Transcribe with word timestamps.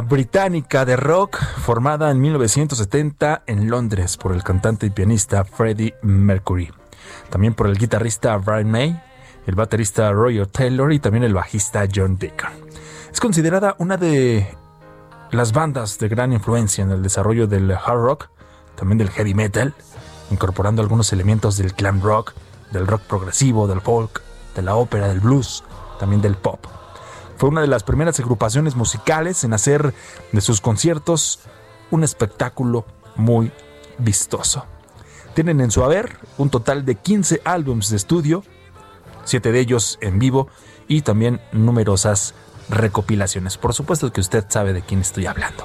Británica 0.00 0.84
de 0.84 0.96
rock 0.96 1.38
formada 1.38 2.10
en 2.10 2.20
1970 2.20 3.42
en 3.46 3.70
Londres 3.70 4.16
por 4.16 4.32
el 4.32 4.42
cantante 4.42 4.86
y 4.86 4.90
pianista 4.90 5.44
Freddie 5.44 5.94
Mercury, 6.02 6.70
también 7.30 7.54
por 7.54 7.66
el 7.66 7.78
guitarrista 7.78 8.36
Brian 8.36 8.70
May, 8.70 9.00
el 9.46 9.54
baterista 9.54 10.12
Roger 10.12 10.46
Taylor 10.46 10.92
y 10.92 10.98
también 10.98 11.24
el 11.24 11.34
bajista 11.34 11.86
John 11.92 12.18
Deacon. 12.18 12.50
Es 13.10 13.20
considerada 13.20 13.76
una 13.78 13.96
de 13.96 14.46
las 15.30 15.52
bandas 15.52 15.98
de 15.98 16.08
gran 16.08 16.32
influencia 16.32 16.84
en 16.84 16.90
el 16.90 17.02
desarrollo 17.02 17.46
del 17.46 17.70
hard 17.72 18.00
rock, 18.00 18.28
también 18.76 18.98
del 18.98 19.10
heavy 19.10 19.34
metal, 19.34 19.74
incorporando 20.30 20.82
algunos 20.82 21.12
elementos 21.12 21.56
del 21.56 21.72
glam 21.72 22.00
rock, 22.02 22.34
del 22.72 22.86
rock 22.86 23.02
progresivo, 23.02 23.66
del 23.66 23.80
folk, 23.80 24.22
de 24.54 24.62
la 24.62 24.76
ópera, 24.76 25.08
del 25.08 25.20
blues, 25.20 25.64
también 25.98 26.20
del 26.20 26.36
pop. 26.36 26.66
Fue 27.38 27.48
una 27.48 27.60
de 27.60 27.68
las 27.68 27.84
primeras 27.84 28.18
agrupaciones 28.18 28.74
musicales 28.74 29.44
en 29.44 29.52
hacer 29.52 29.94
de 30.32 30.40
sus 30.40 30.60
conciertos 30.60 31.38
un 31.92 32.02
espectáculo 32.02 32.84
muy 33.14 33.52
vistoso. 33.98 34.66
Tienen 35.34 35.60
en 35.60 35.70
su 35.70 35.84
haber 35.84 36.18
un 36.36 36.50
total 36.50 36.84
de 36.84 36.96
15 36.96 37.40
álbumes 37.44 37.90
de 37.90 37.96
estudio, 37.96 38.42
7 39.24 39.52
de 39.52 39.60
ellos 39.60 39.98
en 40.00 40.18
vivo 40.18 40.48
y 40.88 41.02
también 41.02 41.40
numerosas 41.52 42.34
recopilaciones. 42.70 43.56
Por 43.56 43.72
supuesto 43.72 44.12
que 44.12 44.20
usted 44.20 44.44
sabe 44.48 44.72
de 44.72 44.82
quién 44.82 45.00
estoy 45.00 45.26
hablando, 45.26 45.64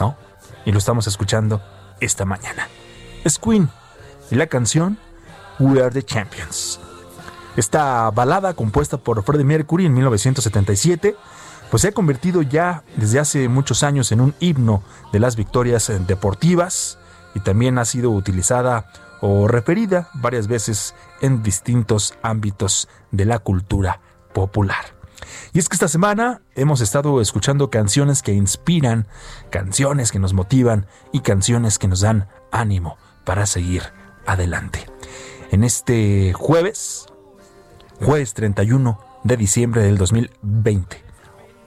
¿no? 0.00 0.16
Y 0.64 0.72
lo 0.72 0.78
estamos 0.78 1.06
escuchando 1.06 1.60
esta 2.00 2.24
mañana. 2.24 2.68
Es 3.24 3.38
Queen 3.38 3.68
y 4.30 4.36
la 4.36 4.46
canción 4.46 4.98
We 5.58 5.82
Are 5.82 5.90
the 5.90 6.02
Champions. 6.02 6.80
Esta 7.56 8.10
balada 8.10 8.54
compuesta 8.54 8.96
por 8.96 9.22
Freddie 9.22 9.44
Mercury 9.44 9.86
en 9.86 9.94
1977 9.94 11.16
pues 11.70 11.82
se 11.82 11.88
ha 11.88 11.92
convertido 11.92 12.42
ya 12.42 12.82
desde 12.96 13.20
hace 13.20 13.48
muchos 13.48 13.82
años 13.84 14.10
en 14.10 14.20
un 14.20 14.34
himno 14.40 14.82
de 15.12 15.20
las 15.20 15.36
victorias 15.36 15.90
deportivas 16.06 16.98
y 17.34 17.40
también 17.40 17.78
ha 17.78 17.84
sido 17.84 18.10
utilizada 18.10 18.86
o 19.20 19.46
referida 19.46 20.08
varias 20.14 20.48
veces 20.48 20.94
en 21.20 21.42
distintos 21.42 22.14
ámbitos 22.22 22.88
de 23.12 23.24
la 23.24 23.38
cultura 23.38 24.00
popular. 24.32 24.84
Y 25.52 25.58
es 25.58 25.68
que 25.68 25.76
esta 25.76 25.88
semana 25.88 26.42
hemos 26.56 26.80
estado 26.80 27.20
escuchando 27.20 27.70
canciones 27.70 28.22
que 28.22 28.32
inspiran, 28.32 29.06
canciones 29.50 30.10
que 30.10 30.18
nos 30.18 30.32
motivan 30.32 30.86
y 31.12 31.20
canciones 31.20 31.78
que 31.78 31.88
nos 31.88 32.00
dan 32.00 32.28
ánimo 32.50 32.96
para 33.24 33.46
seguir 33.46 33.82
adelante. 34.26 34.86
En 35.52 35.62
este 35.62 36.32
jueves, 36.32 37.06
jueves 38.02 38.34
31 38.34 38.98
de 39.24 39.36
diciembre 39.36 39.82
del 39.82 39.98
2020, 39.98 41.02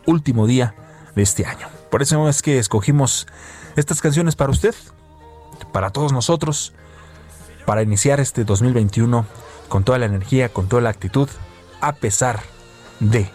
último 0.08 0.48
día 0.48 0.76
de 1.16 1.22
este 1.22 1.46
año. 1.46 1.68
Por 1.92 2.02
eso 2.02 2.28
es 2.28 2.42
que 2.42 2.58
escogimos 2.58 3.28
estas 3.76 4.02
canciones 4.02 4.36
para 4.36 4.52
usted, 4.52 4.74
para 5.72 5.92
todos 5.92 6.12
nosotros, 6.12 6.74
para 7.66 7.84
iniciar 7.84 8.20
este 8.20 8.44
2021 8.46 9.26
con 9.70 9.84
toda 9.84 10.00
la 10.00 10.06
energía, 10.06 10.50
con 10.50 10.68
toda 10.68 10.82
la 10.82 10.90
actitud, 10.90 11.30
a 11.82 11.94
pesar 11.94 12.42
de, 13.00 13.30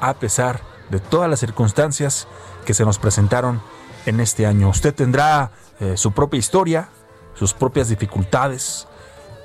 a 0.00 0.14
pesar 0.14 0.60
de 0.90 1.00
todas 1.00 1.30
las 1.30 1.40
circunstancias 1.40 2.28
que 2.64 2.74
se 2.74 2.84
nos 2.84 2.98
presentaron 2.98 3.62
en 4.04 4.20
este 4.20 4.46
año. 4.46 4.68
Usted 4.68 4.94
tendrá 4.94 5.52
eh, 5.80 5.96
su 5.96 6.12
propia 6.12 6.38
historia, 6.38 6.88
sus 7.34 7.54
propias 7.54 7.88
dificultades, 7.88 8.86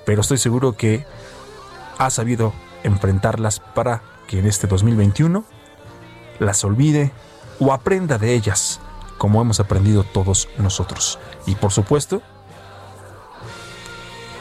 pero 0.06 0.22
estoy 0.22 0.38
seguro 0.38 0.74
que 0.74 1.06
ha 1.98 2.10
sabido 2.10 2.54
enfrentarlas 2.84 3.60
para 3.60 4.02
que 4.28 4.40
en 4.40 4.46
este 4.46 4.68
2021 4.68 5.44
las 6.40 6.64
olvide 6.64 7.12
o 7.60 7.74
aprenda 7.74 8.18
de 8.18 8.34
ellas, 8.34 8.80
como 9.18 9.42
hemos 9.42 9.60
aprendido 9.60 10.04
todos 10.04 10.50
nosotros. 10.58 11.20
Y 11.46 11.56
por 11.56 11.72
supuesto, 11.72 12.22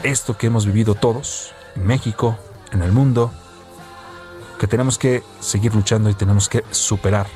esto 0.03 0.39
que 0.39 0.47
hemos 0.47 0.65
vivido 0.65 0.95
todos, 0.95 1.53
en 1.77 1.87
México, 1.87 2.39
en 2.73 2.83
el 2.83 2.93
mundo, 2.93 3.33
que 4.59 4.67
tenemos 4.67 4.99
que 4.99 5.23
seguir 5.41 5.75
luchando 5.75 6.11
y 6.11 6.15
tenemos 6.15 6.49
que 6.49 6.65
superar 6.71 7.27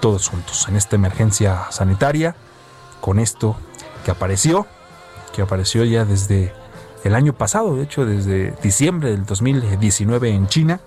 todos 0.00 0.28
juntos 0.28 0.66
en 0.68 0.76
esta 0.76 0.96
emergencia 0.96 1.66
sanitaria, 1.70 2.34
con 3.00 3.18
esto 3.18 3.56
que 4.04 4.10
apareció, 4.10 4.66
que 5.32 5.42
apareció 5.42 5.84
ya 5.84 6.04
desde 6.04 6.54
el 7.04 7.14
año 7.14 7.32
pasado, 7.32 7.76
de 7.76 7.82
hecho 7.84 8.04
desde 8.04 8.52
diciembre 8.62 9.10
del 9.10 9.24
2019 9.24 10.30
en 10.30 10.48
China, 10.48 10.80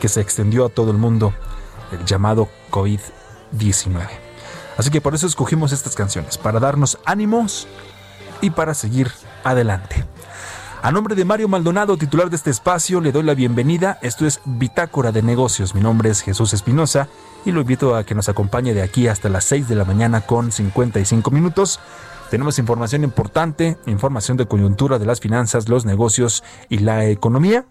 que 0.00 0.08
se 0.08 0.20
extendió 0.20 0.66
a 0.66 0.68
todo 0.68 0.90
el 0.90 0.98
mundo 0.98 1.32
el 1.92 2.04
llamado 2.04 2.48
COVID-19. 2.70 4.08
Así 4.76 4.90
que 4.90 5.00
por 5.00 5.14
eso 5.14 5.26
escogimos 5.26 5.72
estas 5.72 5.94
canciones, 5.94 6.38
para 6.38 6.60
darnos 6.60 6.98
ánimos 7.04 7.68
y 8.40 8.50
para 8.50 8.74
seguir 8.74 9.10
adelante. 9.44 10.04
A 10.82 10.92
nombre 10.92 11.14
de 11.14 11.24
Mario 11.24 11.48
Maldonado, 11.48 11.96
titular 11.96 12.28
de 12.28 12.36
este 12.36 12.50
espacio, 12.50 13.00
le 13.00 13.10
doy 13.10 13.22
la 13.22 13.32
bienvenida. 13.32 13.98
Esto 14.02 14.26
es 14.26 14.40
Bitácora 14.44 15.12
de 15.12 15.22
Negocios. 15.22 15.74
Mi 15.74 15.80
nombre 15.80 16.10
es 16.10 16.20
Jesús 16.20 16.52
Espinosa 16.52 17.08
y 17.46 17.52
lo 17.52 17.62
invito 17.62 17.96
a 17.96 18.04
que 18.04 18.14
nos 18.14 18.28
acompañe 18.28 18.74
de 18.74 18.82
aquí 18.82 19.08
hasta 19.08 19.30
las 19.30 19.44
6 19.44 19.66
de 19.66 19.76
la 19.76 19.86
mañana 19.86 20.20
con 20.20 20.52
55 20.52 21.30
minutos. 21.30 21.80
Tenemos 22.30 22.58
información 22.58 23.04
importante, 23.04 23.76
información 23.86 24.36
de 24.36 24.46
coyuntura 24.46 24.98
de 24.98 25.06
las 25.06 25.20
finanzas, 25.20 25.68
los 25.68 25.84
negocios 25.84 26.42
y 26.68 26.78
la 26.78 27.06
economía. 27.06 27.66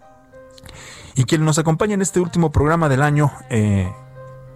Y 1.14 1.24
quien 1.24 1.44
nos 1.44 1.58
acompaña 1.58 1.94
en 1.94 2.02
este 2.02 2.20
último 2.20 2.50
programa 2.50 2.88
del 2.88 3.02
año, 3.02 3.32
eh, 3.50 3.92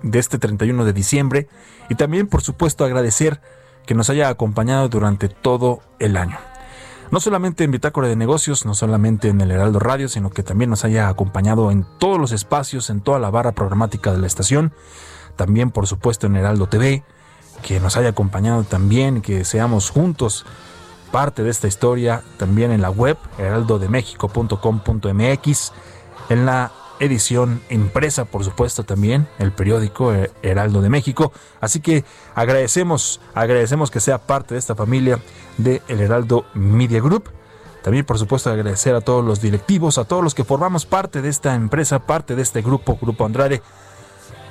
de 0.02 0.18
este 0.18 0.38
31 0.38 0.84
de 0.84 0.92
diciembre. 0.92 1.48
Y 1.88 1.94
también, 1.94 2.26
por 2.26 2.42
supuesto, 2.42 2.84
agradecer 2.84 3.40
que 3.86 3.94
nos 3.94 4.10
haya 4.10 4.28
acompañado 4.28 4.88
durante 4.88 5.28
todo 5.28 5.80
el 5.98 6.16
año. 6.16 6.38
No 7.10 7.20
solamente 7.20 7.64
en 7.64 7.70
Bitácora 7.70 8.06
de 8.06 8.16
Negocios, 8.16 8.66
no 8.66 8.74
solamente 8.74 9.28
en 9.28 9.40
el 9.40 9.50
Heraldo 9.50 9.78
Radio, 9.78 10.08
sino 10.08 10.28
que 10.28 10.42
también 10.42 10.68
nos 10.68 10.84
haya 10.84 11.08
acompañado 11.08 11.70
en 11.70 11.86
todos 11.98 12.18
los 12.18 12.32
espacios, 12.32 12.90
en 12.90 13.00
toda 13.00 13.18
la 13.18 13.30
barra 13.30 13.52
programática 13.52 14.12
de 14.12 14.18
la 14.18 14.26
estación. 14.26 14.74
También, 15.36 15.70
por 15.70 15.86
supuesto, 15.86 16.26
en 16.26 16.36
Heraldo 16.36 16.68
TV, 16.68 17.02
que 17.62 17.80
nos 17.80 17.96
haya 17.96 18.10
acompañado 18.10 18.62
también, 18.64 19.22
que 19.22 19.44
seamos 19.44 19.90
juntos 19.90 20.46
parte 21.10 21.42
de 21.42 21.50
esta 21.50 21.66
historia, 21.66 22.22
también 22.36 22.70
en 22.70 22.82
la 22.82 22.90
web 22.90 23.16
heraldodemexico.com.mx, 23.38 25.72
en 26.28 26.46
la 26.46 26.70
edición 27.00 27.60
impresa, 27.70 28.24
por 28.24 28.44
supuesto, 28.44 28.84
también, 28.84 29.28
el 29.38 29.52
periódico 29.52 30.12
Heraldo 30.42 30.82
de 30.82 30.90
México. 30.90 31.32
Así 31.60 31.80
que 31.80 32.04
agradecemos, 32.34 33.20
agradecemos 33.34 33.90
que 33.90 34.00
sea 34.00 34.18
parte 34.18 34.54
de 34.54 34.58
esta 34.58 34.74
familia 34.74 35.20
de 35.56 35.82
El 35.88 36.00
Heraldo 36.00 36.44
Media 36.54 37.00
Group. 37.00 37.30
También, 37.82 38.04
por 38.04 38.18
supuesto, 38.18 38.50
agradecer 38.50 38.94
a 38.94 39.00
todos 39.00 39.24
los 39.24 39.40
directivos, 39.40 39.98
a 39.98 40.04
todos 40.04 40.22
los 40.22 40.34
que 40.34 40.44
formamos 40.44 40.84
parte 40.84 41.22
de 41.22 41.28
esta 41.28 41.54
empresa, 41.54 42.00
parte 42.00 42.34
de 42.34 42.42
este 42.42 42.60
grupo, 42.60 42.98
Grupo 43.00 43.24
Andrade, 43.24 43.62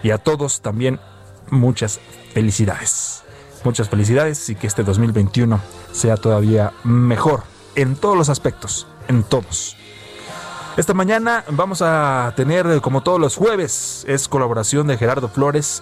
y 0.01 0.11
a 0.11 0.17
todos 0.17 0.61
también 0.61 0.99
muchas 1.49 1.99
felicidades. 2.33 3.23
Muchas 3.63 3.89
felicidades 3.89 4.49
y 4.49 4.55
que 4.55 4.67
este 4.67 4.83
2021 4.83 5.59
sea 5.91 6.15
todavía 6.17 6.73
mejor 6.83 7.43
en 7.75 7.95
todos 7.95 8.17
los 8.17 8.29
aspectos, 8.29 8.87
en 9.07 9.23
todos. 9.23 9.75
Esta 10.77 10.93
mañana 10.93 11.43
vamos 11.49 11.81
a 11.81 12.33
tener, 12.35 12.81
como 12.81 13.01
todos 13.01 13.19
los 13.19 13.35
jueves, 13.35 14.05
es 14.07 14.27
colaboración 14.27 14.85
de 14.85 14.97
Gerardo 14.97 15.27
Flores, 15.27 15.81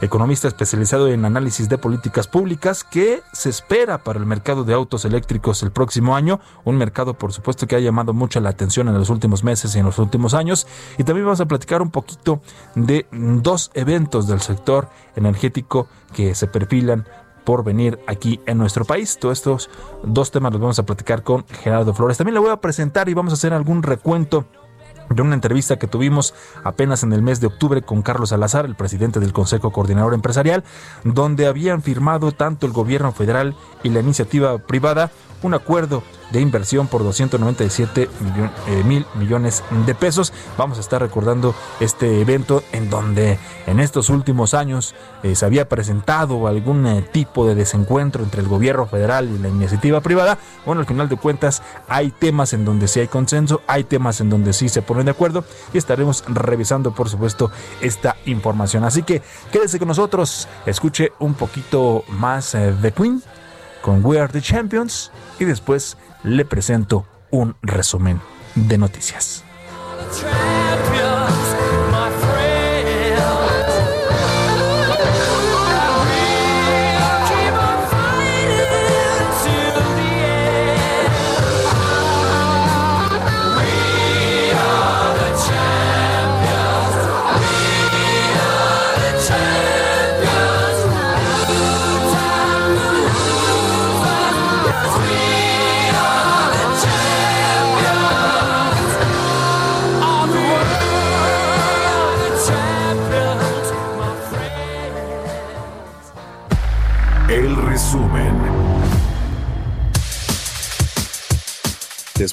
economista 0.00 0.48
especializado 0.48 1.08
en 1.08 1.24
análisis 1.24 1.68
de 1.68 1.78
políticas 1.78 2.26
públicas, 2.26 2.84
que 2.84 3.22
se 3.32 3.50
espera 3.50 3.98
para 3.98 4.18
el 4.18 4.26
mercado 4.26 4.64
de 4.64 4.74
autos 4.74 5.04
eléctricos 5.04 5.62
el 5.62 5.70
próximo 5.70 6.16
año, 6.16 6.40
un 6.64 6.76
mercado 6.76 7.14
por 7.14 7.32
supuesto 7.32 7.66
que 7.66 7.76
ha 7.76 7.80
llamado 7.80 8.12
mucho 8.12 8.40
la 8.40 8.50
atención 8.50 8.88
en 8.88 8.94
los 8.94 9.10
últimos 9.10 9.44
meses 9.44 9.74
y 9.74 9.78
en 9.78 9.86
los 9.86 9.98
últimos 9.98 10.34
años, 10.34 10.66
y 10.98 11.04
también 11.04 11.26
vamos 11.26 11.40
a 11.40 11.46
platicar 11.46 11.82
un 11.82 11.90
poquito 11.90 12.40
de 12.74 13.06
dos 13.12 13.70
eventos 13.74 14.26
del 14.26 14.40
sector 14.40 14.88
energético 15.16 15.88
que 16.14 16.34
se 16.34 16.46
perfilan 16.46 17.06
por 17.44 17.64
venir 17.64 17.98
aquí 18.06 18.40
en 18.46 18.58
nuestro 18.58 18.84
país. 18.84 19.18
Todos 19.18 19.38
estos 19.38 19.70
dos 20.04 20.30
temas 20.30 20.52
los 20.52 20.60
vamos 20.60 20.78
a 20.78 20.84
platicar 20.84 21.22
con 21.22 21.46
Gerardo 21.48 21.94
Flores. 21.94 22.18
También 22.18 22.34
le 22.34 22.40
voy 22.40 22.50
a 22.50 22.60
presentar 22.60 23.08
y 23.08 23.14
vamos 23.14 23.32
a 23.32 23.34
hacer 23.34 23.52
algún 23.52 23.82
recuento 23.82 24.46
de 25.10 25.22
una 25.22 25.34
entrevista 25.34 25.78
que 25.78 25.86
tuvimos 25.86 26.34
apenas 26.64 27.02
en 27.02 27.12
el 27.12 27.20
mes 27.20 27.40
de 27.40 27.48
octubre 27.48 27.82
con 27.82 28.02
Carlos 28.02 28.30
Salazar, 28.30 28.64
el 28.64 28.76
presidente 28.76 29.20
del 29.20 29.32
Consejo 29.32 29.72
Coordinador 29.72 30.14
Empresarial, 30.14 30.64
donde 31.04 31.46
habían 31.46 31.82
firmado 31.82 32.32
tanto 32.32 32.66
el 32.66 32.72
gobierno 32.72 33.12
federal 33.12 33.56
y 33.82 33.90
la 33.90 34.00
iniciativa 34.00 34.58
privada 34.58 35.10
un 35.42 35.54
acuerdo 35.54 36.02
de 36.32 36.40
inversión 36.40 36.86
por 36.86 37.02
297 37.02 38.08
eh, 38.68 38.84
mil 38.84 39.04
millones 39.16 39.64
de 39.84 39.94
pesos. 39.94 40.32
Vamos 40.56 40.78
a 40.78 40.80
estar 40.80 41.00
recordando 41.00 41.54
este 41.80 42.20
evento 42.20 42.62
en 42.72 42.88
donde 42.88 43.38
en 43.66 43.80
estos 43.80 44.10
últimos 44.10 44.54
años 44.54 44.94
eh, 45.22 45.34
se 45.34 45.44
había 45.44 45.68
presentado 45.68 46.46
algún 46.46 46.86
eh, 46.86 47.02
tipo 47.02 47.48
de 47.48 47.56
desencuentro 47.56 48.22
entre 48.22 48.42
el 48.42 48.48
gobierno 48.48 48.86
federal 48.86 49.28
y 49.28 49.38
la 49.38 49.48
iniciativa 49.48 50.00
privada. 50.00 50.38
Bueno, 50.64 50.82
al 50.82 50.86
final 50.86 51.08
de 51.08 51.16
cuentas 51.16 51.62
hay 51.88 52.10
temas 52.10 52.52
en 52.52 52.64
donde 52.64 52.86
sí 52.86 53.00
hay 53.00 53.08
consenso, 53.08 53.62
hay 53.66 53.84
temas 53.84 54.20
en 54.20 54.30
donde 54.30 54.52
sí 54.52 54.68
se 54.68 54.82
ponen 54.82 55.06
de 55.06 55.12
acuerdo 55.12 55.44
y 55.72 55.78
estaremos 55.78 56.22
revisando 56.28 56.94
por 56.94 57.08
supuesto 57.08 57.50
esta 57.80 58.16
información. 58.26 58.84
Así 58.84 59.02
que 59.02 59.22
quédese 59.50 59.78
con 59.80 59.88
nosotros, 59.88 60.46
escuche 60.64 61.12
un 61.18 61.34
poquito 61.34 62.04
más 62.08 62.52
de 62.52 62.92
Queen 62.92 63.22
con 63.80 64.04
We 64.04 64.18
Are 64.20 64.32
the 64.32 64.40
Champions 64.40 65.10
y 65.38 65.44
después 65.44 65.96
le 66.22 66.44
presento 66.44 67.06
un 67.30 67.56
resumen 67.62 68.20
de 68.54 68.78
noticias. 68.78 69.44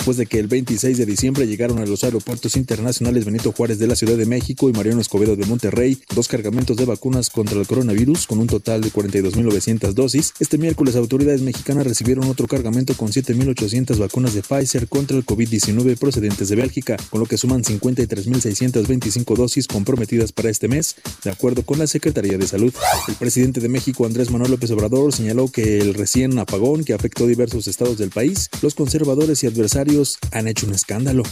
Después 0.07 0.15
de 0.15 0.25
que 0.25 0.39
el 0.39 0.48
26 0.48 0.98
de 0.98 1.06
diciembre 1.06 1.48
llegaron 1.48 1.80
a 1.80 1.86
los 1.86 2.06
aeropuertos 2.06 2.56
internacionales 2.56 3.25
Benito 3.25 3.51
Juárez 3.51 3.77
de 3.77 3.88
la 3.88 3.95
Ciudad 3.98 4.15
de 4.15 4.25
México 4.25 4.69
y 4.69 4.71
Mariano 4.71 5.01
Escobedo 5.01 5.36
de 5.36 5.45
Monterrey 5.45 5.98
dos 6.15 6.30
cargamentos 6.30 6.77
de 6.77 6.86
vacunas 6.86 7.30
contra 7.30 7.59
el 7.59 7.68
coronavirus 7.68 8.25
con 8.25 8.39
un 8.39 8.48
total 8.48 8.80
de 8.80 8.89
42.900 8.89 9.92
dosis. 9.92 10.33
Este 10.39 10.57
miércoles 10.57 10.95
autoridades 10.95 11.42
mexicanas 11.42 11.86
recibieron 11.86 12.24
otro 12.30 12.48
cargamento 12.48 12.94
con 12.95 13.09
7.800 13.09 13.98
vacunas 13.98 14.33
de 14.33 14.44
Pfizer 14.44 14.88
contra 14.88 15.18
el 15.18 15.25
COVID-19 15.25 15.98
procedentes 15.98 16.48
de 16.48 16.56
Bélgica, 16.56 16.95
con 17.10 17.19
lo 17.19 17.25
que 17.25 17.38
suman 17.38 17.65
53.625 17.65 19.36
dosis 19.36 19.68
comprometidas 19.68 20.31
para 20.31 20.50
este 20.50 20.69
mes, 20.69 20.95
de 21.25 21.31
acuerdo 21.31 21.63
con 21.63 21.80
la 21.80 21.88
Secretaría 21.88 22.38
de 22.38 22.48
Salud. 22.48 22.74
El 23.10 23.15
presidente 23.15 23.60
de 23.60 23.68
México, 23.68 24.06
Andrés 24.06 24.31
Manuel 24.31 24.51
López 24.51 24.71
Obrador, 24.71 25.12
señaló 25.12 25.50
que 25.50 25.80
el 25.80 25.95
recién 25.95 26.39
apagón 26.39 26.86
que 26.86 26.94
afectó 26.94 27.27
diversos 27.27 27.67
estados 27.67 27.98
del 27.98 28.10
país, 28.10 28.50
los 28.62 28.74
conservadores 28.74 29.43
y 29.43 29.48
adversarios 29.48 29.97
han 30.32 30.48
hecho 30.48 30.66
un 30.66 30.75
escándalo. 30.75 31.24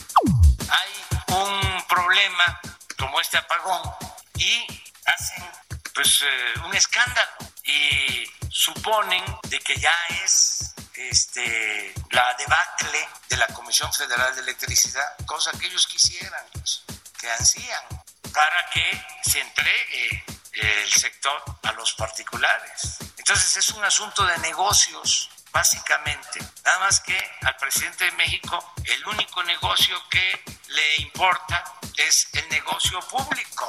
Hay 0.70 1.36
un 1.36 1.88
problema 1.88 2.60
como 2.98 3.22
este 3.22 3.38
apagón 3.38 3.82
y 4.38 4.66
hacen 5.06 5.44
pues 5.94 6.24
eh, 6.24 6.60
un 6.66 6.76
escándalo 6.76 7.32
y 7.64 8.26
suponen 8.50 9.24
de 9.50 9.60
que 9.60 9.76
ya 9.78 9.96
es 10.24 10.74
este, 10.96 11.94
la 12.12 12.34
debacle 12.38 13.08
de 13.30 13.38
la 13.38 13.48
Comisión 13.48 13.92
Federal 13.94 14.34
de 14.36 14.42
Electricidad, 14.42 15.16
cosa 15.26 15.52
que 15.52 15.68
ellos 15.68 15.86
quisieran, 15.88 16.44
pues, 16.54 16.84
que 17.20 17.30
ansían, 17.30 17.84
para 18.34 18.70
que 18.72 19.06
se 19.24 19.42
entregue 19.42 20.24
el 20.54 20.92
sector 20.92 21.44
a 21.64 21.72
los 21.74 21.94
particulares. 21.94 22.98
Entonces 23.18 23.58
es 23.58 23.70
un 23.70 23.84
asunto 23.84 24.26
de 24.26 24.38
negocios 24.40 25.30
básicamente. 25.56 26.40
Nada 26.66 26.80
más 26.80 27.00
que 27.00 27.18
al 27.44 27.56
presidente 27.56 28.04
de 28.04 28.12
México 28.12 28.74
el 28.84 29.08
único 29.08 29.42
negocio 29.44 29.96
que 30.10 30.44
le 30.68 30.96
importa 30.98 31.64
es 31.96 32.28
el 32.34 32.50
negocio 32.50 33.00
público. 33.10 33.66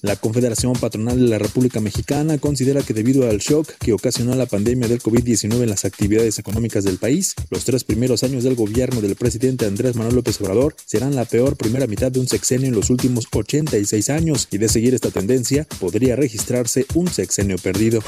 La 0.00 0.14
Confederación 0.14 0.74
Patronal 0.74 1.18
de 1.18 1.26
la 1.26 1.40
República 1.40 1.80
Mexicana 1.80 2.38
considera 2.38 2.82
que 2.82 2.94
debido 2.94 3.28
al 3.28 3.38
shock 3.38 3.68
que 3.80 3.92
ocasionó 3.92 4.32
la 4.36 4.46
pandemia 4.46 4.86
del 4.86 5.02
COVID-19 5.02 5.60
en 5.60 5.68
las 5.68 5.84
actividades 5.84 6.38
económicas 6.38 6.84
del 6.84 6.98
país, 6.98 7.34
los 7.50 7.64
tres 7.64 7.82
primeros 7.82 8.22
años 8.22 8.44
del 8.44 8.54
gobierno 8.54 9.00
del 9.00 9.16
presidente 9.16 9.66
Andrés 9.66 9.96
Manuel 9.96 10.14
López 10.14 10.40
Obrador 10.40 10.76
serán 10.86 11.16
la 11.16 11.24
peor 11.24 11.56
primera 11.56 11.88
mitad 11.88 12.12
de 12.12 12.20
un 12.20 12.28
sexenio 12.28 12.68
en 12.68 12.76
los 12.76 12.90
últimos 12.90 13.26
86 13.32 14.10
años 14.10 14.46
y 14.52 14.58
de 14.58 14.68
seguir 14.68 14.94
esta 14.94 15.10
tendencia 15.10 15.66
podría 15.80 16.14
registrarse 16.14 16.86
un 16.94 17.08
sexenio 17.08 17.58
perdido. 17.58 18.00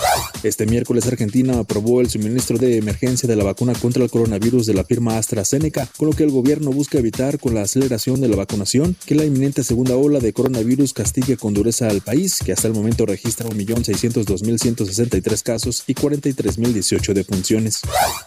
Este 0.44 0.66
miércoles 0.66 1.08
Argentina 1.08 1.58
aprobó 1.58 2.00
el 2.00 2.08
suministro 2.08 2.56
de 2.56 2.76
emergencia 2.76 3.28
de 3.28 3.34
la 3.34 3.42
vacuna 3.42 3.72
contra 3.72 4.04
el 4.04 4.10
coronavirus 4.10 4.64
de 4.66 4.74
la 4.74 4.84
firma 4.84 5.18
AstraZeneca, 5.18 5.88
con 5.96 6.08
lo 6.08 6.14
que 6.14 6.22
el 6.22 6.30
gobierno 6.30 6.70
busca 6.70 6.98
evitar 6.98 7.40
con 7.40 7.56
la 7.56 7.62
aceleración 7.62 8.20
de 8.20 8.28
la 8.28 8.36
vacunación 8.36 8.94
que 9.06 9.16
la 9.16 9.24
inminente 9.24 9.64
segunda 9.64 9.96
ola 9.96 10.20
de 10.20 10.32
coronavirus 10.32 10.92
castigue 10.92 11.36
con 11.36 11.52
dureza 11.52 11.79
al 11.82 12.00
país, 12.00 12.38
que 12.44 12.52
hasta 12.52 12.68
el 12.68 12.74
momento 12.74 13.06
registra 13.06 13.48
1.602.163 13.48 15.42
casos 15.42 15.84
y 15.86 15.94
43.018 15.94 17.12
defunciones. 17.12 17.80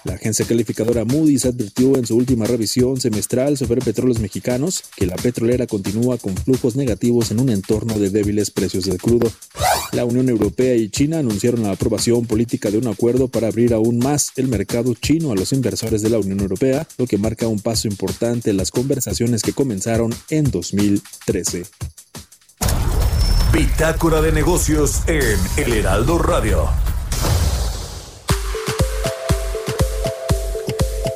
La 0.03 0.13
agencia 0.13 0.45
calificadora 0.45 1.05
Moody's 1.05 1.45
advirtió 1.45 1.97
en 1.97 2.05
su 2.05 2.15
última 2.15 2.45
revisión 2.45 2.99
semestral 2.99 3.57
sobre 3.57 3.81
petróleos 3.81 4.19
mexicanos 4.19 4.83
que 4.95 5.05
la 5.05 5.15
petrolera 5.15 5.67
continúa 5.67 6.17
con 6.17 6.35
flujos 6.35 6.75
negativos 6.75 7.31
en 7.31 7.39
un 7.39 7.49
entorno 7.49 7.99
de 7.99 8.09
débiles 8.09 8.51
precios 8.51 8.85
del 8.85 8.97
crudo. 8.97 9.31
La 9.91 10.05
Unión 10.05 10.29
Europea 10.29 10.75
y 10.75 10.89
China 10.89 11.19
anunciaron 11.19 11.63
la 11.63 11.71
aprobación 11.71 12.25
política 12.25 12.71
de 12.71 12.77
un 12.77 12.87
acuerdo 12.87 13.27
para 13.27 13.47
abrir 13.47 13.73
aún 13.73 13.99
más 13.99 14.31
el 14.35 14.47
mercado 14.47 14.95
chino 14.95 15.31
a 15.31 15.35
los 15.35 15.53
inversores 15.53 16.01
de 16.01 16.09
la 16.09 16.19
Unión 16.19 16.39
Europea, 16.39 16.87
lo 16.97 17.05
que 17.05 17.17
marca 17.17 17.47
un 17.47 17.59
paso 17.59 17.87
importante 17.87 18.49
en 18.49 18.57
las 18.57 18.71
conversaciones 18.71 19.41
que 19.41 19.53
comenzaron 19.53 20.13
en 20.29 20.49
2013. 20.49 21.63
Bitácora 23.53 24.19
de 24.19 24.31
negocios 24.31 25.03
en 25.05 25.37
El 25.57 25.73
Heraldo 25.73 26.17
Radio. 26.17 26.69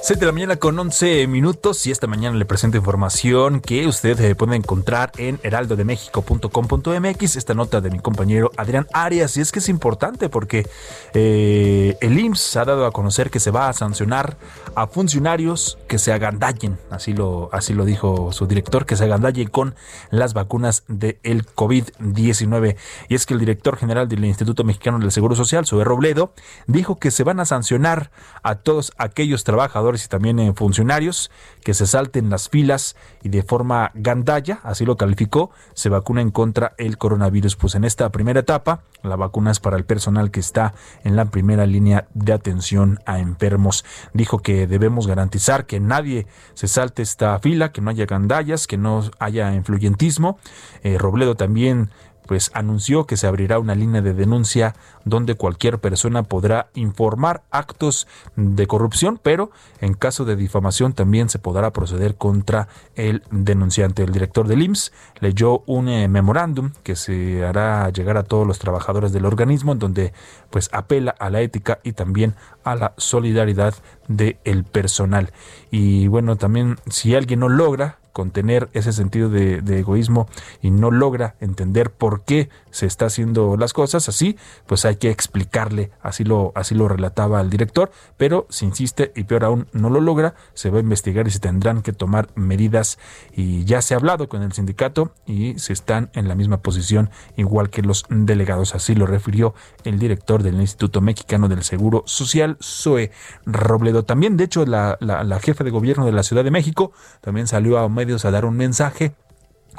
7 0.07 0.21
de 0.21 0.25
la 0.25 0.31
mañana 0.31 0.55
con 0.55 0.79
11 0.79 1.27
minutos 1.27 1.85
y 1.85 1.91
esta 1.91 2.07
mañana 2.07 2.37
le 2.37 2.45
presento 2.45 2.77
información 2.77 3.59
que 3.59 3.87
usted 3.87 4.17
eh, 4.21 4.35
puede 4.35 4.55
encontrar 4.55 5.11
en 5.17 5.37
heraldodemexico.com.mx, 5.43 7.35
esta 7.35 7.53
nota 7.53 7.81
de 7.81 7.89
mi 7.89 7.99
compañero 7.99 8.49
Adrián 8.55 8.87
Arias, 8.93 9.35
y 9.35 9.41
es 9.41 9.51
que 9.51 9.59
es 9.59 9.67
importante 9.67 10.29
porque 10.29 10.65
eh, 11.13 11.97
el 11.99 12.17
IMSS 12.17 12.55
ha 12.55 12.63
dado 12.63 12.85
a 12.85 12.93
conocer 12.93 13.29
que 13.29 13.41
se 13.41 13.51
va 13.51 13.67
a 13.67 13.73
sancionar 13.73 14.37
a 14.75 14.87
funcionarios 14.87 15.77
que 15.89 15.99
se 15.99 16.13
agandallen, 16.13 16.77
así 16.89 17.11
lo, 17.11 17.49
así 17.51 17.73
lo 17.73 17.83
dijo 17.83 18.31
su 18.31 18.47
director, 18.47 18.85
que 18.85 18.95
se 18.95 19.03
agandallen 19.03 19.49
con 19.49 19.75
las 20.09 20.33
vacunas 20.33 20.85
del 20.87 21.45
COVID-19. 21.47 22.77
Y 23.09 23.15
es 23.15 23.25
que 23.25 23.33
el 23.33 23.41
director 23.41 23.75
general 23.75 24.07
del 24.07 24.23
Instituto 24.23 24.63
Mexicano 24.63 24.99
del 24.99 25.11
Seguro 25.11 25.35
Social, 25.35 25.65
Zoe 25.65 25.83
Robledo, 25.83 26.31
dijo 26.65 26.97
que 26.97 27.11
se 27.11 27.25
van 27.25 27.41
a 27.41 27.45
sancionar 27.45 28.09
a 28.41 28.55
todos 28.55 28.93
aquellos 28.97 29.43
trabajadores 29.43 29.96
y 30.05 30.09
también 30.09 30.39
en 30.39 30.55
funcionarios 30.55 31.31
que 31.63 31.73
se 31.73 31.87
salten 31.87 32.29
las 32.29 32.49
filas 32.49 32.95
y 33.23 33.29
de 33.29 33.43
forma 33.43 33.91
gandalla, 33.93 34.59
así 34.63 34.85
lo 34.85 34.95
calificó, 34.95 35.51
se 35.73 35.89
vacunen 35.89 36.31
contra 36.31 36.73
el 36.77 36.97
coronavirus. 36.97 37.55
Pues 37.55 37.75
en 37.75 37.83
esta 37.83 38.09
primera 38.09 38.39
etapa, 38.39 38.83
la 39.03 39.15
vacuna 39.15 39.51
es 39.51 39.59
para 39.59 39.77
el 39.77 39.85
personal 39.85 40.31
que 40.31 40.39
está 40.39 40.73
en 41.03 41.15
la 41.15 41.25
primera 41.25 41.65
línea 41.65 42.07
de 42.13 42.33
atención 42.33 42.99
a 43.05 43.19
enfermos. 43.19 43.85
Dijo 44.13 44.39
que 44.39 44.67
debemos 44.67 45.07
garantizar 45.07 45.65
que 45.65 45.79
nadie 45.79 46.27
se 46.53 46.67
salte 46.67 47.01
esta 47.01 47.37
fila, 47.39 47.71
que 47.71 47.81
no 47.81 47.89
haya 47.89 48.05
gandallas, 48.05 48.67
que 48.67 48.77
no 48.77 49.03
haya 49.19 49.53
influyentismo. 49.53 50.39
Eh, 50.83 50.97
Robledo 50.97 51.35
también 51.35 51.89
pues 52.27 52.51
anunció 52.53 53.05
que 53.05 53.17
se 53.17 53.27
abrirá 53.27 53.59
una 53.59 53.75
línea 53.75 54.01
de 54.01 54.13
denuncia 54.13 54.75
donde 55.05 55.35
cualquier 55.35 55.79
persona 55.79 56.23
podrá 56.23 56.69
informar 56.75 57.43
actos 57.49 58.07
de 58.35 58.67
corrupción, 58.67 59.19
pero 59.21 59.51
en 59.81 59.93
caso 59.93 60.25
de 60.25 60.35
difamación 60.35 60.93
también 60.93 61.29
se 61.29 61.39
podrá 61.39 61.71
proceder 61.71 62.15
contra 62.15 62.67
el 62.95 63.23
denunciante. 63.31 64.03
El 64.03 64.11
director 64.11 64.47
del 64.47 64.61
IMSS 64.61 64.91
leyó 65.19 65.63
un 65.65 65.87
eh, 65.87 66.07
memorándum 66.07 66.71
que 66.83 66.95
se 66.95 67.45
hará 67.45 67.89
llegar 67.89 68.17
a 68.17 68.23
todos 68.23 68.45
los 68.45 68.59
trabajadores 68.59 69.11
del 69.11 69.25
organismo 69.25 69.71
en 69.71 69.79
donde 69.79 70.13
pues 70.49 70.69
apela 70.71 71.15
a 71.17 71.29
la 71.29 71.41
ética 71.41 71.79
y 71.83 71.93
también 71.93 72.35
a 72.63 72.75
la 72.75 72.93
solidaridad 72.97 73.73
del 74.07 74.63
personal. 74.65 75.31
Y 75.71 76.07
bueno, 76.07 76.35
también 76.35 76.77
si 76.89 77.15
alguien 77.15 77.39
no 77.39 77.49
logra 77.49 77.99
contener 78.17 78.67
ese 78.73 78.93
sentido 78.93 79.29
de, 79.29 79.61
egoísmo 79.77 80.27
y 80.63 80.71
no 80.71 80.89
logra 80.89 81.35
entender 81.39 81.91
por 81.91 82.23
qué 82.23 82.49
se 82.71 82.87
está 82.87 83.05
haciendo 83.05 83.57
las 83.57 83.73
cosas 83.73 84.09
así, 84.09 84.37
pues 84.65 84.85
hay 84.85 84.95
que 84.95 85.11
explicarle, 85.11 85.91
así 86.01 86.23
lo, 86.23 86.51
así 86.55 86.73
lo 86.73 86.87
relataba 86.87 87.39
el 87.41 87.51
director, 87.51 87.91
pero 88.17 88.47
si 88.49 88.65
insiste 88.65 89.11
y 89.15 89.25
peor 89.25 89.43
aún 89.43 89.67
no 89.71 89.91
lo 89.91 90.01
logra, 90.01 90.33
se 90.55 90.71
va 90.71 90.79
a 90.79 90.81
investigar 90.81 91.27
y 91.27 91.29
se 91.29 91.37
tendrán 91.37 91.83
que 91.83 91.93
tomar 91.93 92.29
medidas 92.33 92.97
y 93.35 93.65
ya 93.65 93.83
se 93.83 93.93
ha 93.93 93.97
hablado 93.97 94.27
con 94.27 94.41
el 94.41 94.51
sindicato 94.51 95.11
y 95.27 95.59
se 95.59 95.73
están 95.73 96.09
en 96.13 96.27
la 96.27 96.33
misma 96.33 96.57
posición 96.63 97.11
igual 97.35 97.69
que 97.69 97.83
los 97.83 98.05
delegados, 98.09 98.73
así 98.73 98.95
lo 98.95 99.05
refirió 99.05 99.53
el 99.83 99.99
director 99.99 100.41
del 100.41 100.59
Instituto 100.59 101.01
Mexicano 101.01 101.49
del 101.49 101.63
Seguro 101.63 102.01
Social, 102.07 102.57
Zoe 102.63 103.11
Robledo. 103.45 104.05
También, 104.05 104.37
de 104.37 104.45
hecho, 104.45 104.65
la, 104.65 104.97
la, 105.01 105.23
la 105.23 105.39
jefa 105.39 105.63
de 105.63 105.69
gobierno 105.69 106.07
de 106.07 106.13
la 106.13 106.23
Ciudad 106.23 106.43
de 106.43 106.49
México 106.49 106.93
también 107.21 107.45
salió 107.45 107.77
a 107.77 107.87
a 108.15 108.31
dar 108.31 108.45
un 108.45 108.55
mensaje 108.55 109.13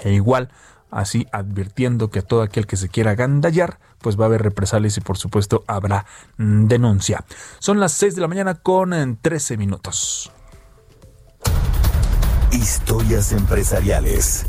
e 0.00 0.12
igual 0.12 0.50
así 0.90 1.26
advirtiendo 1.32 2.10
que 2.10 2.20
a 2.20 2.22
todo 2.22 2.42
aquel 2.42 2.66
que 2.66 2.76
se 2.76 2.88
quiera 2.88 3.14
gandallar, 3.14 3.78
pues 3.98 4.18
va 4.18 4.24
a 4.24 4.26
haber 4.26 4.42
represalias 4.42 4.96
y 4.96 5.00
por 5.00 5.18
supuesto 5.18 5.64
habrá 5.66 6.06
mm, 6.36 6.66
denuncia. 6.66 7.24
Son 7.58 7.80
las 7.80 7.92
6 7.92 8.14
de 8.14 8.20
la 8.20 8.28
mañana 8.28 8.54
con 8.54 9.18
13 9.20 9.56
minutos. 9.56 10.32
Historias 12.52 13.32
empresariales. 13.32 14.46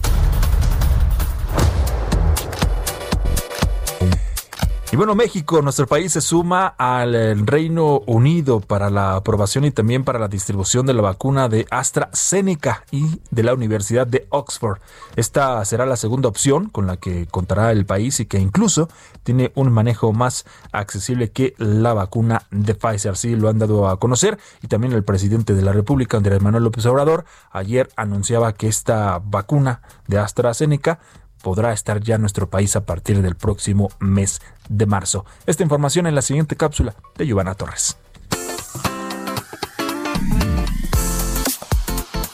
Y 4.91 4.95
bueno, 4.95 5.13
México, 5.13 5.61
nuestro 5.61 5.85
país 5.85 6.13
se 6.13 6.21
suma 6.21 6.65
al 6.65 7.13
eh, 7.13 7.35
Reino 7.35 7.99
Unido 8.07 8.59
para 8.59 8.89
la 8.89 9.17
aprobación 9.17 9.65
y 9.65 9.69
también 9.69 10.03
para 10.03 10.17
la 10.17 10.27
distribución 10.27 10.87
de 10.87 10.95
la 10.95 11.03
vacuna 11.03 11.47
de 11.47 11.67
AstraZeneca 11.69 12.85
y 12.89 13.21
de 13.29 13.43
la 13.43 13.53
Universidad 13.53 14.07
de 14.07 14.25
Oxford. 14.29 14.79
Esta 15.15 15.63
será 15.65 15.85
la 15.85 15.95
segunda 15.95 16.27
opción 16.27 16.69
con 16.69 16.87
la 16.87 16.97
que 16.97 17.27
contará 17.27 17.71
el 17.71 17.85
país 17.85 18.19
y 18.19 18.25
que 18.25 18.39
incluso 18.39 18.89
tiene 19.21 19.51
un 19.53 19.71
manejo 19.71 20.11
más 20.11 20.45
accesible 20.71 21.29
que 21.29 21.53
la 21.59 21.93
vacuna 21.93 22.41
de 22.49 22.73
Pfizer. 22.73 23.15
Sí, 23.15 23.35
lo 23.35 23.49
han 23.49 23.59
dado 23.59 23.89
a 23.89 23.99
conocer 23.99 24.39
y 24.63 24.69
también 24.69 24.93
el 24.93 25.03
presidente 25.03 25.53
de 25.53 25.61
la 25.61 25.71
República, 25.71 26.17
Andrés 26.17 26.41
Manuel 26.41 26.63
López 26.63 26.87
Obrador, 26.87 27.25
ayer 27.51 27.89
anunciaba 27.95 28.53
que 28.53 28.67
esta 28.67 29.21
vacuna 29.23 29.83
de 30.07 30.17
AstraZeneca 30.17 30.99
podrá 31.41 31.73
estar 31.73 32.01
ya 32.01 32.17
nuestro 32.17 32.49
país 32.49 32.75
a 32.75 32.85
partir 32.85 33.21
del 33.21 33.35
próximo 33.35 33.89
mes 33.99 34.41
de 34.69 34.85
marzo. 34.85 35.25
Esta 35.45 35.63
información 35.63 36.07
en 36.07 36.15
la 36.15 36.21
siguiente 36.21 36.55
cápsula 36.55 36.95
de 37.17 37.25
Giovanna 37.25 37.55
Torres. 37.55 37.97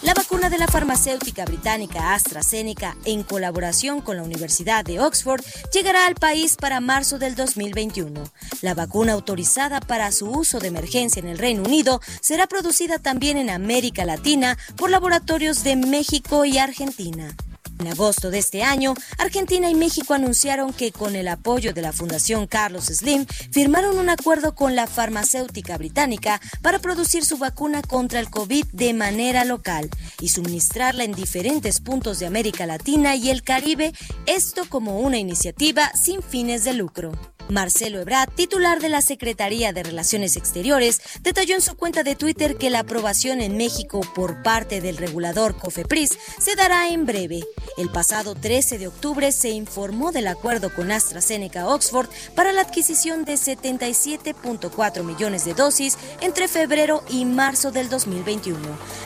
La 0.05 0.13
vacuna 0.13 0.51
de 0.51 0.59
la 0.59 0.67
farmacéutica 0.67 1.45
británica 1.45 2.13
AstraZeneca, 2.13 2.95
en 3.05 3.23
colaboración 3.23 4.01
con 4.01 4.17
la 4.17 4.21
Universidad 4.21 4.85
de 4.85 4.99
Oxford, 4.99 5.43
llegará 5.73 6.05
al 6.05 6.13
país 6.13 6.57
para 6.57 6.79
marzo 6.79 7.17
del 7.17 7.33
2021. 7.33 8.23
La 8.61 8.75
vacuna 8.75 9.13
autorizada 9.13 9.79
para 9.79 10.11
su 10.11 10.29
uso 10.29 10.59
de 10.59 10.67
emergencia 10.67 11.19
en 11.19 11.27
el 11.27 11.39
Reino 11.39 11.63
Unido 11.63 12.01
será 12.21 12.45
producida 12.45 12.99
también 12.99 13.37
en 13.37 13.49
América 13.49 14.05
Latina 14.05 14.59
por 14.75 14.91
laboratorios 14.91 15.63
de 15.63 15.75
México 15.75 16.45
y 16.45 16.59
Argentina. 16.59 17.35
En 17.79 17.87
agosto 17.87 18.31
de 18.31 18.39
este 18.39 18.63
año, 18.63 18.93
Argentina 19.17 19.69
y 19.69 19.75
México 19.75 20.13
anunciaron 20.13 20.73
que 20.73 20.91
con 20.91 21.15
el 21.15 21.27
apoyo 21.27 21.73
de 21.73 21.81
la 21.81 21.91
Fundación 21.91 22.47
Carlos 22.47 22.85
Slim 22.85 23.25
firmaron 23.51 23.97
un 23.97 24.09
acuerdo 24.09 24.55
con 24.55 24.75
la 24.75 24.87
farmacéutica 24.87 25.77
británica 25.77 26.39
para 26.61 26.79
producir 26.79 27.25
su 27.25 27.37
vacuna 27.37 27.81
contra 27.81 28.19
el 28.19 28.29
COVID 28.29 28.65
de 28.71 28.93
manera 28.93 29.43
local 29.45 29.89
y 30.21 30.29
suministrarla 30.29 31.03
en 31.03 31.13
diferentes 31.13 31.81
puntos 31.81 32.19
de 32.19 32.27
América 32.27 32.65
Latina 32.65 33.15
y 33.15 33.29
el 33.29 33.43
Caribe, 33.43 33.93
esto 34.25 34.63
como 34.69 34.99
una 34.99 35.17
iniciativa 35.17 35.91
sin 35.93 36.21
fines 36.21 36.63
de 36.63 36.73
lucro. 36.73 37.11
Marcelo 37.49 37.99
Ebrard, 37.99 38.31
titular 38.31 38.81
de 38.81 38.89
la 38.89 39.01
Secretaría 39.01 39.71
de 39.71 39.83
Relaciones 39.83 40.35
Exteriores, 40.35 41.01
detalló 41.21 41.55
en 41.55 41.61
su 41.61 41.75
cuenta 41.75 42.03
de 42.03 42.15
Twitter 42.15 42.57
que 42.57 42.69
la 42.69 42.79
aprobación 42.79 43.41
en 43.41 43.57
México 43.57 44.01
por 44.15 44.41
parte 44.41 44.81
del 44.81 44.97
regulador 44.97 45.55
COFEPRIS 45.57 46.17
se 46.39 46.55
dará 46.55 46.89
en 46.89 47.05
breve. 47.05 47.43
El 47.77 47.89
pasado 47.89 48.35
13 48.35 48.77
de 48.77 48.87
octubre 48.87 49.31
se 49.31 49.49
informó 49.49 50.11
del 50.11 50.27
acuerdo 50.27 50.73
con 50.73 50.91
AstraZeneca 50.91 51.67
Oxford 51.67 52.07
para 52.35 52.53
la 52.53 52.61
adquisición 52.61 53.25
de 53.25 53.33
77.4 53.33 55.03
millones 55.03 55.45
de 55.45 55.53
dosis 55.53 55.97
entre 56.21 56.47
febrero 56.47 57.03
y 57.09 57.25
marzo 57.25 57.71
del 57.71 57.89
2021, 57.89 58.57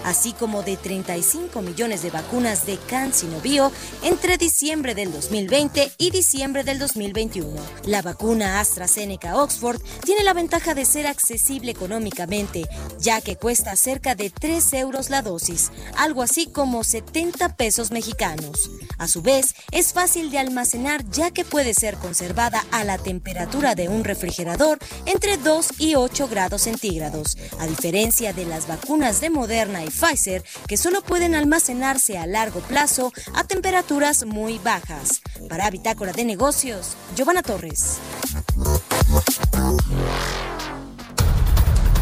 así 0.04 0.34
como 0.34 0.63
de 0.63 0.78
35 0.78 1.62
millones 1.62 2.01
de 2.01 2.12
vacunas 2.12 2.66
de 2.66 2.78
CanSino 2.78 3.39
Bio 3.42 3.72
entre 4.04 4.38
diciembre 4.38 4.96
del 4.96 5.12
2020 5.12 5.92
y 5.98 6.12
diciembre 6.12 6.63
del 6.63 6.80
2021. 6.80 7.50
La 7.86 8.01
vacuna 8.01 8.60
AstraZeneca 8.60 9.38
Oxford 9.38 9.82
tiene 10.04 10.24
la 10.24 10.34
ventaja 10.34 10.74
de 10.74 10.86
ser 10.86 11.08
accesible 11.08 11.72
económicamente, 11.72 12.68
ya 13.00 13.22
que 13.22 13.36
cuesta 13.36 13.75
cerca 13.75 14.16
de 14.16 14.30
3 14.30 14.74
euros 14.74 15.10
la 15.10 15.22
dosis, 15.22 15.72
algo 15.98 16.22
así 16.22 16.48
como 16.48 16.84
70 16.84 17.56
pesos 17.56 17.92
mexicanos. 17.92 18.49
A 18.98 19.08
su 19.08 19.22
vez, 19.22 19.56
es 19.72 19.94
fácil 19.94 20.29
de 20.32 20.39
almacenar 20.39 21.10
ya 21.10 21.32
que 21.32 21.46
puede 21.46 21.74
ser 21.74 21.96
conservada 21.96 22.65
a 22.72 22.84
la 22.84 22.98
temperatura 22.98 23.75
de 23.75 23.88
un 23.88 24.03
refrigerador 24.03 24.79
entre 25.06 25.38
2 25.38 25.79
y 25.79 25.96
8 25.96 26.27
grados 26.27 26.63
centígrados, 26.63 27.38
a 27.60 27.68
diferencia 27.68 28.34
de 28.34 28.46
las 28.46 28.68
vacunas 28.68 29.22
de 29.22 29.29
Moderna 29.29 29.84
y 29.84 29.89
Pfizer 29.89 30.44
que 30.68 30.77
solo 30.77 31.01
pueden 31.01 31.36
almacenarse 31.36 32.18
a 32.18 32.25
largo 32.25 32.60
plazo 32.60 33.13
a 33.34 33.44
temperaturas 33.44 34.25
muy 34.25 34.60
bajas. 34.60 35.22
Para 35.48 35.70
Bitácora 35.70 36.12
de 36.12 36.25
Negocios, 36.25 36.96
Giovanna 37.15 37.41
Torres. 37.41 37.98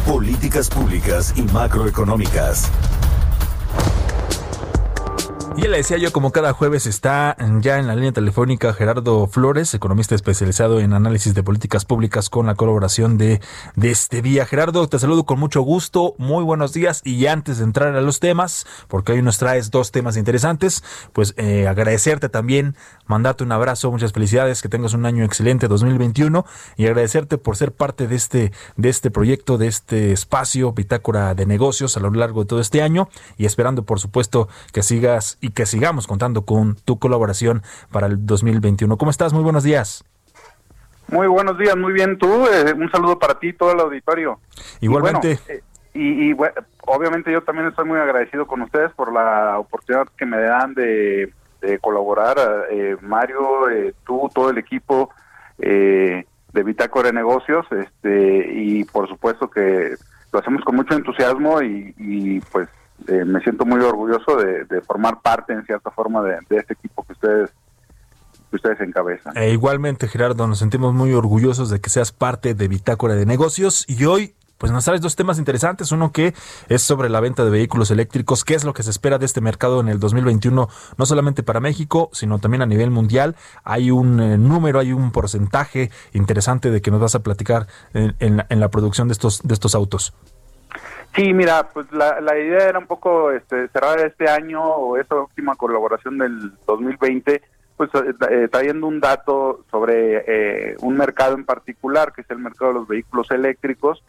Políticas 0.06 0.68
públicas 0.68 1.34
y 1.36 1.42
macroeconómicas. 1.42 2.70
Y 5.58 5.62
le 5.62 5.78
decía 5.78 5.96
yo, 5.96 6.12
como 6.12 6.30
cada 6.30 6.52
jueves 6.52 6.86
está 6.86 7.36
ya 7.60 7.80
en 7.80 7.88
la 7.88 7.96
línea 7.96 8.12
telefónica 8.12 8.72
Gerardo 8.72 9.26
Flores, 9.26 9.74
economista 9.74 10.14
especializado 10.14 10.78
en 10.78 10.92
análisis 10.92 11.34
de 11.34 11.42
políticas 11.42 11.84
públicas 11.84 12.30
con 12.30 12.46
la 12.46 12.54
colaboración 12.54 13.18
de, 13.18 13.40
de 13.74 13.90
este 13.90 14.22
día. 14.22 14.46
Gerardo, 14.46 14.88
te 14.88 15.00
saludo 15.00 15.24
con 15.24 15.40
mucho 15.40 15.62
gusto, 15.62 16.14
muy 16.16 16.44
buenos 16.44 16.72
días 16.72 17.02
y 17.04 17.26
antes 17.26 17.58
de 17.58 17.64
entrar 17.64 17.96
a 17.96 18.00
los 18.02 18.20
temas, 18.20 18.68
porque 18.86 19.10
hoy 19.10 19.20
nos 19.20 19.38
traes 19.38 19.72
dos 19.72 19.90
temas 19.90 20.16
interesantes, 20.16 20.84
pues 21.12 21.34
eh, 21.36 21.66
agradecerte 21.66 22.28
también, 22.28 22.76
mandarte 23.08 23.42
un 23.42 23.50
abrazo, 23.50 23.90
muchas 23.90 24.12
felicidades, 24.12 24.62
que 24.62 24.68
tengas 24.68 24.94
un 24.94 25.06
año 25.06 25.24
excelente 25.24 25.66
2021 25.66 26.46
y 26.76 26.86
agradecerte 26.86 27.36
por 27.36 27.56
ser 27.56 27.72
parte 27.72 28.06
de 28.06 28.14
este, 28.14 28.52
de 28.76 28.88
este 28.90 29.10
proyecto, 29.10 29.58
de 29.58 29.66
este 29.66 30.12
espacio, 30.12 30.70
Bitácora 30.72 31.34
de 31.34 31.46
Negocios 31.46 31.96
a 31.96 32.00
lo 32.00 32.12
largo 32.12 32.42
de 32.42 32.46
todo 32.46 32.60
este 32.60 32.80
año 32.80 33.08
y 33.36 33.44
esperando 33.44 33.82
por 33.82 33.98
supuesto 33.98 34.48
que 34.72 34.84
sigas 34.84 35.36
y 35.48 35.52
que 35.52 35.64
sigamos 35.64 36.06
contando 36.06 36.42
con 36.42 36.76
tu 36.76 36.98
colaboración 36.98 37.62
para 37.90 38.06
el 38.06 38.26
2021. 38.26 38.98
¿Cómo 38.98 39.10
estás? 39.10 39.32
Muy 39.32 39.42
buenos 39.42 39.64
días. 39.64 40.04
Muy 41.08 41.26
buenos 41.26 41.56
días, 41.56 41.74
muy 41.74 41.94
bien 41.94 42.18
tú. 42.18 42.46
Eh, 42.46 42.74
un 42.74 42.90
saludo 42.90 43.18
para 43.18 43.38
ti 43.38 43.48
y 43.48 43.52
todo 43.54 43.72
el 43.72 43.80
auditorio. 43.80 44.40
Igualmente. 44.80 45.38
Y, 45.94 46.34
bueno, 46.34 46.54
y, 46.58 46.62
obviamente 46.86 47.32
yo 47.32 47.42
también 47.42 47.68
estoy 47.68 47.86
muy 47.86 47.98
agradecido 47.98 48.46
con 48.46 48.60
ustedes 48.60 48.92
por 48.92 49.10
la 49.10 49.58
oportunidad 49.58 50.06
que 50.18 50.26
me 50.26 50.38
dan 50.38 50.74
de, 50.74 51.32
colaborar. 51.80 52.36
Eh, 52.70 52.96
Mario, 53.00 53.70
eh, 53.70 53.94
tú, 54.06 54.30
todo 54.34 54.50
el 54.50 54.58
equipo 54.58 55.10
de 55.56 56.24
Bitácora 56.52 57.08
de 57.08 57.14
Negocios, 57.14 57.66
este, 57.72 58.52
y 58.52 58.84
por 58.84 59.08
supuesto 59.08 59.50
que 59.50 59.94
lo 60.30 60.38
hacemos 60.38 60.62
con 60.62 60.76
mucho 60.76 60.94
entusiasmo 60.94 61.62
y, 61.62 61.94
y 61.98 62.40
pues 62.52 62.68
eh, 63.06 63.24
me 63.24 63.40
siento 63.40 63.64
muy 63.64 63.80
orgulloso 63.80 64.36
de, 64.36 64.80
formar 64.82 65.20
parte 65.20 65.52
en 65.52 65.64
cierta 65.64 65.90
forma 65.90 66.22
de, 66.22 66.38
este 66.50 66.74
equipo 66.74 67.04
que 67.04 67.12
ustedes 67.12 67.50
que 68.50 68.56
ustedes 68.56 68.80
encabezan. 68.80 69.36
E 69.36 69.50
igualmente, 69.50 70.08
Gerardo, 70.08 70.46
nos 70.46 70.58
sentimos 70.58 70.94
muy 70.94 71.12
orgullosos 71.12 71.68
de 71.68 71.80
que 71.82 71.90
seas 71.90 72.12
parte 72.12 72.54
de 72.54 72.66
Bitácora 72.66 73.14
de 73.14 73.26
Negocios 73.26 73.84
y 73.86 74.06
hoy 74.06 74.34
pues 74.56 74.72
nos 74.72 74.84
traes 74.84 75.00
dos 75.00 75.16
temas 75.16 75.38
interesantes. 75.38 75.92
Uno 75.92 76.12
que 76.12 76.34
es 76.68 76.82
sobre 76.82 77.08
la 77.08 77.20
venta 77.20 77.44
de 77.44 77.50
vehículos 77.50 77.90
eléctricos. 77.90 78.44
¿Qué 78.44 78.54
es 78.54 78.64
lo 78.64 78.72
que 78.72 78.82
se 78.82 78.90
espera 78.90 79.18
de 79.18 79.26
este 79.26 79.40
mercado 79.40 79.80
en 79.80 79.88
el 79.88 80.00
2021? 80.00 80.68
No 80.96 81.06
solamente 81.06 81.42
para 81.42 81.60
México, 81.60 82.10
sino 82.12 82.38
también 82.38 82.62
a 82.62 82.66
nivel 82.66 82.90
mundial. 82.90 83.36
Hay 83.64 83.90
un 83.90 84.18
eh, 84.18 84.38
número, 84.38 84.80
hay 84.80 84.92
un 84.92 85.12
porcentaje 85.12 85.90
interesante 86.12 86.70
de 86.70 86.80
que 86.80 86.90
nos 86.90 87.00
vas 87.00 87.14
a 87.14 87.22
platicar 87.22 87.68
en, 87.94 88.14
en 88.18 88.60
la 88.60 88.68
producción 88.70 89.08
de 89.08 89.12
estos, 89.12 89.42
de 89.44 89.54
estos 89.54 89.74
autos. 89.74 90.14
Sí, 91.14 91.32
mira, 91.34 91.68
pues 91.70 91.90
la, 91.92 92.20
la 92.20 92.38
idea 92.38 92.68
era 92.68 92.78
un 92.78 92.86
poco 92.86 93.30
este, 93.32 93.68
cerrar 93.68 93.98
este 94.00 94.28
año 94.28 94.62
o 94.62 94.96
esta 94.96 95.16
última 95.16 95.56
colaboración 95.56 96.18
del 96.18 96.52
2020, 96.66 97.42
pues 97.76 97.90
eh, 97.94 98.14
eh, 98.30 98.48
trayendo 98.50 98.86
un 98.86 99.00
dato 99.00 99.64
sobre 99.70 100.24
eh, 100.26 100.76
un 100.80 100.96
mercado 100.96 101.34
en 101.34 101.44
particular, 101.44 102.12
que 102.12 102.20
es 102.20 102.30
el 102.30 102.38
mercado 102.38 102.72
de 102.72 102.78
los 102.80 102.88
vehículos 102.88 103.30
eléctricos, 103.30 104.04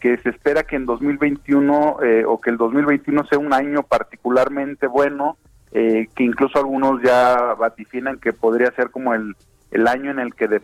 que 0.00 0.16
se 0.18 0.30
espera 0.30 0.62
que 0.64 0.76
en 0.76 0.84
2021 0.84 1.96
o 2.26 2.40
que 2.40 2.50
el 2.50 2.58
2021 2.58 3.24
sea 3.24 3.38
un 3.38 3.54
año 3.54 3.82
particularmente 3.82 4.86
bueno, 4.86 5.38
que 5.72 6.10
incluso 6.18 6.58
algunos 6.58 7.00
ya 7.02 7.54
vatifinan 7.54 8.18
que 8.18 8.34
podría 8.34 8.70
ser 8.72 8.90
como 8.90 9.14
el, 9.14 9.34
el 9.70 9.88
año 9.88 10.10
en 10.10 10.18
el 10.18 10.34
que 10.34 10.60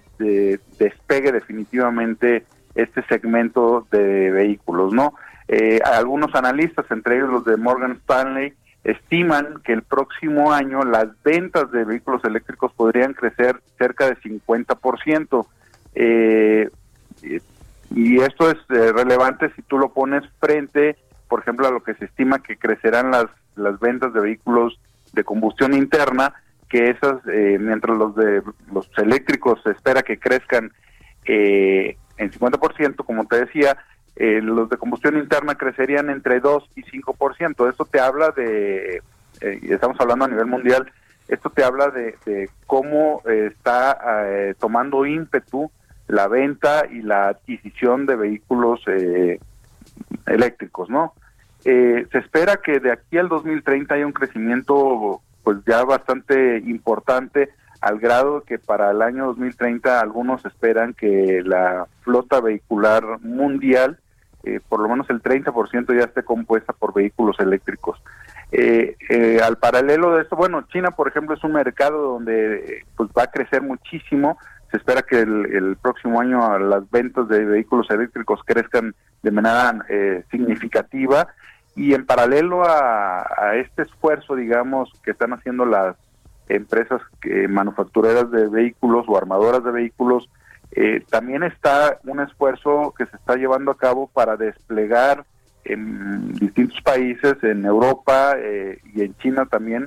despegue 0.78 1.32
definitivamente 1.32 2.44
este 2.74 3.02
segmento 3.04 3.86
de 3.90 4.30
vehículos, 4.30 4.92
¿no? 4.92 5.14
Eh, 5.52 5.80
algunos 5.84 6.32
analistas, 6.36 6.86
entre 6.90 7.16
ellos 7.16 7.30
los 7.30 7.44
de 7.44 7.56
Morgan 7.56 7.98
Stanley, 8.02 8.54
estiman 8.84 9.60
que 9.64 9.72
el 9.72 9.82
próximo 9.82 10.52
año 10.52 10.84
las 10.84 11.08
ventas 11.24 11.72
de 11.72 11.84
vehículos 11.84 12.24
eléctricos 12.24 12.72
podrían 12.72 13.14
crecer 13.14 13.60
cerca 13.76 14.06
de 14.06 14.16
50%. 14.18 15.46
Eh, 15.96 16.70
y 17.90 18.20
esto 18.20 18.48
es 18.48 18.58
eh, 18.68 18.92
relevante 18.92 19.52
si 19.56 19.62
tú 19.62 19.76
lo 19.76 19.92
pones 19.92 20.22
frente, 20.38 20.96
por 21.28 21.40
ejemplo, 21.40 21.66
a 21.66 21.72
lo 21.72 21.82
que 21.82 21.94
se 21.94 22.04
estima 22.04 22.38
que 22.44 22.56
crecerán 22.56 23.10
las, 23.10 23.26
las 23.56 23.80
ventas 23.80 24.14
de 24.14 24.20
vehículos 24.20 24.78
de 25.14 25.24
combustión 25.24 25.74
interna, 25.74 26.32
que 26.68 26.90
esas, 26.90 27.16
eh, 27.26 27.58
mientras 27.60 27.98
los 27.98 28.14
de 28.14 28.40
los 28.72 28.88
eléctricos 28.98 29.60
se 29.64 29.72
espera 29.72 30.02
que 30.02 30.20
crezcan 30.20 30.70
en 31.24 31.96
50%, 32.30 33.04
como 33.04 33.24
te 33.26 33.44
decía, 33.44 33.76
eh, 34.16 34.40
los 34.42 34.68
de 34.68 34.76
combustión 34.76 35.16
interna 35.16 35.54
crecerían 35.54 36.10
entre 36.10 36.40
2 36.40 36.70
y 36.76 36.82
5%. 36.82 37.70
Esto 37.70 37.84
te 37.84 38.00
habla 38.00 38.30
de, 38.30 39.02
eh, 39.40 39.60
estamos 39.62 39.98
hablando 40.00 40.24
a 40.24 40.28
nivel 40.28 40.46
mundial, 40.46 40.90
esto 41.28 41.50
te 41.50 41.64
habla 41.64 41.90
de, 41.90 42.48
cómo 42.66 43.22
eh, 43.26 43.50
está 43.52 43.98
tomando 44.58 45.06
ímpetu 45.06 45.70
la 46.08 46.26
venta 46.26 46.86
y 46.90 47.02
la 47.02 47.28
adquisición 47.28 48.04
de 48.04 48.16
vehículos 48.16 48.80
eléctricos, 50.26 50.90
¿no? 50.90 51.14
se 51.62 52.08
espera 52.12 52.56
que 52.56 52.80
de 52.80 52.90
aquí 52.90 53.18
al 53.18 53.28
2030 53.28 53.94
haya 53.94 54.06
un 54.06 54.12
crecimiento 54.12 55.20
pues 55.44 55.58
ya 55.66 55.84
bastante 55.84 56.58
importante 56.58 57.50
al 57.80 57.98
grado 57.98 58.42
que 58.42 58.58
para 58.58 58.90
el 58.90 59.02
año 59.02 59.26
2030 59.26 60.00
algunos 60.00 60.44
esperan 60.44 60.94
que 60.94 61.42
la 61.44 61.86
flota 62.02 62.40
vehicular 62.40 63.20
mundial 63.20 63.98
eh, 64.42 64.60
por 64.66 64.80
lo 64.80 64.88
menos 64.88 65.08
el 65.10 65.22
30% 65.22 65.94
ya 65.94 66.04
esté 66.04 66.22
compuesta 66.22 66.72
por 66.72 66.94
vehículos 66.94 67.38
eléctricos. 67.40 68.02
Eh, 68.52 68.96
eh, 69.10 69.40
al 69.42 69.58
paralelo 69.58 70.14
de 70.14 70.22
esto, 70.22 70.34
bueno, 70.34 70.62
China, 70.72 70.92
por 70.92 71.08
ejemplo, 71.08 71.34
es 71.34 71.44
un 71.44 71.52
mercado 71.52 72.12
donde 72.12 72.84
pues 72.96 73.10
va 73.16 73.24
a 73.24 73.30
crecer 73.30 73.62
muchísimo. 73.62 74.38
Se 74.70 74.78
espera 74.78 75.02
que 75.02 75.20
el, 75.20 75.76
próximo 75.82 76.20
año 76.20 76.58
las 76.58 76.88
ventas 76.90 77.28
de 77.28 77.44
vehículos 77.44 77.90
eléctricos 77.90 78.40
crezcan 78.44 78.94
de 79.22 79.30
manera 79.30 79.84
significativa 80.30 81.28
y 81.74 81.92
en 81.92 82.06
paralelo 82.06 82.62
a, 82.64 83.56
este 83.56 83.82
esfuerzo, 83.82 84.36
digamos, 84.36 84.90
que 85.02 85.10
están 85.10 85.32
haciendo 85.32 85.66
las 85.66 85.96
empresas 86.56 87.00
que, 87.20 87.48
manufactureras 87.48 88.30
de 88.30 88.48
vehículos 88.48 89.06
o 89.08 89.16
armadoras 89.16 89.64
de 89.64 89.70
vehículos 89.70 90.28
eh, 90.72 91.02
también 91.10 91.42
está 91.42 91.98
un 92.04 92.20
esfuerzo 92.20 92.94
que 92.96 93.06
se 93.06 93.16
está 93.16 93.34
llevando 93.34 93.72
a 93.72 93.76
cabo 93.76 94.08
para 94.12 94.36
desplegar 94.36 95.24
en 95.64 96.32
distintos 96.34 96.80
países, 96.82 97.42
en 97.42 97.64
Europa 97.64 98.34
eh, 98.38 98.80
y 98.94 99.02
en 99.02 99.16
China 99.18 99.46
también, 99.46 99.86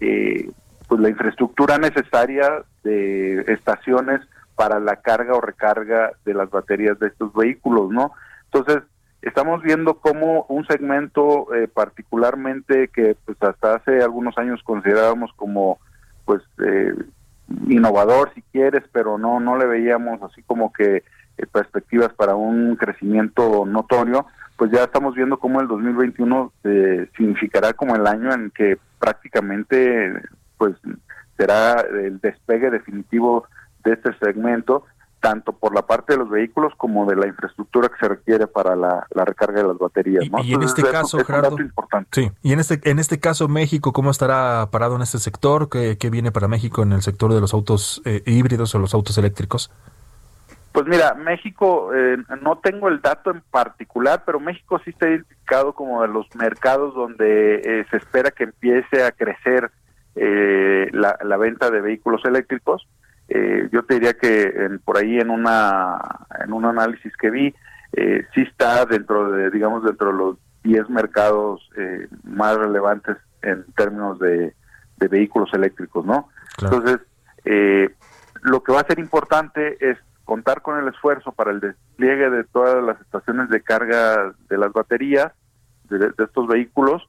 eh, 0.00 0.50
pues 0.88 1.00
la 1.00 1.08
infraestructura 1.08 1.78
necesaria 1.78 2.62
de 2.82 3.40
estaciones 3.48 4.20
para 4.56 4.80
la 4.80 4.96
carga 4.96 5.34
o 5.34 5.40
recarga 5.40 6.12
de 6.24 6.34
las 6.34 6.50
baterías 6.50 6.98
de 6.98 7.08
estos 7.08 7.32
vehículos, 7.32 7.90
¿no? 7.90 8.12
Entonces, 8.44 8.82
estamos 9.22 9.62
viendo 9.62 9.94
cómo 9.98 10.44
un 10.48 10.66
segmento 10.66 11.48
particularmente 11.72 12.88
que 12.88 13.16
pues 13.24 13.42
hasta 13.42 13.76
hace 13.76 14.02
algunos 14.02 14.36
años 14.36 14.62
considerábamos 14.62 15.32
como 15.34 15.80
pues 16.24 16.42
eh, 16.64 16.94
innovador 17.68 18.32
si 18.34 18.42
quieres, 18.52 18.82
pero 18.92 19.18
no 19.18 19.40
no 19.40 19.56
le 19.56 19.66
veíamos 19.66 20.22
así 20.22 20.42
como 20.42 20.72
que 20.72 20.96
eh, 21.36 21.46
perspectivas 21.50 22.12
para 22.12 22.36
un 22.36 22.76
crecimiento 22.76 23.66
notorio, 23.66 24.26
pues 24.56 24.70
ya 24.70 24.84
estamos 24.84 25.14
viendo 25.14 25.38
cómo 25.38 25.60
el 25.60 25.68
2021 25.68 26.52
eh, 26.64 27.08
significará 27.16 27.72
como 27.72 27.96
el 27.96 28.06
año 28.06 28.32
en 28.32 28.50
que 28.50 28.78
prácticamente 28.98 30.12
pues 30.56 30.76
será 31.36 31.80
el 31.80 32.20
despegue 32.20 32.70
definitivo 32.70 33.46
de 33.84 33.94
este 33.94 34.16
segmento 34.18 34.84
tanto 35.24 35.52
por 35.52 35.74
la 35.74 35.86
parte 35.86 36.12
de 36.12 36.18
los 36.18 36.28
vehículos 36.28 36.74
como 36.76 37.06
de 37.06 37.16
la 37.16 37.26
infraestructura 37.26 37.88
que 37.88 37.96
se 37.98 38.08
requiere 38.08 38.46
para 38.46 38.76
la, 38.76 39.06
recarga 39.10 39.62
de 39.62 39.68
las 39.68 39.78
baterías. 39.78 40.22
Y, 40.42 40.52
en 40.52 40.62
este 40.62 40.82
caso, 40.82 41.24
Gerardo, 41.24 41.56
sí. 42.12 42.30
Y 42.42 42.52
en 42.52 42.60
este 42.60 42.78
en 42.84 42.98
este 42.98 43.18
caso 43.18 43.48
México, 43.48 43.94
¿cómo 43.94 44.10
estará 44.10 44.68
parado 44.70 44.96
en 44.96 45.00
este 45.00 45.18
sector? 45.18 45.70
¿Qué, 45.70 45.96
viene 46.10 46.30
para 46.30 46.46
México 46.46 46.82
en 46.82 46.92
el 46.92 47.00
sector 47.00 47.32
de 47.32 47.40
los 47.40 47.54
autos 47.54 48.02
eh, 48.04 48.22
híbridos 48.26 48.74
o 48.74 48.78
los 48.78 48.92
autos 48.92 49.16
eléctricos? 49.16 49.70
Pues 50.72 50.86
mira, 50.86 51.14
México, 51.14 51.94
eh, 51.94 52.18
no 52.42 52.58
tengo 52.58 52.88
el 52.88 53.00
dato 53.00 53.30
en 53.30 53.40
particular, 53.50 54.24
pero 54.26 54.40
México 54.40 54.78
sí 54.84 54.90
está 54.90 55.08
identificado 55.08 55.72
como 55.72 56.02
de 56.02 56.08
los 56.08 56.26
mercados 56.34 56.94
donde 56.94 57.62
eh, 57.64 57.86
se 57.90 57.96
espera 57.96 58.30
que 58.30 58.44
empiece 58.44 59.02
a 59.02 59.12
crecer 59.12 59.70
eh, 60.16 60.90
la, 60.92 61.16
la, 61.24 61.38
venta 61.38 61.70
de 61.70 61.80
vehículos 61.80 62.22
eléctricos. 62.26 62.86
Yo 63.72 63.82
te 63.84 63.94
diría 63.94 64.14
que 64.14 64.42
en, 64.42 64.78
por 64.78 64.96
ahí 64.96 65.18
en 65.18 65.30
una 65.30 65.98
en 66.44 66.52
un 66.52 66.64
análisis 66.64 67.16
que 67.16 67.30
vi, 67.30 67.54
sí 67.92 68.42
está 68.42 68.84
dentro 68.86 69.30
de, 69.30 69.50
digamos, 69.50 69.84
dentro 69.84 70.08
de 70.08 70.18
los 70.18 70.36
10 70.62 70.88
mercados 70.90 71.68
más 72.22 72.56
relevantes 72.56 73.16
en 73.42 73.64
términos 73.76 74.18
de, 74.18 74.54
de 74.96 75.08
vehículos 75.08 75.52
eléctricos, 75.52 76.04
¿no? 76.04 76.28
Entonces, 76.62 77.00
lo 78.42 78.62
que 78.62 78.72
va 78.72 78.80
a 78.80 78.86
ser 78.86 78.98
importante 78.98 79.76
es 79.80 79.98
contar 80.24 80.62
con 80.62 80.78
el 80.78 80.88
esfuerzo 80.88 81.32
para 81.32 81.50
el 81.50 81.60
despliegue 81.60 82.30
de 82.30 82.44
todas 82.44 82.82
las 82.82 83.00
estaciones 83.00 83.48
de 83.50 83.62
carga 83.62 84.34
de 84.48 84.58
las 84.58 84.72
baterías 84.72 85.32
de, 85.88 86.12
estos 86.18 86.46
vehículos 86.48 87.06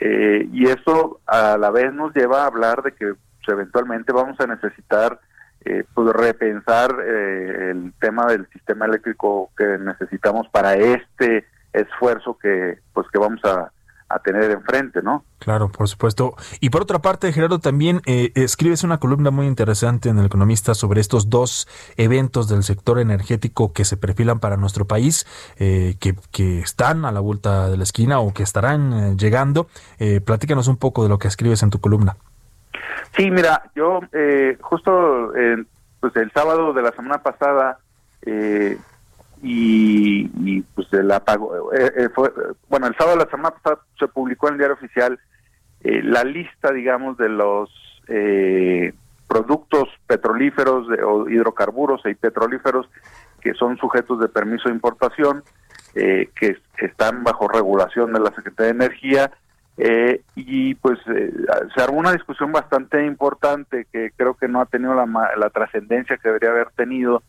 eh, 0.00 0.48
y 0.52 0.66
eso 0.66 1.20
a 1.26 1.56
la 1.56 1.70
vez 1.70 1.92
nos 1.92 2.14
lleva 2.14 2.42
a 2.42 2.46
hablar 2.46 2.82
de 2.82 2.92
que 2.92 3.14
pues, 3.14 3.48
eventualmente 3.48 4.12
vamos 4.12 4.38
a 4.40 4.46
necesitar 4.46 5.18
eh, 5.64 5.84
pues 5.94 6.08
repensar 6.12 6.94
eh, 7.04 7.70
el 7.70 7.92
tema 8.00 8.26
del 8.26 8.48
sistema 8.48 8.86
eléctrico 8.86 9.50
que 9.56 9.78
necesitamos 9.78 10.48
para 10.48 10.74
este 10.74 11.46
esfuerzo 11.72 12.38
que 12.38 12.78
pues 12.92 13.06
que 13.12 13.18
vamos 13.18 13.44
a, 13.44 13.70
a 14.08 14.18
tener 14.20 14.50
enfrente, 14.50 15.02
¿no? 15.02 15.24
Claro, 15.38 15.70
por 15.70 15.86
supuesto. 15.88 16.34
Y 16.60 16.70
por 16.70 16.82
otra 16.82 17.00
parte, 17.00 17.32
Gerardo, 17.32 17.58
también 17.58 18.00
eh, 18.06 18.32
escribes 18.34 18.82
una 18.82 18.98
columna 18.98 19.30
muy 19.30 19.46
interesante 19.46 20.08
en 20.08 20.18
El 20.18 20.26
Economista 20.26 20.74
sobre 20.74 21.00
estos 21.00 21.28
dos 21.28 21.68
eventos 21.96 22.48
del 22.48 22.62
sector 22.62 22.98
energético 22.98 23.72
que 23.72 23.84
se 23.84 23.96
perfilan 23.96 24.40
para 24.40 24.56
nuestro 24.56 24.86
país, 24.86 25.26
eh, 25.58 25.96
que, 26.00 26.16
que, 26.32 26.60
están 26.60 27.04
a 27.04 27.12
la 27.12 27.20
vuelta 27.20 27.68
de 27.68 27.76
la 27.76 27.82
esquina 27.82 28.20
o 28.20 28.32
que 28.32 28.42
estarán 28.42 28.92
eh, 28.92 29.16
llegando. 29.16 29.68
Eh, 29.98 30.20
platícanos 30.20 30.68
un 30.68 30.78
poco 30.78 31.02
de 31.02 31.10
lo 31.10 31.18
que 31.18 31.28
escribes 31.28 31.62
en 31.62 31.70
tu 31.70 31.80
columna. 31.80 32.16
Sí, 33.16 33.30
mira, 33.30 33.70
yo 33.74 34.00
justo 34.60 35.32
pues 36.00 36.16
el 36.16 36.30
sábado 36.32 36.72
de 36.72 36.82
la 36.82 36.92
semana 36.92 37.22
pasada 37.22 37.78
y, 39.42 40.30
y, 40.44 40.62
pues 40.74 40.92
el 40.92 41.10
apago 41.10 41.72
eh, 41.72 41.92
eh, 41.96 42.08
fue, 42.14 42.32
bueno 42.68 42.86
el 42.86 42.96
sábado 42.96 43.16
de 43.16 43.24
la 43.24 43.30
semana 43.30 43.50
pasada 43.50 43.82
se 43.98 44.08
publicó 44.08 44.48
en 44.48 44.54
el 44.54 44.58
diario 44.58 44.74
oficial 44.74 45.18
eh, 45.82 46.02
la 46.02 46.24
lista 46.24 46.72
digamos 46.72 47.16
de 47.18 47.28
los 47.28 47.70
productos 49.26 49.90
petrolíferos 50.06 50.88
o 51.04 51.28
hidrocarburos 51.28 52.00
y 52.06 52.14
petrolíferos 52.14 52.88
que 53.42 53.52
son 53.52 53.76
sujetos 53.76 54.18
de 54.18 54.28
permiso 54.28 54.70
de 54.70 54.74
importación 54.74 55.44
que 55.92 56.56
están 56.78 57.22
bajo 57.22 57.48
regulación 57.48 58.14
de 58.14 58.20
la 58.20 58.30
Secretaría 58.30 58.72
de 58.72 58.84
Energía 58.84 59.30
y 60.34 60.74
pues 60.74 60.98
se 61.04 61.80
armó 61.82 61.98
una 61.98 62.12
discusión 62.12 62.50
bastante 62.50 63.06
importante 63.06 63.86
que 63.92 64.10
creo 64.16 64.34
que 64.34 64.48
no 64.48 64.60
ha 64.60 64.66
tenido 64.66 64.94
la, 64.94 65.06
la 65.36 65.50
trascendencia 65.50 66.16
que 66.16 66.28
debería 66.28 66.50
haber 66.50 66.70
tenido 66.70 67.22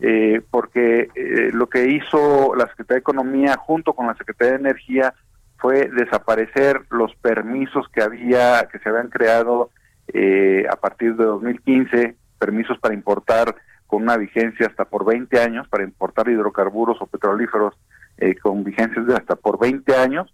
eh, 0.00 0.42
porque 0.50 1.08
eh, 1.14 1.50
lo 1.52 1.68
que 1.68 1.88
hizo 1.88 2.54
la 2.54 2.66
Secretaría 2.66 2.96
de 2.96 3.00
Economía 3.00 3.56
junto 3.56 3.92
con 3.92 4.06
la 4.06 4.14
Secretaría 4.14 4.54
de 4.54 4.60
Energía 4.60 5.14
fue 5.56 5.88
desaparecer 5.88 6.82
los 6.90 7.14
permisos 7.16 7.88
que 7.88 8.02
había, 8.02 8.68
que 8.70 8.78
se 8.80 8.88
habían 8.88 9.08
creado 9.08 9.70
eh, 10.08 10.66
a 10.70 10.76
partir 10.76 11.16
de 11.16 11.24
2015, 11.24 12.16
permisos 12.38 12.78
para 12.80 12.92
importar 12.92 13.54
con 13.86 14.02
una 14.02 14.16
vigencia 14.16 14.66
hasta 14.66 14.84
por 14.84 15.06
20 15.06 15.40
años, 15.40 15.68
para 15.68 15.84
importar 15.84 16.28
hidrocarburos 16.28 17.00
o 17.00 17.06
petrolíferos 17.06 17.74
con 18.42 18.62
vigencias 18.62 19.06
de 19.06 19.14
hasta 19.14 19.34
por 19.34 19.58
20 19.58 19.96
años, 19.96 20.32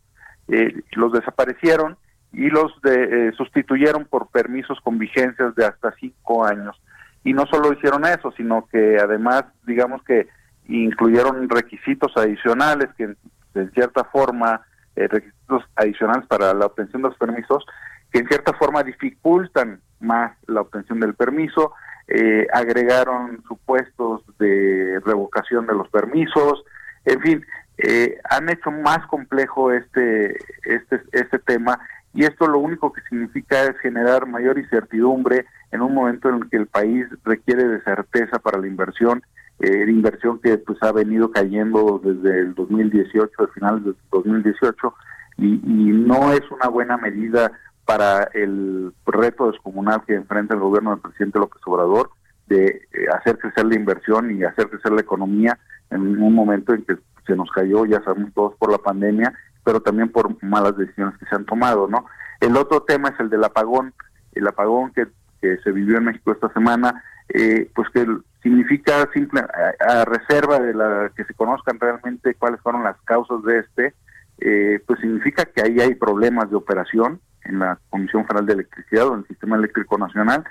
los 0.93 1.13
desaparecieron 1.13 1.97
y 2.33 2.49
los 2.49 2.73
de, 2.83 3.33
sustituyeron 3.37 4.05
por 4.05 4.29
permisos 4.29 4.81
con 4.81 4.99
vigencias 4.99 5.55
de 5.55 5.65
hasta 5.67 5.93
5 5.93 6.45
años. 6.45 6.81
Y 7.25 7.33
no 7.33 7.47
solo 7.47 7.73
hicieron 7.73 8.05
eso, 8.05 8.33
sino 8.33 8.67
que 8.71 8.99
además, 8.99 9.45
digamos 9.67 10.03
que 10.05 10.29
incluyeron 10.69 11.49
requisitos 11.49 12.13
adicionales 12.17 12.89
que 12.97 13.15
en, 13.55 13.71
cierta 13.73 14.05
forma, 14.05 14.63
eh, 14.97 15.09
requisitos 15.09 15.65
adicionales 15.77 16.27
para 16.27 16.55
la 16.55 16.67
obtención 16.67 17.03
de 17.03 17.09
los 17.09 17.19
permisos, 17.19 17.65
que 18.13 18.21
en 18.21 18.29
cierta 18.29 18.53
forma 18.55 18.83
dificultan 18.83 19.81
más 20.01 20.33
la 20.47 20.63
obtención 20.63 21.01
del 21.01 21.15
permiso, 21.15 21.73
eh, 22.09 22.47
agregaron 22.53 23.43
supuestos 23.47 24.23
de 24.39 25.01
revocación 25.05 25.67
de 25.67 25.75
los 25.75 25.89
permisos, 25.91 26.65
en 27.05 27.21
fin, 27.21 27.47
eh, 27.83 28.19
han 28.29 28.49
hecho 28.49 28.71
más 28.71 29.07
complejo 29.07 29.73
este, 29.73 30.37
este, 30.65 31.01
este 31.13 31.39
tema 31.39 31.81
y 32.13 32.25
esto 32.25 32.47
lo 32.47 32.59
único 32.59 32.93
que 32.93 33.01
significa 33.09 33.63
es 33.65 33.79
generar 33.79 34.27
mayor 34.27 34.59
incertidumbre 34.59 35.47
en 35.71 35.81
un 35.81 35.95
momento 35.95 36.29
en 36.29 36.37
el 36.37 36.51
que 36.51 36.57
el 36.57 36.67
país 36.67 37.07
requiere 37.25 37.65
de 37.65 37.81
certeza 37.83 38.39
para 38.41 38.59
la 38.59 38.67
inversión, 38.67 39.23
eh, 39.61 39.85
inversión 39.89 40.41
que 40.41 40.59
pues 40.59 40.83
ha 40.83 40.93
venido 40.93 41.31
cayendo 41.31 42.01
desde 42.03 42.41
el 42.41 42.55
2018, 42.55 43.31
al 43.39 43.49
final 43.51 43.85
del 43.85 43.97
2018, 44.11 44.95
y, 45.39 45.55
y 45.55 45.93
no 45.93 46.33
es 46.33 46.43
una 46.51 46.69
buena 46.69 46.97
medida 46.97 47.53
para 47.85 48.25
el 48.35 48.93
reto 49.07 49.51
descomunal 49.51 50.03
que 50.05 50.15
enfrenta 50.15 50.55
el 50.55 50.61
gobierno 50.61 50.91
del 50.91 51.01
presidente 51.01 51.39
López 51.39 51.63
Obrador 51.67 52.11
de 52.47 52.67
eh, 52.67 53.07
hacer 53.17 53.39
crecer 53.39 53.65
la 53.65 53.77
inversión 53.77 54.37
y 54.37 54.45
hacer 54.45 54.69
crecer 54.69 54.93
la 54.93 55.01
economía 55.01 55.59
en 55.91 56.23
un 56.23 56.35
momento 56.35 56.75
en 56.75 56.85
que 56.85 56.97
se 57.27 57.37
nos 57.37 57.51
cayó, 57.51 57.87
ya 57.87 58.03
sabemos 58.03 58.33
todos, 58.35 58.55
por 58.57 58.71
la 58.71 58.79
pandemia 58.79 59.33
pero 59.65 59.81
también 59.81 60.09
por 60.11 60.43
malas 60.43 60.77
decisiones 60.77 61.17
que 61.19 61.27
se 61.27 61.35
han 61.35 61.45
tomado, 61.45 61.89
¿no? 61.89 62.07
El 62.41 62.57
otro 62.57 62.83
tema 62.83 63.11
es 63.11 63.21
el 63.21 63.31
del 63.31 63.45
apagón, 63.45 63.93
el 64.33 64.47
apagón 64.47 64.93
que, 64.93 65.07
se 65.41 65.73
vivió 65.73 65.97
en 65.97 66.05
México 66.05 66.33
esta 66.33 66.53
semana, 66.53 67.03
eh, 67.31 67.71
pues 67.75 67.89
que 67.95 68.07
significa 68.43 69.09
simple 69.15 69.41
a, 69.41 70.05
reserva 70.05 70.59
de 70.59 70.75
la 70.75 71.11
que 71.17 71.25
se 71.25 71.33
conozcan 71.33 71.81
realmente 71.81 72.35
cuáles 72.35 72.61
fueron 72.61 72.85
las 72.85 73.01
causas 73.07 73.43
de 73.45 73.61
este, 73.61 73.95
eh, 74.41 74.83
pues 74.87 75.01
significa 75.01 75.47
que 75.47 75.63
ahí 75.63 75.81
hay 75.81 75.95
problemas 75.95 76.51
de 76.51 76.57
operación 76.57 77.21
en 77.45 77.59
la 77.59 77.79
Comisión 77.89 78.27
Federal 78.27 78.45
de 78.45 78.53
Electricidad 78.53 79.09
o 79.09 79.15
en 79.15 79.21
el 79.21 79.29
Sistema 79.29 79.57
Eléctrico 79.57 79.97
Nacional 79.97 80.45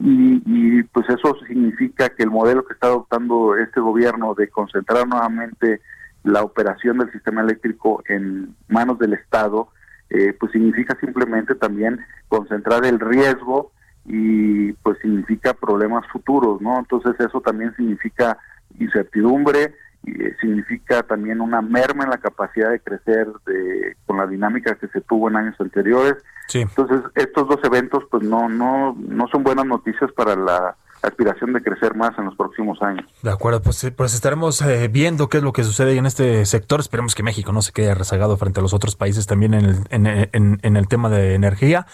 y, 0.00 0.42
y 0.44 0.82
pues 0.82 1.08
eso 1.08 1.36
significa 1.46 2.08
que 2.08 2.24
el 2.24 2.30
modelo 2.30 2.64
que 2.64 2.72
está 2.72 2.88
adoptando 2.88 3.56
este 3.56 3.78
gobierno 3.78 4.34
de 4.34 4.48
concentrar 4.48 5.06
nuevamente 5.06 5.80
la 6.24 6.42
operación 6.42 6.98
del 6.98 7.10
sistema 7.12 7.42
eléctrico 7.42 8.02
en 8.08 8.54
manos 8.68 8.98
del 8.98 9.14
Estado, 9.14 9.68
eh, 10.10 10.34
pues 10.38 10.52
significa 10.52 10.96
simplemente 11.00 11.54
también 11.54 12.00
concentrar 12.28 12.84
el 12.84 13.00
riesgo 13.00 13.72
y 14.04 14.72
pues 14.74 14.98
significa 15.00 15.54
problemas 15.54 16.06
futuros, 16.08 16.60
¿no? 16.60 16.78
Entonces 16.78 17.14
eso 17.18 17.40
también 17.40 17.74
significa 17.76 18.38
incertidumbre, 18.78 19.74
y, 20.04 20.22
eh, 20.22 20.36
significa 20.40 21.02
también 21.04 21.40
una 21.40 21.62
merma 21.62 22.04
en 22.04 22.10
la 22.10 22.18
capacidad 22.18 22.70
de 22.70 22.80
crecer 22.80 23.28
de, 23.46 23.96
con 24.06 24.16
la 24.16 24.26
dinámica 24.26 24.74
que 24.74 24.88
se 24.88 25.00
tuvo 25.00 25.28
en 25.28 25.36
años 25.36 25.54
anteriores. 25.60 26.16
Entonces 26.52 27.00
estos 27.14 27.48
dos 27.48 27.60
eventos 27.62 28.04
pues 28.10 28.22
no 28.22 28.48
no 28.48 28.94
no 28.98 29.28
son 29.28 29.42
buenas 29.42 29.64
noticias 29.64 30.12
para 30.12 30.36
la 30.36 30.76
aspiración 31.02 31.52
de 31.52 31.62
crecer 31.62 31.94
más 31.94 32.16
en 32.18 32.26
los 32.26 32.36
próximos 32.36 32.80
años. 32.82 33.06
De 33.22 33.30
acuerdo, 33.30 33.62
pues, 33.62 33.92
pues 33.96 34.14
estaremos 34.14 34.62
eh, 34.62 34.88
viendo 34.88 35.28
qué 35.28 35.38
es 35.38 35.42
lo 35.42 35.52
que 35.52 35.64
sucede 35.64 35.96
en 35.96 36.06
este 36.06 36.44
sector. 36.46 36.80
Esperemos 36.80 37.14
que 37.14 37.22
México 37.22 37.52
no 37.52 37.62
se 37.62 37.72
quede 37.72 37.94
rezagado 37.94 38.36
frente 38.36 38.60
a 38.60 38.62
los 38.62 38.74
otros 38.74 38.96
países 38.96 39.26
también 39.26 39.54
en 39.54 39.64
el, 39.64 39.76
en, 39.90 40.58
en, 40.62 40.76
el 40.76 40.88
tema 40.88 41.10
de 41.10 41.34
energía 41.34 41.86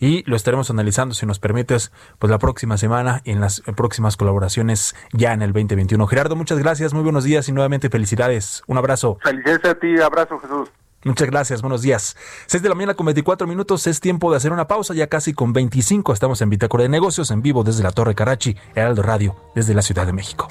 y 0.00 0.28
lo 0.28 0.36
estaremos 0.36 0.70
analizando, 0.70 1.14
si 1.14 1.26
nos 1.26 1.38
permites, 1.38 1.92
pues 2.18 2.30
la 2.30 2.38
próxima 2.38 2.76
semana 2.76 3.20
y 3.24 3.30
en 3.30 3.40
las 3.40 3.60
próximas 3.76 4.16
colaboraciones 4.16 4.94
ya 5.12 5.32
en 5.32 5.42
el 5.42 5.52
2021. 5.52 6.06
Gerardo, 6.06 6.36
muchas 6.36 6.58
gracias, 6.58 6.94
muy 6.94 7.02
buenos 7.02 7.24
días 7.24 7.48
y 7.48 7.52
nuevamente 7.52 7.90
felicidades. 7.90 8.62
Un 8.66 8.78
abrazo. 8.78 9.18
Felicidades 9.22 9.64
a 9.64 9.74
ti, 9.74 10.00
abrazo 10.00 10.38
Jesús. 10.38 10.70
Muchas 11.04 11.28
gracias, 11.28 11.60
buenos 11.60 11.82
días. 11.82 12.16
6 12.46 12.62
de 12.62 12.68
la 12.68 12.74
mañana 12.74 12.94
con 12.94 13.06
24 13.06 13.46
minutos, 13.46 13.86
es 13.86 14.00
tiempo 14.00 14.30
de 14.30 14.38
hacer 14.38 14.52
una 14.52 14.66
pausa, 14.66 14.94
ya 14.94 15.06
casi 15.06 15.34
con 15.34 15.52
25 15.52 16.12
estamos 16.12 16.40
en 16.40 16.50
Bitácora 16.50 16.82
de 16.82 16.88
Negocios, 16.88 17.30
en 17.30 17.42
vivo 17.42 17.62
desde 17.62 17.82
la 17.82 17.92
Torre 17.92 18.14
Carachi, 18.14 18.56
Heraldo 18.74 19.02
Radio, 19.02 19.36
desde 19.54 19.74
la 19.74 19.82
Ciudad 19.82 20.06
de 20.06 20.12
México. 20.12 20.48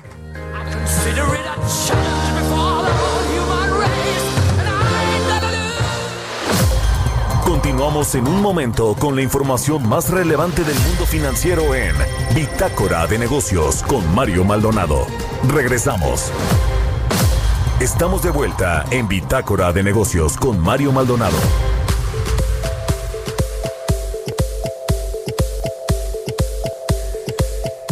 Continuamos 7.44 8.13
en 8.16 8.28
un 8.28 8.42
momento 8.42 8.96
con 9.00 9.16
la 9.16 9.22
información 9.22 9.88
más 9.88 10.10
relevante 10.10 10.63
del 10.63 10.78
mundo 10.80 11.06
financiero 11.06 11.74
en 11.74 11.96
Bitácora 12.36 13.08
de 13.08 13.18
Negocios 13.18 13.84
con 13.84 14.13
Mario 14.13 14.44
Maldonado. 14.44 15.08
Regresamos. 15.48 16.32
Estamos 17.84 18.24
de 18.24 18.30
vuelta 18.30 18.86
en 18.91 19.10
Bitácora 19.10 19.74
de 19.74 19.84
Negocios 19.84 20.38
con 20.38 20.58
Mario 20.58 20.93
Maldonado. 20.93 21.36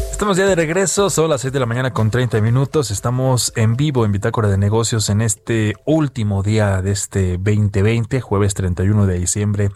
Estamos 0.10 0.38
ya 0.38 0.46
de 0.46 0.56
regreso, 0.56 1.10
son 1.10 1.30
las 1.30 1.42
6 1.42 1.52
de 1.52 1.60
la 1.60 1.66
mañana 1.66 1.92
con 1.92 2.10
30 2.10 2.40
minutos. 2.40 2.90
Estamos 2.90 3.52
en 3.58 3.76
vivo 3.76 4.06
en 4.06 4.14
Bitácora 4.14 4.48
de 4.48 4.58
Negocios 4.58 5.10
en 5.10 5.20
este 5.20 5.74
último 5.84 6.42
día 6.42 6.82
de 6.82 6.92
este 6.92 7.38
2020, 7.38 8.22
jueves 8.22 8.54
31 8.54 9.06
de 9.06 9.20
diciembre 9.20 9.72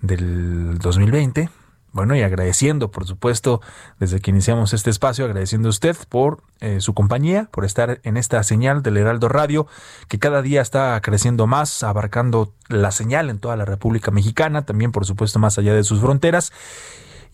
del 0.00 0.78
2020. 0.78 1.50
Bueno, 1.94 2.16
y 2.16 2.22
agradeciendo, 2.22 2.90
por 2.90 3.06
supuesto, 3.06 3.60
desde 4.00 4.18
que 4.18 4.32
iniciamos 4.32 4.72
este 4.72 4.90
espacio, 4.90 5.26
agradeciendo 5.26 5.68
a 5.68 5.70
usted 5.70 5.96
por 6.08 6.42
eh, 6.58 6.80
su 6.80 6.92
compañía, 6.92 7.48
por 7.52 7.64
estar 7.64 8.00
en 8.02 8.16
esta 8.16 8.42
señal 8.42 8.82
del 8.82 8.96
Heraldo 8.96 9.28
Radio, 9.28 9.68
que 10.08 10.18
cada 10.18 10.42
día 10.42 10.60
está 10.60 11.00
creciendo 11.02 11.46
más, 11.46 11.84
abarcando 11.84 12.52
la 12.68 12.90
señal 12.90 13.30
en 13.30 13.38
toda 13.38 13.54
la 13.54 13.64
República 13.64 14.10
Mexicana, 14.10 14.66
también, 14.66 14.90
por 14.90 15.06
supuesto, 15.06 15.38
más 15.38 15.56
allá 15.56 15.72
de 15.72 15.84
sus 15.84 16.00
fronteras 16.00 16.52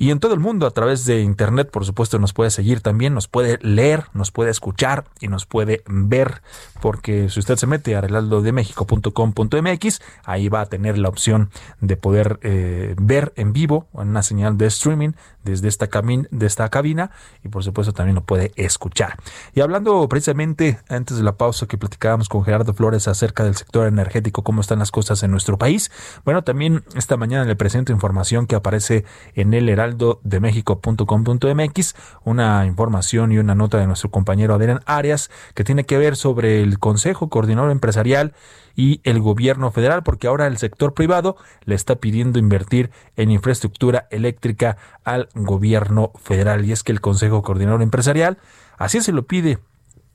y 0.01 0.11
en 0.11 0.19
todo 0.19 0.33
el 0.33 0.41
mundo 0.41 0.67
a 0.67 0.71
través 0.71 1.05
de 1.05 1.21
internet, 1.21 1.71
por 1.71 1.85
supuesto, 1.85 2.19
nos 2.19 2.33
puede 2.33 2.49
seguir 2.49 2.81
también, 2.81 3.13
nos 3.13 3.29
puede 3.29 3.59
leer, 3.61 4.05
nos 4.15 4.31
puede 4.31 4.51
escuchar 4.51 5.05
y 5.21 5.29
nos 5.29 5.45
puede 5.45 5.83
ver, 5.87 6.41
porque 6.81 7.29
si 7.29 7.39
usted 7.39 7.57
se 7.57 7.67
mete 7.67 7.95
a 7.95 7.99
heraldodemexico.com.mx, 7.99 10.01
ahí 10.25 10.49
va 10.49 10.63
a 10.63 10.67
tener 10.67 10.97
la 10.97 11.11
opción 11.11 11.51
de 11.83 11.99
poder 11.99 12.41
eh, 12.41 12.95
ver 12.99 13.35
en 13.37 13.53
vivo 13.53 13.89
una 13.93 14.23
señal 14.23 14.57
de 14.57 14.69
streaming 14.69 15.11
desde 15.45 15.69
esta, 15.69 15.87
de 15.87 16.47
esta 16.47 16.71
cabina 16.71 17.11
y 17.45 17.49
por 17.49 17.63
supuesto 17.65 17.93
también 17.93 18.15
lo 18.15 18.23
puede 18.23 18.53
escuchar. 18.57 19.17
Y 19.55 19.61
hablando 19.61 20.09
precisamente 20.09 20.81
antes 20.89 21.19
de 21.19 21.23
la 21.23 21.37
pausa 21.37 21.67
que 21.67 21.79
platicábamos 21.79 22.31
con 22.31 22.45
Gerardo 22.45 22.73
Flores 22.73 23.07
acerca 23.07 23.45
del 23.45 23.55
sector 23.55 23.87
energético, 23.87 24.43
cómo 24.43 24.63
están 24.63 24.79
las 24.79 24.91
cosas 24.91 25.23
en 25.23 25.31
nuestro 25.31 25.59
país, 25.59 25.91
bueno, 26.25 26.43
también 26.43 26.85
esta 26.95 27.19
mañana 27.19 27.45
le 27.45 27.57
presento 27.57 27.93
información 27.93 28.47
que 28.47 28.57
aparece 28.57 29.05
en 29.35 29.53
el 29.55 29.69
heraldodemexico.com.mx, 29.91 31.95
una 32.25 32.67
información 32.67 33.33
y 33.33 33.39
una 33.39 33.55
nota 33.55 33.79
de 33.79 33.87
nuestro 33.87 34.11
compañero 34.11 34.55
Adrián 34.55 34.81
Arias 34.87 35.31
que 35.55 35.65
tiene 35.65 35.85
que 35.85 35.99
ver 35.99 36.17
sobre 36.17 36.63
el 36.63 36.79
Consejo 36.79 37.29
Coordinador 37.29 37.71
Empresarial 37.71 38.35
y 38.77 39.01
el 39.05 39.21
gobierno 39.21 39.71
federal, 39.71 40.03
porque 40.03 40.27
ahora 40.27 40.47
el 40.47 40.59
sector 40.59 40.95
privado 40.95 41.37
le 41.65 41.75
está 41.75 41.97
pidiendo 41.97 42.39
invertir 42.39 42.91
en 43.17 43.31
infraestructura 43.31 44.07
eléctrica 44.11 44.77
al 45.05 45.29
gobierno 45.35 46.13
federal. 46.23 46.65
Y 46.65 46.73
es 46.73 46.83
que 46.83 46.93
el 46.93 47.01
Consejo 47.01 47.43
Coordinador 47.43 47.83
Empresarial 47.83 48.39
así 48.79 49.01
se 49.01 49.13
lo 49.13 49.27
pide 49.27 49.59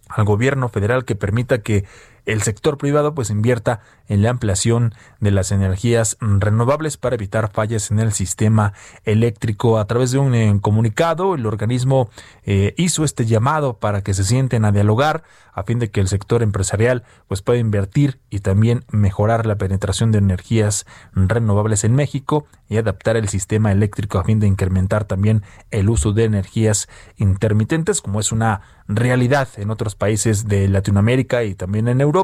al 0.07 0.25
gobierno 0.25 0.69
federal 0.69 1.05
que 1.05 1.15
permita 1.15 1.61
que 1.61 1.85
el 2.25 2.41
sector 2.41 2.77
privado 2.77 3.13
pues 3.13 3.29
invierta 3.29 3.81
en 4.07 4.21
la 4.21 4.29
ampliación 4.29 4.93
de 5.19 5.31
las 5.31 5.51
energías 5.51 6.17
renovables 6.19 6.97
para 6.97 7.15
evitar 7.15 7.51
fallas 7.51 7.91
en 7.91 7.99
el 7.99 8.13
sistema 8.13 8.73
eléctrico. 9.03 9.79
A 9.79 9.85
través 9.87 10.11
de 10.11 10.19
un 10.19 10.35
eh, 10.35 10.57
comunicado, 10.61 11.35
el 11.35 11.45
organismo 11.45 12.09
eh, 12.43 12.73
hizo 12.77 13.03
este 13.03 13.25
llamado 13.25 13.77
para 13.77 14.01
que 14.01 14.13
se 14.13 14.23
sienten 14.23 14.65
a 14.65 14.71
dialogar 14.71 15.23
a 15.53 15.63
fin 15.63 15.79
de 15.79 15.89
que 15.89 16.01
el 16.01 16.07
sector 16.07 16.43
empresarial 16.43 17.03
pues 17.27 17.41
pueda 17.41 17.59
invertir 17.59 18.19
y 18.29 18.39
también 18.39 18.83
mejorar 18.91 19.45
la 19.45 19.57
penetración 19.57 20.11
de 20.11 20.17
energías 20.17 20.85
renovables 21.13 21.83
en 21.85 21.95
México 21.95 22.45
y 22.67 22.77
adaptar 22.77 23.15
el 23.15 23.29
sistema 23.29 23.71
eléctrico 23.71 24.19
a 24.19 24.25
fin 24.25 24.39
de 24.39 24.47
incrementar 24.47 25.05
también 25.05 25.43
el 25.71 25.89
uso 25.89 26.11
de 26.11 26.25
energías 26.25 26.89
intermitentes 27.15 28.01
como 28.01 28.19
es 28.19 28.31
una 28.31 28.61
realidad 28.87 29.47
en 29.57 29.71
otros 29.71 29.95
países 29.95 30.47
de 30.47 30.67
Latinoamérica 30.67 31.43
y 31.43 31.55
también 31.55 31.87
en 31.87 32.01
Europa. 32.01 32.14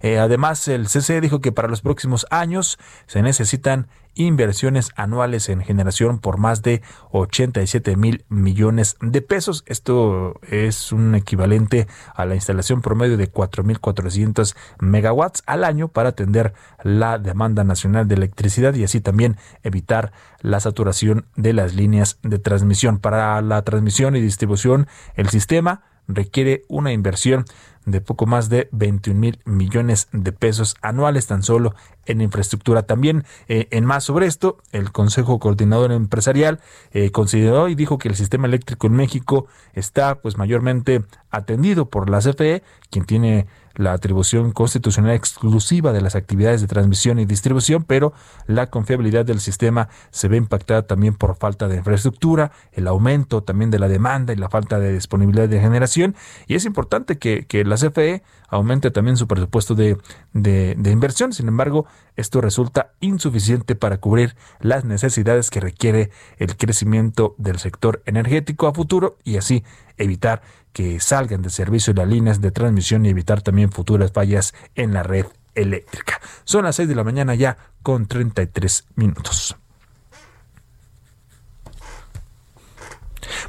Eh, 0.00 0.18
además, 0.18 0.66
el 0.68 0.86
CCE 0.86 1.20
dijo 1.20 1.40
que 1.40 1.52
para 1.52 1.68
los 1.68 1.82
próximos 1.82 2.26
años 2.30 2.78
se 3.06 3.22
necesitan 3.22 3.88
inversiones 4.16 4.90
anuales 4.96 5.48
en 5.50 5.60
generación 5.60 6.18
por 6.18 6.38
más 6.38 6.62
de 6.62 6.82
87 7.12 7.96
mil 7.96 8.24
millones 8.28 8.96
de 9.00 9.20
pesos. 9.22 9.62
Esto 9.66 10.40
es 10.48 10.90
un 10.90 11.14
equivalente 11.14 11.86
a 12.14 12.24
la 12.24 12.34
instalación 12.34 12.80
promedio 12.80 13.16
de 13.16 13.30
4.400 13.30 14.56
megawatts 14.80 15.42
al 15.46 15.64
año 15.64 15.88
para 15.88 16.10
atender 16.10 16.54
la 16.82 17.18
demanda 17.18 17.62
nacional 17.62 18.08
de 18.08 18.14
electricidad 18.14 18.74
y 18.74 18.84
así 18.84 19.00
también 19.00 19.36
evitar 19.62 20.12
la 20.40 20.60
saturación 20.60 21.26
de 21.36 21.52
las 21.52 21.74
líneas 21.74 22.18
de 22.22 22.38
transmisión. 22.38 22.98
Para 22.98 23.40
la 23.42 23.62
transmisión 23.62 24.16
y 24.16 24.20
distribución, 24.20 24.88
el 25.14 25.28
sistema 25.28 25.82
requiere 26.08 26.62
una 26.68 26.92
inversión 26.92 27.44
de 27.86 28.00
poco 28.00 28.26
más 28.26 28.50
de 28.50 28.68
21 28.72 29.18
mil 29.18 29.40
millones 29.44 30.08
de 30.12 30.32
pesos 30.32 30.76
anuales 30.82 31.26
tan 31.26 31.42
solo 31.42 31.74
en 32.04 32.20
infraestructura. 32.20 32.82
También 32.82 33.24
eh, 33.48 33.68
en 33.70 33.84
más 33.84 34.04
sobre 34.04 34.26
esto, 34.26 34.58
el 34.72 34.92
Consejo 34.92 35.38
Coordinador 35.38 35.92
Empresarial 35.92 36.60
eh, 36.92 37.10
consideró 37.10 37.68
y 37.68 37.74
dijo 37.74 37.98
que 37.98 38.08
el 38.08 38.16
sistema 38.16 38.46
eléctrico 38.46 38.86
en 38.88 38.94
México 38.94 39.46
está 39.72 40.20
pues 40.20 40.36
mayormente 40.36 41.04
atendido 41.30 41.88
por 41.88 42.10
la 42.10 42.18
CFE, 42.18 42.62
quien 42.90 43.04
tiene 43.04 43.46
la 43.76 43.92
atribución 43.92 44.52
constitucional 44.52 45.14
exclusiva 45.14 45.92
de 45.92 46.00
las 46.00 46.16
actividades 46.16 46.60
de 46.60 46.66
transmisión 46.66 47.18
y 47.18 47.26
distribución, 47.26 47.84
pero 47.84 48.12
la 48.46 48.70
confiabilidad 48.70 49.24
del 49.24 49.40
sistema 49.40 49.88
se 50.10 50.28
ve 50.28 50.36
impactada 50.38 50.86
también 50.86 51.14
por 51.14 51.36
falta 51.36 51.68
de 51.68 51.76
infraestructura, 51.76 52.52
el 52.72 52.88
aumento 52.88 53.42
también 53.42 53.70
de 53.70 53.78
la 53.78 53.88
demanda 53.88 54.32
y 54.32 54.36
la 54.36 54.48
falta 54.48 54.78
de 54.78 54.94
disponibilidad 54.94 55.48
de 55.48 55.60
generación. 55.60 56.16
Y 56.46 56.54
es 56.54 56.64
importante 56.64 57.18
que, 57.18 57.44
que 57.46 57.64
la 57.64 57.75
CFE 57.76 58.22
aumente 58.48 58.90
también 58.90 59.16
su 59.16 59.26
presupuesto 59.26 59.74
de, 59.74 59.96
de, 60.32 60.74
de 60.76 60.90
inversión. 60.90 61.32
Sin 61.32 61.48
embargo, 61.48 61.86
esto 62.16 62.40
resulta 62.40 62.92
insuficiente 63.00 63.74
para 63.74 63.98
cubrir 63.98 64.36
las 64.60 64.84
necesidades 64.84 65.50
que 65.50 65.60
requiere 65.60 66.10
el 66.38 66.56
crecimiento 66.56 67.34
del 67.38 67.58
sector 67.58 68.02
energético 68.06 68.66
a 68.66 68.74
futuro 68.74 69.18
y 69.24 69.36
así 69.36 69.64
evitar 69.96 70.42
que 70.72 71.00
salgan 71.00 71.42
de 71.42 71.50
servicio 71.50 71.94
las 71.94 72.08
líneas 72.08 72.40
de 72.40 72.50
transmisión 72.50 73.06
y 73.06 73.08
evitar 73.08 73.42
también 73.42 73.70
futuras 73.70 74.12
fallas 74.12 74.54
en 74.74 74.92
la 74.92 75.02
red 75.02 75.26
eléctrica. 75.54 76.20
Son 76.44 76.64
las 76.64 76.76
6 76.76 76.88
de 76.88 76.94
la 76.94 77.04
mañana 77.04 77.34
ya 77.34 77.56
con 77.82 78.06
33 78.06 78.86
minutos. 78.94 79.56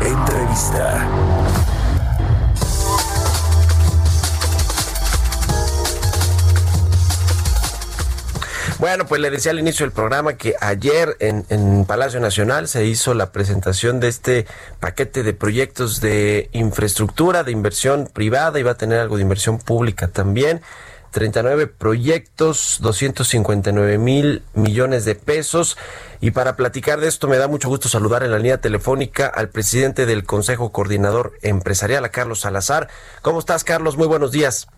Entrevista. 0.00 1.33
Bueno, 8.84 9.06
pues 9.06 9.18
le 9.22 9.30
decía 9.30 9.50
al 9.50 9.58
inicio 9.58 9.86
del 9.86 9.94
programa 9.94 10.34
que 10.34 10.56
ayer 10.60 11.16
en, 11.18 11.86
Palacio 11.86 12.20
Nacional 12.20 12.68
se 12.68 12.84
hizo 12.84 13.14
la 13.14 13.32
presentación 13.32 13.98
de 13.98 14.08
este 14.08 14.46
paquete 14.78 15.22
de 15.22 15.32
proyectos 15.32 16.02
de 16.02 16.50
infraestructura, 16.52 17.44
de 17.44 17.52
inversión 17.52 18.10
privada 18.12 18.60
y 18.60 18.62
va 18.62 18.72
a 18.72 18.76
tener 18.76 18.98
algo 18.98 19.16
de 19.16 19.22
inversión 19.22 19.56
pública 19.56 20.08
también. 20.08 20.60
39 21.12 21.66
proyectos, 21.66 22.76
259 22.82 23.96
mil 23.96 24.42
millones 24.52 25.06
de 25.06 25.14
pesos. 25.14 25.78
Y 26.20 26.32
para 26.32 26.54
platicar 26.54 27.00
de 27.00 27.08
esto 27.08 27.26
me 27.26 27.38
da 27.38 27.48
mucho 27.48 27.70
gusto 27.70 27.88
saludar 27.88 28.22
en 28.22 28.32
la 28.32 28.38
línea 28.38 28.60
telefónica 28.60 29.28
al 29.28 29.48
presidente 29.48 30.04
del 30.04 30.24
Consejo 30.24 30.72
Coordinador 30.72 31.32
Empresarial, 31.40 32.04
a 32.04 32.10
Carlos 32.10 32.40
Salazar. 32.40 32.90
¿Cómo 33.22 33.38
estás, 33.38 33.64
Carlos? 33.64 33.96
Muy 33.96 34.08
buenos 34.08 34.30
días. 34.30 34.68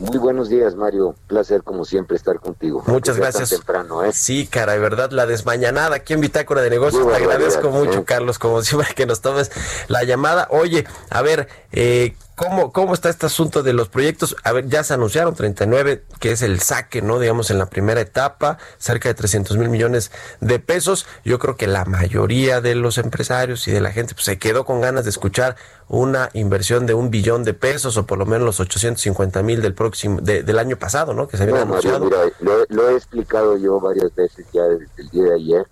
Muy 0.00 0.16
buenos 0.16 0.48
días, 0.48 0.74
Mario. 0.76 1.14
Placer, 1.26 1.62
como 1.62 1.84
siempre, 1.84 2.16
estar 2.16 2.40
contigo. 2.40 2.82
Muchas 2.86 3.18
gracias. 3.18 3.50
Temprano, 3.50 4.02
¿eh? 4.02 4.12
Sí, 4.14 4.46
cara, 4.46 4.72
de 4.72 4.78
verdad, 4.78 5.10
la 5.10 5.26
desmañanada 5.26 5.96
aquí 5.96 6.14
en 6.14 6.20
Bitácora 6.22 6.62
de 6.62 6.70
Negocios. 6.70 7.06
Te 7.06 7.14
agradezco 7.14 7.70
mucho, 7.70 7.98
¿eh? 7.98 8.04
Carlos, 8.06 8.38
como 8.38 8.62
siempre, 8.62 8.88
que 8.94 9.04
nos 9.04 9.20
tomes 9.20 9.52
la 9.88 10.02
llamada. 10.04 10.48
Oye, 10.50 10.86
a 11.10 11.20
ver, 11.20 11.48
eh, 11.72 12.14
¿Cómo, 12.40 12.72
¿Cómo 12.72 12.94
está 12.94 13.10
este 13.10 13.26
asunto 13.26 13.62
de 13.62 13.74
los 13.74 13.90
proyectos? 13.90 14.34
A 14.44 14.52
ver, 14.52 14.66
ya 14.66 14.82
se 14.82 14.94
anunciaron 14.94 15.34
39, 15.34 16.04
que 16.20 16.32
es 16.32 16.40
el 16.40 16.60
saque, 16.60 17.02
¿no? 17.02 17.18
Digamos, 17.18 17.50
en 17.50 17.58
la 17.58 17.66
primera 17.66 18.00
etapa, 18.00 18.56
cerca 18.78 19.10
de 19.10 19.14
300 19.14 19.58
mil 19.58 19.68
millones 19.68 20.10
de 20.40 20.58
pesos. 20.58 21.06
Yo 21.22 21.38
creo 21.38 21.58
que 21.58 21.66
la 21.66 21.84
mayoría 21.84 22.62
de 22.62 22.76
los 22.76 22.96
empresarios 22.96 23.68
y 23.68 23.72
de 23.72 23.82
la 23.82 23.92
gente 23.92 24.14
pues, 24.14 24.24
se 24.24 24.38
quedó 24.38 24.64
con 24.64 24.80
ganas 24.80 25.04
de 25.04 25.10
escuchar 25.10 25.56
una 25.86 26.30
inversión 26.32 26.86
de 26.86 26.94
un 26.94 27.10
billón 27.10 27.44
de 27.44 27.52
pesos 27.52 27.98
o 27.98 28.06
por 28.06 28.16
lo 28.16 28.24
menos 28.24 28.46
los 28.46 28.58
850 28.58 29.42
mil 29.42 29.60
del 29.60 29.74
próximo, 29.74 30.22
del 30.22 30.58
año 30.58 30.76
pasado, 30.76 31.12
¿no? 31.12 31.28
Que 31.28 31.36
se 31.36 31.42
había 31.42 31.60
anunciado. 31.60 32.06
mira, 32.06 32.22
lo, 32.70 32.88
he 32.88 32.96
explicado 32.96 33.58
yo 33.58 33.78
varias 33.80 34.14
veces 34.14 34.46
ya 34.50 34.62
desde 34.62 34.88
el 34.96 35.10
día 35.10 35.24
de 35.24 35.34
ayer. 35.34 35.66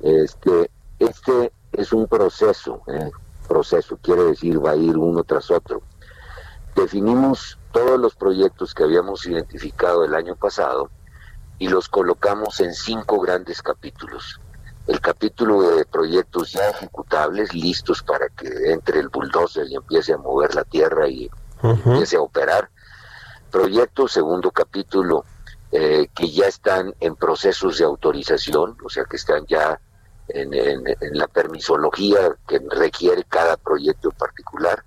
Este, 0.00 0.68
este 0.98 1.52
es 1.74 1.92
un 1.92 2.08
proceso, 2.08 2.82
¿eh? 2.88 3.08
proceso, 3.46 3.96
quiere 4.02 4.24
decir 4.24 4.64
va 4.64 4.72
a 4.72 4.76
ir 4.76 4.96
uno 4.96 5.22
tras 5.22 5.50
otro 5.50 5.82
definimos 6.74 7.58
todos 7.72 7.98
los 7.98 8.14
proyectos 8.14 8.74
que 8.74 8.84
habíamos 8.84 9.26
identificado 9.26 10.04
el 10.04 10.14
año 10.14 10.36
pasado 10.36 10.90
y 11.58 11.68
los 11.68 11.88
colocamos 11.88 12.60
en 12.60 12.74
cinco 12.74 13.20
grandes 13.20 13.62
capítulos. 13.62 14.40
El 14.86 15.00
capítulo 15.00 15.62
de 15.76 15.84
proyectos 15.84 16.52
ya 16.52 16.70
ejecutables, 16.70 17.54
listos 17.54 18.02
para 18.02 18.28
que 18.30 18.72
entre 18.72 18.98
el 18.98 19.08
bulldozer 19.08 19.66
y 19.68 19.76
empiece 19.76 20.12
a 20.12 20.18
mover 20.18 20.54
la 20.54 20.64
tierra 20.64 21.08
y 21.08 21.30
empiece 21.62 22.16
a 22.16 22.20
operar. 22.20 22.68
Proyectos, 23.50 24.12
segundo 24.12 24.50
capítulo, 24.50 25.24
eh, 25.70 26.08
que 26.14 26.30
ya 26.30 26.46
están 26.46 26.94
en 27.00 27.14
procesos 27.14 27.78
de 27.78 27.84
autorización, 27.84 28.76
o 28.84 28.88
sea 28.88 29.04
que 29.04 29.16
están 29.16 29.46
ya 29.46 29.80
en, 30.28 30.52
en 30.52 31.18
la 31.18 31.28
permisología 31.28 32.36
que 32.48 32.60
requiere 32.70 33.24
cada 33.24 33.56
proyecto 33.56 34.10
en 34.10 34.16
particular 34.16 34.84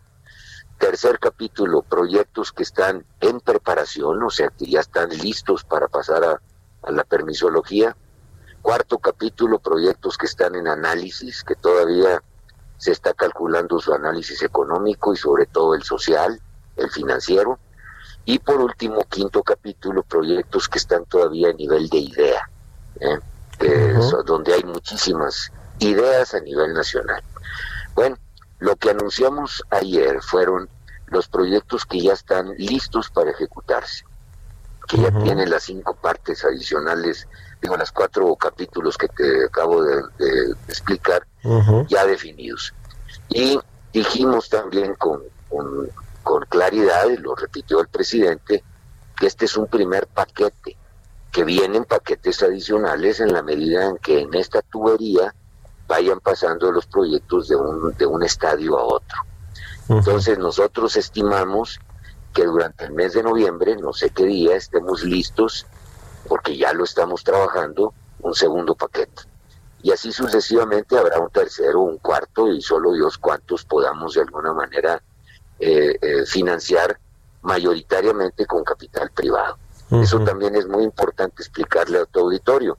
Tercer 0.77 1.19
capítulo, 1.19 1.81
proyectos 1.81 2.51
que 2.51 2.63
están 2.63 3.05
en 3.21 3.39
preparación, 3.39 4.21
o 4.21 4.29
sea, 4.29 4.49
que 4.49 4.65
ya 4.65 4.81
están 4.81 5.09
listos 5.09 5.63
para 5.63 5.87
pasar 5.87 6.23
a, 6.23 6.41
la 6.91 7.03
permisología. 7.03 7.95
Cuarto 8.61 8.99
capítulo, 8.99 9.59
proyectos 9.59 10.17
que 10.17 10.25
están 10.25 10.55
en 10.55 10.67
análisis, 10.67 11.43
que 11.43 11.55
todavía 11.55 12.21
se 12.77 12.91
está 12.91 13.13
calculando 13.13 13.79
su 13.79 13.93
análisis 13.93 14.41
económico 14.43 15.13
y 15.13 15.17
sobre 15.17 15.45
todo 15.45 15.75
el 15.75 15.83
social, 15.83 16.39
el 16.75 16.89
financiero. 16.91 17.59
Y 18.25 18.39
por 18.39 18.59
último, 18.59 19.03
quinto 19.09 19.43
capítulo, 19.43 20.03
proyectos 20.03 20.67
que 20.67 20.79
están 20.79 21.05
todavía 21.05 21.49
a 21.49 21.53
nivel 21.53 21.87
de 21.89 21.97
idea, 21.97 22.49
¿eh? 22.99 23.19
donde 24.25 24.53
hay 24.53 24.63
muchísimas 24.63 25.51
ideas 25.79 26.33
a 26.33 26.39
nivel 26.41 26.73
nacional. 26.73 27.23
Bueno, 27.93 28.17
lo 28.65 28.75
que 28.77 28.89
anunciamos 28.89 29.63
ayer 29.69 30.23
fueron 30.23 30.67
los 31.05 31.27
proyectos 31.27 31.85
que 31.85 32.01
ya 32.01 32.13
están 32.13 32.55
listos 32.57 33.11
para 33.11 33.29
ejecutarse, 33.29 34.03
que 34.87 34.97
ya 34.97 35.11
tienen 35.21 35.51
las 35.51 35.65
cinco 35.65 35.95
partes 35.95 36.43
adicionales, 36.43 37.27
digo, 37.61 37.77
los 37.77 37.91
cuatro 37.91 38.35
capítulos 38.35 38.97
que 38.97 39.07
te 39.07 39.45
acabo 39.45 39.83
de, 39.83 40.01
explicar, 40.67 41.27
ya 41.87 42.07
definidos. 42.07 42.73
Y 43.29 43.59
dijimos 43.93 44.49
también 44.49 44.95
con, 44.95 45.21
con, 45.47 45.87
con 46.23 46.43
claridad, 46.49 47.07
y 47.09 47.17
lo 47.17 47.35
repitió 47.35 47.79
el 47.81 47.87
presidente, 47.87 48.63
que 49.15 49.27
este 49.27 49.45
es 49.45 49.55
un 49.57 49.67
primer 49.67 50.07
paquete, 50.07 50.75
que 51.31 51.43
vienen 51.43 51.85
paquetes 51.85 52.41
adicionales 52.41 53.19
en 53.19 53.31
la 53.31 53.43
medida 53.43 53.85
en 53.85 53.97
que 53.97 54.21
en 54.21 54.33
esta 54.33 54.63
tubería 54.63 55.35
vayan 55.87 56.19
pasando 56.19 56.71
los 56.71 56.85
proyectos 56.85 57.47
de 57.47 57.55
un, 57.55 57.95
de 57.97 58.05
un 58.05 58.23
estadio 58.23 58.77
a 58.77 58.83
otro. 58.83 59.17
Entonces 59.89 60.37
nosotros 60.39 60.95
estimamos 60.95 61.79
que 62.33 62.45
durante 62.45 62.85
el 62.85 62.91
mes 62.91 63.13
de 63.13 63.23
noviembre, 63.23 63.77
no 63.77 63.93
sé 63.93 64.09
qué 64.09 64.25
día, 64.25 64.55
estemos 64.55 65.03
listos, 65.03 65.65
porque 66.27 66.57
ya 66.57 66.73
lo 66.73 66.83
estamos 66.83 67.23
trabajando, 67.23 67.93
un 68.19 68.33
segundo 68.33 68.75
paquete. 68.75 69.23
Y 69.83 69.91
así 69.91 70.11
sucesivamente 70.11 70.97
habrá 70.97 71.19
un 71.19 71.29
tercero, 71.29 71.81
un 71.81 71.97
cuarto, 71.99 72.51
y 72.51 72.61
solo 72.61 72.93
Dios 72.93 73.17
cuantos 73.17 73.63
podamos 73.63 74.15
de 74.15 74.21
alguna 74.21 74.51
manera 74.51 75.01
eh, 75.59 75.97
eh, 76.01 76.25
financiar 76.25 76.99
mayoritariamente 77.43 78.45
con 78.45 78.63
capital 78.63 79.11
privado. 79.11 79.57
Eso 79.91 80.19
también 80.21 80.55
es 80.55 80.67
muy 80.67 80.83
importante 80.83 81.43
explicarle 81.43 81.99
a 81.99 82.05
tu 82.05 82.21
auditorio. 82.21 82.75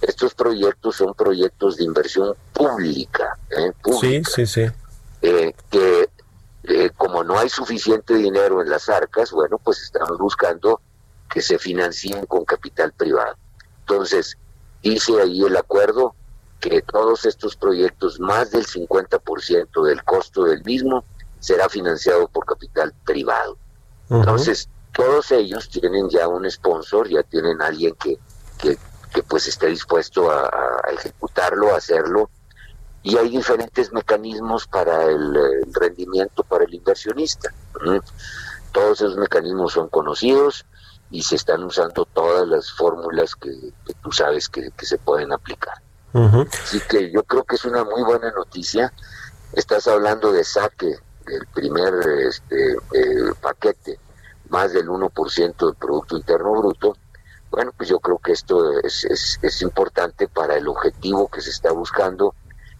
Estos 0.00 0.34
proyectos 0.34 0.96
son 0.96 1.14
proyectos 1.14 1.76
de 1.76 1.84
inversión 1.84 2.34
pública, 2.52 3.36
¿eh? 3.50 3.72
Sí, 4.00 4.22
sí, 4.24 4.46
sí. 4.46 4.66
Eh, 5.22 5.52
que 5.70 6.08
eh, 6.64 6.90
como 6.96 7.24
no 7.24 7.38
hay 7.38 7.48
suficiente 7.48 8.14
dinero 8.14 8.62
en 8.62 8.68
las 8.68 8.88
arcas, 8.88 9.32
bueno, 9.32 9.58
pues 9.58 9.82
estamos 9.82 10.18
buscando 10.18 10.80
que 11.28 11.40
se 11.40 11.58
financien 11.58 12.26
con 12.26 12.44
capital 12.44 12.92
privado. 12.92 13.36
Entonces, 13.80 14.36
dice 14.82 15.20
ahí 15.20 15.42
el 15.42 15.56
acuerdo 15.56 16.14
que 16.60 16.82
todos 16.82 17.24
estos 17.24 17.56
proyectos, 17.56 18.20
más 18.20 18.50
del 18.50 18.66
50% 18.66 19.84
del 19.84 20.04
costo 20.04 20.44
del 20.44 20.62
mismo, 20.64 21.04
será 21.40 21.68
financiado 21.68 22.28
por 22.28 22.44
capital 22.44 22.92
privado. 23.04 23.56
Entonces, 24.10 24.68
todos 24.92 25.30
ellos 25.30 25.68
tienen 25.68 26.08
ya 26.08 26.28
un 26.28 26.50
sponsor, 26.50 27.08
ya 27.08 27.22
tienen 27.22 27.62
alguien 27.62 27.94
que, 27.94 28.18
que, 28.58 28.76
que 29.12 29.22
pues 29.22 29.46
esté 29.48 29.66
dispuesto 29.66 30.30
a, 30.30 30.82
ejecutarlo, 30.92 31.74
a 31.74 31.78
hacerlo. 31.78 32.30
Y 33.02 33.16
hay 33.16 33.30
diferentes 33.30 33.92
mecanismos 33.92 34.66
para 34.66 35.04
el, 35.04 35.72
rendimiento 35.72 36.42
para 36.42 36.64
el 36.64 36.74
inversionista. 36.74 37.52
Todos 38.72 39.00
esos 39.00 39.16
mecanismos 39.16 39.72
son 39.72 39.88
conocidos 39.88 40.66
y 41.10 41.22
se 41.22 41.36
están 41.36 41.64
usando 41.64 42.04
todas 42.04 42.46
las 42.46 42.70
fórmulas 42.72 43.34
que, 43.34 43.50
tú 44.02 44.12
sabes 44.12 44.48
que, 44.48 44.70
se 44.80 44.98
pueden 44.98 45.32
aplicar. 45.32 45.80
Así 46.12 46.80
que 46.88 47.10
yo 47.10 47.22
creo 47.22 47.44
que 47.44 47.54
es 47.54 47.64
una 47.64 47.84
muy 47.84 48.02
buena 48.02 48.30
noticia. 48.32 48.92
Estás 49.52 49.86
hablando 49.86 50.32
de 50.32 50.44
saque, 50.44 50.98
el 51.26 51.46
primer 51.54 51.94
este, 52.26 52.72
eh, 52.72 53.32
paquete, 53.40 53.98
más 54.48 54.72
del 54.72 54.88
1% 54.88 55.66
del 55.66 55.74
Producto 55.74 56.16
Interno 56.16 56.52
Bruto 56.52 56.96
bueno, 57.50 57.72
pues 57.76 57.88
yo 57.88 57.98
creo 57.98 58.18
que 58.18 58.32
esto 58.32 58.78
es, 58.80 59.04
es, 59.42 59.62
importante 59.62 60.28
para 60.28 60.56
el 60.56 60.68
objetivo 60.68 61.28
que 61.28 61.40
se 61.40 61.50
está 61.50 61.72
buscando, 61.72 62.34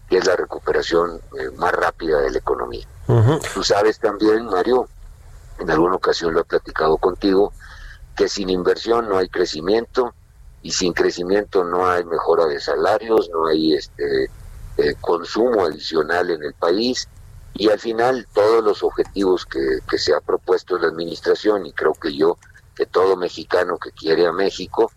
que 0.07 0.17
es 0.17 0.25
la 0.25 0.35
recuperación 0.35 1.19
eh, 1.39 1.49
más 1.57 1.71
rápida 1.71 2.19
de 2.21 2.31
la 2.31 2.37
economía. 2.37 2.87
Tú 3.53 3.63
sabes 3.63 3.97
también, 3.99 4.45
Mario, 4.45 4.87
en 5.57 5.71
alguna 5.71 5.95
ocasión 5.95 6.33
lo 6.33 6.41
he 6.41 6.43
platicado 6.43 6.97
contigo, 6.97 7.51
que 8.15 8.29
sin 8.29 8.49
inversión 8.49 9.09
no 9.09 9.17
hay 9.17 9.29
crecimiento 9.29 10.13
y 10.61 10.71
sin 10.71 10.93
crecimiento 10.93 11.63
no 11.63 11.89
hay 11.89 12.03
mejora 12.03 12.45
de 12.45 12.59
salarios, 12.59 13.29
no 13.33 13.47
hay 13.47 13.73
este 13.73 14.25
eh, 14.77 14.95
consumo 15.01 15.65
adicional 15.65 16.29
en 16.29 16.43
el 16.43 16.53
país 16.53 17.07
y 17.55 17.69
al 17.69 17.79
final 17.79 18.27
todos 18.33 18.63
los 18.63 18.83
objetivos 18.83 19.45
que, 19.45 19.79
que 19.89 19.97
se 19.97 20.13
ha 20.13 20.21
propuesto 20.21 20.77
la 20.77 20.87
administración 20.87 21.65
y 21.65 21.73
creo 21.73 21.93
que 21.93 22.15
yo 22.15 22.37
que 22.79 22.85
todo 22.85 23.17
mexicano 23.17 23.77
que 23.77 23.91
quiere 23.91 24.25
a 24.25 24.31
México, 24.31 24.89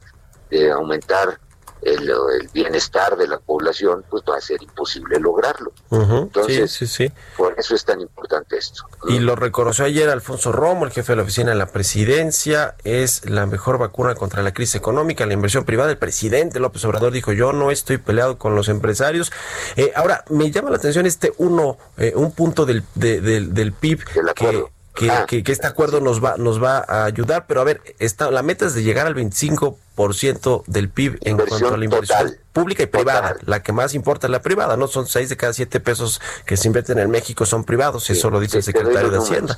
de 0.51 0.71
aumentar 0.71 1.40
el, 1.83 2.12
bienestar 2.55 3.16
de 3.16 3.27
la 3.27 3.40
población, 3.40 4.05
pues 4.09 4.23
va 4.23 4.37
a 4.37 4.40
ser 4.40 4.62
imposible 4.62 5.18
lograrlo. 5.18 5.73
Entonces, 5.90 6.71
sí, 6.71 6.87
sí, 6.87 7.09
sí. 7.09 7.12
por 7.37 7.59
eso 7.59 7.75
es 7.75 7.85
tan 7.85 8.01
importante 8.01 8.57
esto. 8.57 8.85
Y 9.09 9.18
lo 9.18 9.35
reconoció 9.35 9.85
ayer 9.85 10.09
Alfonso 10.11 10.53
Romo, 10.53 10.85
el 10.85 10.92
jefe 10.92 11.11
de 11.11 11.16
la 11.16 11.23
oficina 11.25 11.51
de 11.51 11.57
la 11.57 11.66
presidencia, 11.66 12.77
es 12.85 13.29
la 13.29 13.47
mejor 13.47 13.79
vacuna 13.79 14.14
contra 14.14 14.45
la 14.45 14.55
crisis 14.55 14.77
económica, 14.77 15.27
la 15.27 15.35
inversión 15.35 15.64
privada. 15.64 15.90
El 15.90 15.99
presidente 15.99 16.61
López 16.61 16.85
Obrador 16.85 17.12
dijo, 17.12 17.33
yo 17.33 17.53
no 17.53 17.73
estoy 17.73 17.99
peleado 17.99 18.38
con 18.38 18.55
los 18.55 18.68
empresarios. 18.68 19.33
Eh, 19.75 19.90
ahora, 19.97 20.25
me 20.31 20.53
llama 20.53 20.71
la 20.71 20.77
atención 20.77 21.05
este 21.05 21.33
uno, 21.38 21.79
eh, 21.97 22.12
un 22.14 22.31
punto 22.31 22.64
del, 22.64 22.85
del 22.95 23.73
PIB 23.73 24.05
que 24.05 24.62
Que, 24.94 25.42
que, 25.42 25.52
este 25.52 25.66
acuerdo 25.66 26.00
nos 26.00 26.22
va 26.22 26.37
nos 26.37 26.62
va 26.62 26.85
a 26.87 27.05
ayudar, 27.05 27.46
pero 27.46 27.62
a 27.62 27.64
ver, 27.64 27.81
está, 27.98 28.31
la 28.31 28.42
meta 28.42 28.66
es 28.66 28.74
de 28.74 28.83
llegar 28.83 29.07
al 29.07 29.14
25% 29.14 30.64
del 30.66 30.90
PIB 30.90 31.18
en 31.22 31.38
cuanto 31.38 31.72
a 31.72 31.76
la 31.78 31.85
inversión 31.85 32.37
pública 32.52 32.83
y 32.83 32.87
privada. 32.87 33.37
La 33.46 33.62
que 33.62 33.72
más 33.72 33.94
importa 33.94 34.26
es 34.26 34.31
la 34.31 34.42
privada, 34.42 34.76
no 34.76 34.88
son 34.88 35.07
6 35.07 35.31
de 35.31 35.37
cada 35.38 35.55
7 35.55 35.81
pesos 35.81 36.20
que 36.44 36.59
se 36.59 36.68
invierten 36.68 36.98
en 36.98 37.11
México 37.11 37.46
son 37.46 37.64
privados, 37.64 38.11
eso 38.11 38.28
lo 38.28 38.38
dice 38.38 38.59
el 38.59 38.62
secretario 38.62 39.11
de 39.11 39.18
Hacienda. 39.18 39.57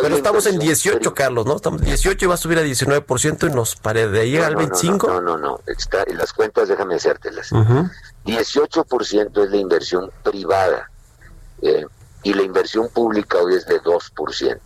Pero 0.00 0.16
estamos 0.16 0.46
en 0.46 0.58
18, 0.58 1.14
Carlos, 1.14 1.46
¿no? 1.46 1.56
Estamos 1.56 1.80
en 1.82 1.88
18 1.88 2.24
y 2.24 2.28
va 2.28 2.34
a 2.34 2.38
subir 2.38 2.58
a 2.58 2.62
19% 2.62 3.50
y 3.50 3.54
nos 3.54 3.76
pare 3.76 4.08
de 4.08 4.20
ahí 4.20 4.36
al 4.36 4.56
25. 4.56 5.08
No, 5.08 5.20
no, 5.20 5.36
no, 5.36 5.60
Está, 5.66 6.04
en 6.06 6.16
las 6.16 6.32
cuentas 6.32 6.68
déjame 6.68 6.94
hacértelas. 6.94 7.50
18% 7.50 9.44
es 9.44 9.50
la 9.50 9.56
inversión 9.56 10.10
privada. 10.22 10.90
Eh, 11.62 11.84
y 12.22 12.34
la 12.34 12.42
inversión 12.42 12.88
pública 12.88 13.38
hoy 13.38 13.54
es 13.54 13.66
de 13.66 13.80
2%. 13.80 14.60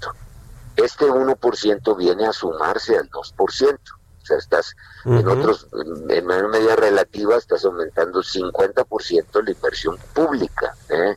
Este 0.76 1.06
1% 1.06 1.96
viene 1.96 2.26
a 2.26 2.32
sumarse 2.32 2.96
al 2.96 3.08
2%. 3.10 3.78
O 4.24 4.26
sea, 4.26 4.38
estás 4.38 4.74
en 5.04 5.28
otros, 5.28 5.68
en 6.08 6.26
medida 6.26 6.76
relativa, 6.76 7.36
estás 7.36 7.64
aumentando 7.64 8.22
50% 8.22 9.44
la 9.44 9.50
inversión 9.50 9.98
pública, 10.14 10.74
¿eh? 10.88 11.16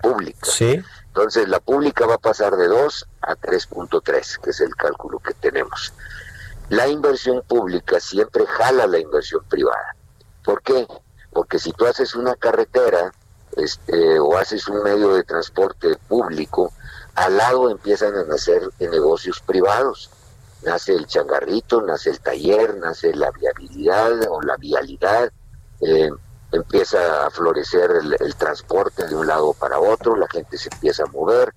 Pública. 0.00 0.46
Sí. 0.46 0.80
Entonces, 1.08 1.48
la 1.48 1.58
pública 1.58 2.06
va 2.06 2.14
a 2.14 2.18
pasar 2.18 2.56
de 2.56 2.68
2 2.68 3.08
a 3.22 3.34
3.3, 3.34 4.40
que 4.40 4.50
es 4.50 4.60
el 4.60 4.76
cálculo 4.76 5.18
que 5.18 5.34
tenemos. 5.34 5.92
La 6.68 6.86
inversión 6.86 7.42
pública 7.42 7.98
siempre 8.00 8.46
jala 8.46 8.86
la 8.86 8.98
inversión 8.98 9.42
privada. 9.48 9.96
¿Por 10.44 10.62
qué? 10.62 10.86
Porque 11.32 11.58
si 11.58 11.72
tú 11.72 11.86
haces 11.86 12.14
una 12.14 12.36
carretera 12.36 13.12
este, 13.56 14.18
o 14.18 14.36
haces 14.36 14.68
un 14.68 14.82
medio 14.82 15.14
de 15.14 15.24
transporte 15.24 15.96
público, 16.08 16.72
al 17.14 17.36
lado 17.36 17.70
empiezan 17.70 18.14
a 18.14 18.24
nacer 18.24 18.62
negocios 18.78 19.40
privados 19.40 20.10
nace 20.66 20.94
el 20.94 21.06
changarrito, 21.06 21.80
nace 21.82 22.10
el 22.10 22.20
taller, 22.20 22.76
nace 22.76 23.14
la 23.14 23.30
viabilidad 23.30 24.12
o 24.28 24.42
la 24.42 24.56
vialidad, 24.56 25.32
eh, 25.80 26.10
empieza 26.52 27.26
a 27.26 27.30
florecer 27.30 27.90
el, 28.18 28.34
transporte 28.34 29.06
de 29.06 29.14
un 29.14 29.26
lado 29.26 29.52
para 29.54 29.78
otro, 29.78 30.16
la 30.16 30.28
gente 30.28 30.58
se 30.58 30.68
empieza 30.72 31.04
a 31.04 31.12
mover 31.12 31.54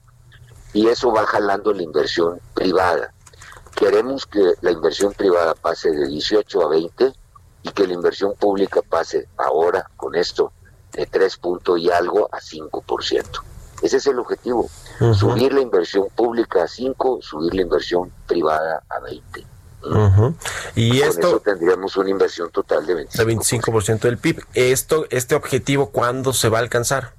y 0.74 0.88
eso 0.88 1.12
va 1.12 1.26
jalando 1.26 1.74
la 1.74 1.84
inversión 1.84 2.40
privada. 2.54 3.14
Queremos 3.76 4.26
que 4.26 4.54
la 4.62 4.72
inversión 4.72 5.14
privada 5.14 5.56
pase 5.56 5.92
de 5.92 6.08
18 6.08 6.66
a 6.66 6.70
20 6.70 7.14
y 7.64 7.72
que 7.72 7.88
la 7.88 7.94
inversión 7.94 8.36
pública 8.36 8.82
pase 8.82 9.28
ahora 9.38 9.90
con 9.96 10.16
esto 10.16 10.52
de 11.00 11.06
3 11.06 11.38
puntos 11.38 11.80
y 11.80 11.90
algo 11.90 12.30
a 12.32 12.40
5%. 12.40 13.26
Ese 13.82 13.98
es 13.98 14.08
el 14.08 14.20
objetivo. 14.20 14.70
Subir 15.14 15.54
la 15.54 15.62
inversión 15.62 16.08
pública 16.14 16.64
a 16.64 16.68
5, 16.68 17.20
subir 17.22 17.56
la 17.56 17.62
inversión 17.62 18.12
privada 18.28 18.84
a 18.90 19.00
20. 19.00 19.46
Y 20.76 21.00
Con 21.00 21.10
esto 21.10 21.28
eso 21.28 21.40
tendríamos 21.40 21.96
una 21.96 22.10
inversión 22.10 22.52
total 22.52 22.86
de 22.86 23.08
25%. 23.08 23.12
de 23.14 23.36
25% 23.36 24.00
del 24.02 24.18
PIB. 24.18 24.44
Esto, 24.54 25.06
este 25.10 25.36
objetivo, 25.36 25.92
¿cuándo 25.92 26.34
se 26.34 26.50
va 26.50 26.58
a 26.58 26.62
alcanzar? 26.62 27.14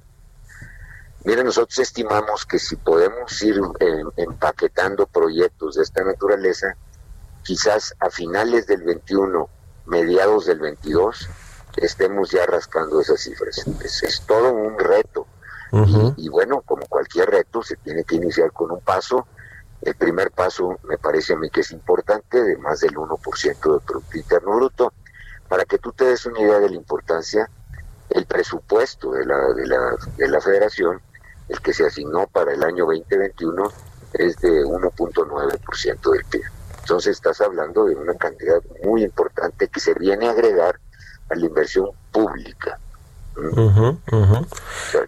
Mire, 1.23 1.43
nosotros 1.43 1.79
estimamos 1.79 2.45
que 2.45 2.59
si 2.59 2.75
podemos 2.75 3.41
ir 3.41 3.59
eh, 3.79 4.03
empaquetando 4.17 5.07
proyectos 5.07 5.75
de 5.75 5.83
esta 5.83 6.03
naturaleza, 6.03 6.75
quizás 7.43 7.95
a 7.99 8.09
finales 8.09 8.67
del 8.67 8.83
21, 8.83 9.49
mediados 9.85 10.45
del 10.45 10.59
22, 10.59 11.29
estemos 11.77 12.31
ya 12.31 12.45
rascando 12.45 12.99
esas 13.01 13.21
cifras. 13.21 13.65
es 14.03 14.21
todo 14.25 14.53
un 14.53 14.77
reto 14.77 15.27
y, 16.17 16.27
bueno, 16.27 16.61
como 16.61 16.85
cualquier 16.87 17.29
reto, 17.29 17.63
se 17.63 17.77
tiene 17.77 18.03
que 18.03 18.15
iniciar 18.15 18.51
con 18.51 18.71
un 18.71 18.81
paso. 18.81 19.27
El 19.81 19.95
primer 19.95 20.31
paso 20.31 20.77
me 20.83 20.97
parece 20.97 21.33
a 21.33 21.37
mí 21.37 21.49
que 21.49 21.61
es 21.61 21.71
importante, 21.71 22.43
de 22.43 22.57
más 22.57 22.81
del 22.81 22.95
1% 22.95 23.71
del 23.71 23.81
Producto 23.81 24.17
Interno 24.17 24.55
Bruto. 24.57 24.93
Para 25.47 25.63
que 25.63 25.77
tú 25.77 25.93
te 25.93 26.05
des 26.05 26.25
una 26.25 26.41
idea 26.41 26.59
de 26.59 26.69
la 26.69 26.75
importancia, 26.75 27.49
el 28.09 28.25
presupuesto 28.25 29.13
de 29.13 29.25
la, 29.25 29.53
de 29.53 29.65
la, 29.65 29.95
de 30.17 30.27
la 30.27 30.41
federación, 30.41 31.01
el 31.47 31.61
que 31.61 31.73
se 31.73 31.85
asignó 31.85 32.27
para 32.27 32.53
el 32.53 32.63
año 32.63 32.85
2021, 32.85 33.71
es 34.13 34.37
de 34.41 34.65
1.9% 34.65 36.11
del 36.11 36.25
PIB. 36.25 36.43
Entonces 36.81 37.15
estás 37.15 37.39
hablando 37.39 37.85
de 37.85 37.95
una 37.95 38.15
cantidad 38.15 38.61
muy 38.83 39.03
importante 39.03 39.69
que 39.69 39.79
se 39.79 39.93
viene 39.93 40.27
a 40.27 40.31
agregar 40.31 40.79
a 41.31 41.35
la 41.35 41.45
inversión 41.45 41.89
pública 42.11 42.77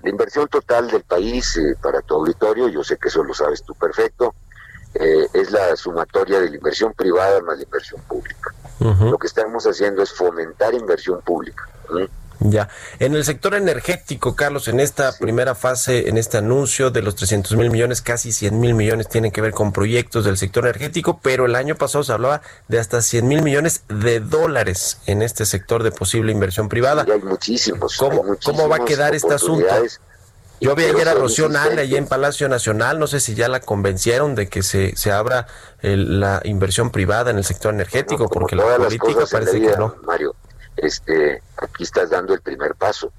la 0.02 0.10
inversión 0.10 0.48
total 0.48 0.90
del 0.90 1.04
país 1.04 1.58
eh, 1.58 1.76
para 1.82 2.02
tu 2.02 2.16
auditorio, 2.16 2.70
yo 2.70 2.84
sé 2.84 2.98
que 2.98 3.10
eso 3.10 3.24
lo 3.24 3.34
sabes 3.34 3.64
tú 3.64 3.74
perfecto, 3.76 4.34
eh, 4.94 5.28
es 5.34 5.52
la 5.52 5.76
sumatoria 5.76 6.40
de 6.40 6.50
la 6.50 6.56
inversión 6.56 6.94
privada 6.94 7.42
más 7.42 7.58
la 7.58 7.64
inversión 7.64 8.02
pública. 8.02 8.54
Lo 8.80 9.18
que 9.18 9.28
estamos 9.28 9.66
haciendo 9.66 10.04
es 10.04 10.12
fomentar 10.12 10.74
inversión 10.74 11.22
pública. 11.22 11.70
Ya. 12.44 12.70
En 13.00 13.16
el 13.16 13.24
sector 13.24 13.56
energético, 13.56 14.36
Carlos, 14.36 14.68
en 14.68 14.80
esta 14.80 15.18
primera 15.18 15.56
fase, 15.56 16.10
en 16.10 16.18
este 16.18 16.38
anuncio 16.38 16.92
de 16.92 17.02
los 17.02 17.16
300 17.16 17.56
mil 17.56 17.70
millones, 17.70 18.02
casi 18.02 18.32
100 18.32 18.60
mil 18.60 18.74
millones 18.74 19.08
tienen 19.08 19.32
que 19.32 19.42
ver 19.42 19.54
con 19.54 19.72
proyectos 19.72 20.26
del 20.26 20.38
sector 20.38 20.66
energético, 20.66 21.20
pero 21.22 21.46
el 21.46 21.56
año 21.56 21.76
pasado 21.76 22.04
se 22.04 22.12
hablaba 22.12 22.42
de 22.68 22.80
hasta 22.80 23.02
100 23.02 23.28
mil 23.28 23.42
millones 23.44 23.84
de 23.88 24.20
dólares 24.20 25.00
en 25.06 25.22
este 25.22 25.46
sector 25.46 25.84
de 25.84 25.92
posible 25.92 26.32
inversión 26.32 26.70
privada. 26.70 27.06
hay 27.10 27.22
muchísimos. 27.22 27.98
¿Cómo, 27.98 28.24
¿cómo 28.44 28.68
va 28.68 28.78
a 28.78 28.86
quedar 28.86 29.16
este 29.16 29.34
asunto? 29.34 29.68
Yo 30.60 30.76
vi 30.76 30.86
ayer 30.86 31.10
a 31.10 31.14
Rocío 31.14 31.50
Nale 31.50 31.82
allí 31.82 31.98
en 31.98 32.08
Palacio 32.08 32.48
Nacional, 32.48 32.98
no 32.98 33.08
sé 33.08 33.20
si 33.20 33.36
ya 33.36 33.50
la 33.50 33.60
convencieron 33.60 34.34
de 34.34 34.48
que 34.48 34.64
se, 34.64 34.96
se 34.96 35.12
abra 35.12 35.48
la 35.82 36.42
inversión 36.46 36.90
privada 36.90 37.32
en 37.32 37.38
el 37.38 37.44
sector 37.44 37.74
energético, 37.74 38.30
porque 38.30 38.56
la 38.56 38.78
política 38.78 39.26
parece 39.30 39.60
que 39.60 39.76
no. 39.76 39.96
Mario, 40.04 40.36
este, 40.78 41.42
aquí 41.58 41.84
estás 41.84 42.10
dando 42.10 42.34
el 42.34 42.42
primer 42.42 42.76
paso. 42.76 43.12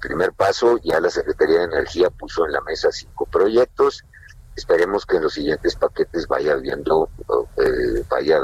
Primer 0.00 0.32
paso, 0.32 0.78
ya 0.82 1.00
la 1.00 1.10
Secretaría 1.10 1.58
de 1.58 1.64
Energía 1.64 2.10
puso 2.10 2.46
en 2.46 2.52
la 2.52 2.60
mesa 2.60 2.90
cinco 2.92 3.26
proyectos. 3.26 4.04
Esperemos 4.56 5.06
que 5.06 5.16
en 5.16 5.22
los 5.22 5.34
siguientes 5.34 5.76
paquetes 5.76 6.26
vaya 6.26 6.56
viendo, 6.56 7.08
eh, 7.56 8.04
vaya 8.08 8.40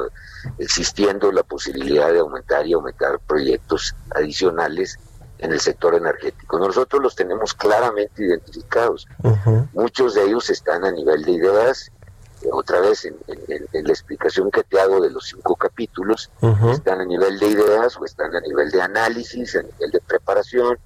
existiendo 0.59 1.33
la 1.33 1.43
posibilidad 1.43 2.13
de 2.13 2.21
aumentar 2.21 2.67
y 2.67 2.73
aumentar 2.73 3.19
proyectos 3.21 3.95
adicionales 4.15 4.99
en 5.39 5.53
el 5.53 5.61
sector 5.61 5.95
energético. 5.95 6.59
Nosotros 6.59 7.03
los 7.03 7.17
tenemos 7.17 7.55
claramente 7.55 8.25
identificados. 8.25 9.07
Muchos 9.73 10.15
de 10.15 10.25
ellos 10.25 10.49
están 10.51 10.85
a 10.85 10.93
nivel 10.93 11.25
de 11.25 11.33
ideas 11.33 11.91
otra 12.53 12.81
vez 12.81 13.05
en, 13.05 13.17
la 13.27 13.93
explicación 13.93 14.51
que 14.51 14.63
te 14.65 14.81
hago 14.81 15.01
de 15.01 15.11
los 15.11 15.27
cinco 15.27 15.57
capítulos, 15.57 16.31
están 16.73 17.01
a 17.01 17.05
nivel 17.05 17.39
de 17.39 17.49
ideas 17.49 17.97
o 17.97 18.05
están 18.05 18.35
a 18.35 18.41
nivel 18.41 18.71
de 18.71 18.83
análisis, 18.83 19.57
a 19.57 19.63
nivel 19.63 19.91
de 19.91 20.01
preparación, 20.01 20.79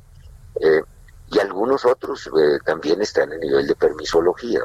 eh, 0.61 0.82
y 1.30 1.38
algunos 1.38 1.84
otros 1.84 2.26
eh, 2.26 2.59
también 2.64 3.02
están 3.02 3.32
a 3.32 3.36
nivel 3.36 3.66
de 3.66 3.74
permisología. 3.74 4.61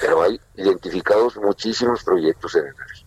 Pero 0.00 0.22
hay 0.22 0.40
identificados 0.56 1.36
muchísimos 1.36 2.02
proyectos 2.02 2.54
en 2.56 2.66
energía. 2.66 3.05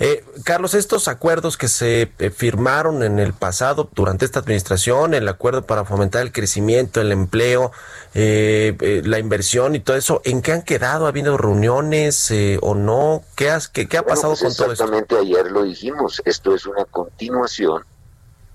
Eh, 0.00 0.24
Carlos, 0.44 0.74
estos 0.74 1.08
acuerdos 1.08 1.56
que 1.56 1.68
se 1.68 2.10
eh, 2.18 2.30
firmaron 2.30 3.02
en 3.02 3.18
el 3.18 3.32
pasado 3.32 3.88
durante 3.94 4.24
esta 4.24 4.40
administración, 4.40 5.14
el 5.14 5.28
acuerdo 5.28 5.62
para 5.62 5.84
fomentar 5.84 6.22
el 6.22 6.32
crecimiento, 6.32 7.00
el 7.00 7.12
empleo, 7.12 7.70
eh, 8.14 9.02
la 9.04 9.18
inversión 9.18 9.74
y 9.76 9.80
todo 9.80 9.96
eso, 9.96 10.20
¿en 10.24 10.42
qué 10.42 10.52
han 10.52 10.62
quedado? 10.62 11.06
¿Ha 11.06 11.10
habido 11.10 11.36
reuniones 11.36 12.32
o 12.60 12.74
no? 12.74 13.22
¿Qué, 13.36 13.56
qué, 13.72 13.98
ha 13.98 14.02
pasado 14.02 14.34
pues 14.34 14.42
con 14.42 14.54
todo 14.54 14.72
esto? 14.72 14.84
Exactamente 14.84 15.18
ayer 15.18 15.50
lo 15.50 15.62
dijimos, 15.62 16.20
esto 16.24 16.54
es 16.54 16.66
una 16.66 16.84
continuación 16.84 17.84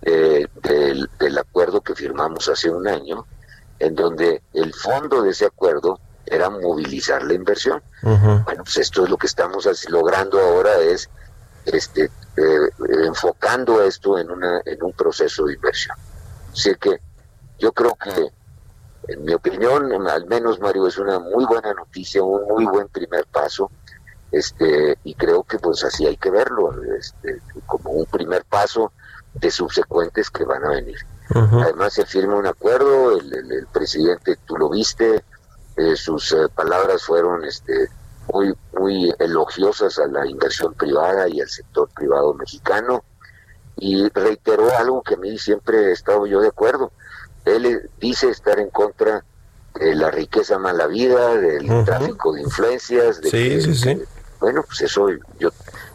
del, 0.01 1.09
del 1.19 1.37
acuerdo 1.37 1.81
que 1.81 1.93
firmamos 1.93 2.49
hace 2.49 2.69
un 2.69 2.87
año, 2.87 3.25
en 3.79 3.95
donde 3.95 4.41
el 4.53 4.73
fondo 4.73 5.21
de 5.21 5.29
ese 5.29 5.45
acuerdo 5.45 5.99
era 6.32 6.49
movilizar 6.49 7.23
la 7.23 7.34
inversión. 7.34 7.84
Bueno, 8.01 8.63
pues 8.63 8.77
esto 8.77 9.03
es 9.03 9.09
lo 9.09 9.17
que 9.17 9.27
estamos 9.27 9.67
logrando 9.89 10.39
ahora 10.39 10.79
es 10.79 11.09
este 11.65 12.05
eh, 12.38 12.69
enfocando 13.05 13.84
esto 13.84 14.17
en 14.17 14.32
una 14.32 14.61
en 14.65 14.82
un 14.82 14.93
proceso 14.93 15.45
de 15.45 15.53
inversión. 15.53 15.95
Así 16.51 16.73
que 16.75 16.99
yo 17.59 17.71
creo 17.73 17.95
que 17.95 18.32
en 19.07 19.25
mi 19.25 19.34
opinión, 19.34 20.07
al 20.07 20.25
menos 20.27 20.59
Mario 20.59 20.88
es 20.88 20.97
una 20.97 21.19
muy 21.19 21.45
buena 21.45 21.73
noticia, 21.73 22.23
un 22.23 22.45
muy 22.47 22.65
buen 22.65 22.88
primer 22.88 23.25
paso. 23.25 23.69
Este, 24.32 24.97
y 25.03 25.13
creo 25.15 25.43
que 25.43 25.59
pues 25.59 25.84
así 25.84 26.05
hay 26.07 26.15
que 26.15 26.32
verlo, 26.32 26.73
este, 26.97 27.41
como 27.65 27.91
un 27.91 28.05
primer 28.05 28.45
paso 28.45 28.93
de 29.34 29.51
subsecuentes 29.51 30.29
que 30.29 30.45
van 30.45 30.63
a 30.63 30.69
venir. 30.69 30.97
Además 31.34 31.93
se 31.93 32.05
firma 32.05 32.36
un 32.36 32.45
acuerdo, 32.45 33.17
el, 33.17 33.67
presidente, 33.71 34.38
tú 34.45 34.57
lo 34.57 34.69
viste, 34.69 35.23
eh, 35.78 35.95
sus 35.95 36.32
eh, 36.34 36.47
palabras 36.53 37.03
fueron 37.03 37.43
este, 37.45 37.89
muy, 38.34 38.53
muy 38.78 39.13
elogiosas 39.19 39.97
a 39.99 40.07
la 40.07 40.26
inversión 40.28 40.74
privada 40.74 41.28
y 41.30 41.41
al 41.41 41.49
sector 41.49 41.89
privado 41.95 42.34
mexicano 42.34 43.03
y 43.78 44.07
reiteró 44.09 44.76
algo 44.78 45.01
que 45.01 45.15
a 45.15 45.17
mí 45.17 45.38
siempre 45.38 45.89
he 45.89 45.91
estado 45.91 46.28
yo 46.28 46.41
de 46.41 46.49
acuerdo. 46.49 46.91
Él 47.45 47.65
eh, 47.65 47.89
dice 47.99 48.30
estar 48.30 48.59
en 48.59 48.69
contra 48.69 49.24
de 49.76 49.95
la 49.95 50.11
riqueza 50.11 50.59
mala 50.59 50.88
vida, 50.88 51.36
del 51.36 51.86
tráfico 51.86 52.34
de 52.34 52.41
influencias. 52.41 53.22
De 53.22 53.30
sí, 53.30 53.61
sí, 53.61 53.76
sí. 53.76 54.03
bueno, 54.39 54.63
pues 54.67 54.82
eso 54.82 55.07
yo... 55.39 55.49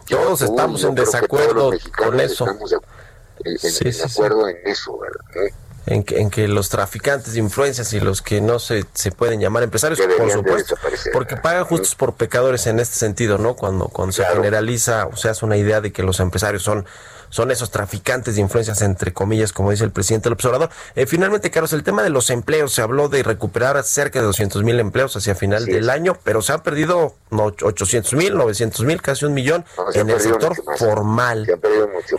Todos 0.09 0.41
estamos 0.43 0.85
en 0.85 0.95
desacuerdo 0.95 1.73
con 1.97 2.21
eso. 2.21 2.47
Estamos 2.47 2.73
en, 2.73 4.11
acuerdo 4.11 4.49
en 4.49 4.57
eso, 4.65 4.99
¿verdad? 4.99 5.53
En 5.87 6.03
que, 6.03 6.21
en 6.21 6.31
que 6.31 6.49
los 6.49 6.69
traficantes 6.69 7.35
de 7.35 7.41
influencias 7.41 7.93
y 7.93 8.01
los 8.01 8.23
que 8.23 8.41
no 8.41 8.59
se, 8.59 8.85
se 8.93 9.13
pueden 9.13 9.41
llamar 9.41 9.63
empresarios, 9.63 10.01
por 10.19 10.31
supuesto, 10.31 10.77
porque 11.13 11.37
pagan 11.37 11.65
justos 11.65 11.95
por 11.95 12.15
pecadores 12.15 12.67
en 12.67 12.81
este 12.81 12.97
sentido, 12.97 13.39
¿no? 13.39 13.55
Cuando, 13.55 13.89
cuando 13.89 14.13
se 14.13 14.25
generaliza 14.25 15.07
o 15.07 15.17
se 15.17 15.29
hace 15.29 15.45
una 15.45 15.57
idea 15.57 15.81
de 15.81 15.93
que 15.93 16.03
los 16.03 16.21
empresarios 16.21 16.63
son 16.63 16.87
son 17.31 17.51
esos 17.51 17.71
traficantes 17.71 18.37
de 18.37 18.41
influencias, 18.41 18.83
entre 18.83 19.13
comillas, 19.13 19.53
como 19.53 19.71
dice 19.71 19.85
el 19.85 19.91
presidente 19.91 20.25
del 20.25 20.35
observador. 20.35 20.71
Eh, 20.95 21.07
finalmente, 21.07 21.51
Carlos, 21.51 21.73
el 21.73 21.83
tema 21.83 22.03
de 22.03 22.11
los 22.11 22.31
empleos, 22.31 22.73
se 22.73 22.83
habló 22.83 23.09
de 23.09 23.23
recuperar 23.23 23.83
cerca 23.85 24.21
de 24.21 24.27
200 24.27 24.63
mil 24.63 24.79
empleos 24.81 25.17
hacia 25.17 25.35
final 25.35 25.67
del 25.67 25.91
año, 25.91 26.17
pero 26.25 26.43
se 26.43 26.53
han 26.53 26.63
perdido 26.63 27.15
800 27.31 28.13
mil, 28.15 28.35
900 28.37 28.85
mil, 28.85 29.03
casi 29.03 29.25
un 29.25 29.35
millón 29.35 29.65
en 29.95 30.11
el 30.11 30.21
sector 30.21 30.55
formal. 30.79 31.47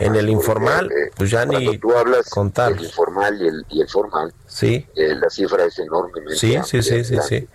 en 0.00 0.14
el 0.14 0.28
informal, 0.28 0.90
pues 1.16 1.30
ya 1.30 1.44
ni 1.46 1.78
tú 1.78 1.96
hablas 1.96 2.28
contar. 2.30 2.72
El 2.72 2.84
informal 2.84 3.42
y 3.42 3.48
el, 3.48 3.57
y 3.68 3.80
el 3.80 3.88
formal, 3.88 4.32
sí. 4.46 4.86
Eh, 4.94 5.14
la 5.14 5.30
cifra 5.30 5.64
es 5.64 5.78
enormemente 5.78 6.36
Sí, 6.36 6.56
amplia, 6.56 6.82
sí, 6.82 7.04
sí, 7.04 7.16
sí. 7.28 7.48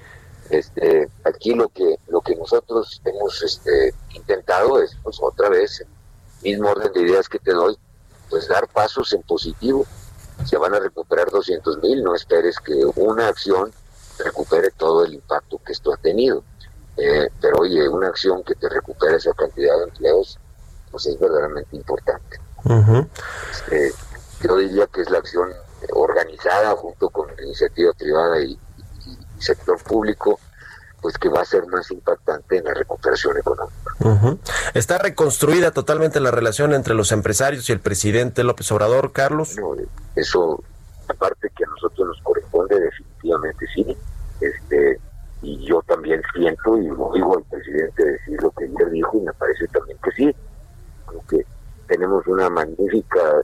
Este, 0.50 1.10
aquí 1.24 1.54
lo 1.54 1.70
que 1.70 1.98
lo 2.08 2.22
que 2.22 2.36
nosotros 2.36 3.02
hemos 3.06 3.42
este, 3.42 3.94
intentado 4.14 4.82
es, 4.82 4.96
pues 5.02 5.18
otra 5.22 5.50
vez, 5.50 5.84
mismo 6.44 6.70
orden 6.70 6.92
de 6.94 7.02
ideas 7.02 7.28
que 7.30 7.40
te 7.40 7.52
doy, 7.52 7.78
pues 8.30 8.48
dar 8.48 8.68
pasos 8.68 9.14
en 9.14 9.22
positivo. 9.24 9.86
Se 10.46 10.58
van 10.58 10.74
a 10.74 10.80
recuperar 10.80 11.30
200 11.32 11.78
mil, 11.80 12.04
no 12.04 12.16
esperes 12.16 12.60
que 12.60 12.74
una 12.96 13.28
acción 13.28 13.72
recupere 14.20 14.72
todo 14.72 15.06
el 15.06 15.14
impacto 15.14 15.60
que 15.66 15.72
esto 15.72 15.94
ha 15.94 15.98
tenido. 15.98 16.44
Eh, 16.98 17.30
pero 17.42 17.60
oye, 17.60 17.88
una 17.88 18.08
acción 18.08 18.44
que 18.44 18.56
te 18.56 18.70
recupere 18.70 19.18
esa 19.18 19.34
cantidad 19.34 19.78
de 19.78 19.84
empleos, 19.86 20.38
pues 20.92 21.06
es 21.08 21.20
verdaderamente 21.20 21.76
importante. 21.76 22.40
Este, 23.52 23.94
yo 24.42 24.58
diría 24.58 24.88
que 24.88 25.02
es 25.02 25.10
la 25.10 25.18
acción 25.18 25.50
organizada 25.92 26.76
junto 26.76 27.10
con 27.10 27.28
la 27.36 27.44
iniciativa 27.44 27.92
privada 27.94 28.42
y, 28.42 28.52
y 28.54 29.42
sector 29.42 29.82
público, 29.84 30.40
pues 31.02 31.18
que 31.18 31.28
va 31.30 31.42
a 31.42 31.46
ser 31.46 31.68
más 31.68 31.92
impactante 31.92 32.58
en 32.58 32.64
la 32.64 32.74
recuperación 32.74 33.38
económica. 33.38 33.74
Está 34.74 34.98
reconstruida 34.98 35.72
totalmente 35.72 36.20
la 36.20 36.32
relación 36.32 36.74
entre 36.74 36.94
los 36.94 37.12
empresarios 37.12 37.70
y 37.70 37.74
el 37.74 37.82
presidente 37.82 38.44
López 38.44 38.72
Obrador, 38.72 39.12
Carlos. 39.12 39.58
No, 39.58 39.76
eso, 40.16 40.64
aparte 41.08 41.50
que 41.56 41.66
a 41.66 41.68
nosotros 41.68 42.08
nos 42.08 42.22
corresponde, 42.22 42.80
definitivamente 42.80 43.66
sí. 43.76 43.98
Este, 44.40 45.00
y 45.42 45.66
yo 45.66 45.82
también 45.82 46.22
siento 46.34 46.78
y 46.78 46.90
oigo 46.90 47.38
al 47.38 47.44
presidente 47.44 48.06
decir 48.06 48.42
lo 48.42 48.52
que 48.52 48.64
ayer 48.64 48.90
dijo 48.90 49.18
y 49.18 49.22
me 49.22 49.34
parece 49.34 49.68
también 49.68 49.98
que 50.04 50.12
sí. 50.12 50.36
Creo 51.06 51.22
que 51.30 51.46
tenemos 51.88 52.26
una 52.28 52.50
magnífica 52.50 53.44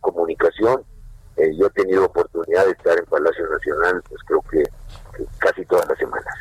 comunicación. 0.00 0.82
Eh, 1.36 1.50
yo 1.58 1.66
he 1.66 1.70
tenido 1.70 2.04
oportunidad 2.04 2.64
de 2.66 2.72
estar 2.72 2.96
en 2.98 3.04
Palacio 3.06 3.44
Nacional, 3.48 4.02
pues 4.08 4.20
creo 4.26 4.40
que, 4.50 4.62
que 5.16 5.24
casi 5.38 5.64
todas 5.66 5.88
las 5.88 5.98
semanas. 5.98 6.34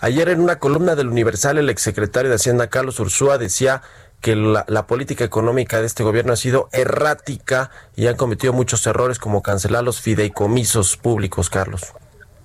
Ayer 0.00 0.28
en 0.30 0.40
una 0.40 0.58
columna 0.58 0.94
del 0.94 1.08
Universal, 1.08 1.58
el 1.58 1.68
exsecretario 1.68 2.30
de 2.30 2.36
Hacienda, 2.36 2.68
Carlos 2.68 2.98
Ursúa, 3.00 3.36
decía 3.36 3.82
que 4.20 4.34
la, 4.34 4.64
la 4.68 4.86
política 4.86 5.24
económica 5.24 5.80
de 5.80 5.86
este 5.86 6.02
gobierno 6.02 6.32
ha 6.32 6.36
sido 6.36 6.68
errática 6.72 7.70
y 7.94 8.06
han 8.06 8.16
cometido 8.16 8.52
muchos 8.52 8.86
errores 8.86 9.18
como 9.18 9.42
cancelar 9.42 9.84
los 9.84 10.00
fideicomisos 10.00 10.96
públicos, 10.96 11.50
Carlos. 11.50 11.92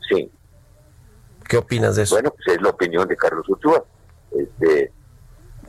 Sí. 0.09 0.29
¿Qué 1.47 1.57
opinas 1.57 1.95
de 1.95 2.03
eso? 2.03 2.15
Bueno, 2.15 2.31
pues 2.31 2.57
es 2.57 2.61
la 2.61 2.69
opinión 2.69 3.07
de 3.07 3.15
Carlos 3.15 3.47
Ursúa. 3.49 3.83
Este, 4.31 4.91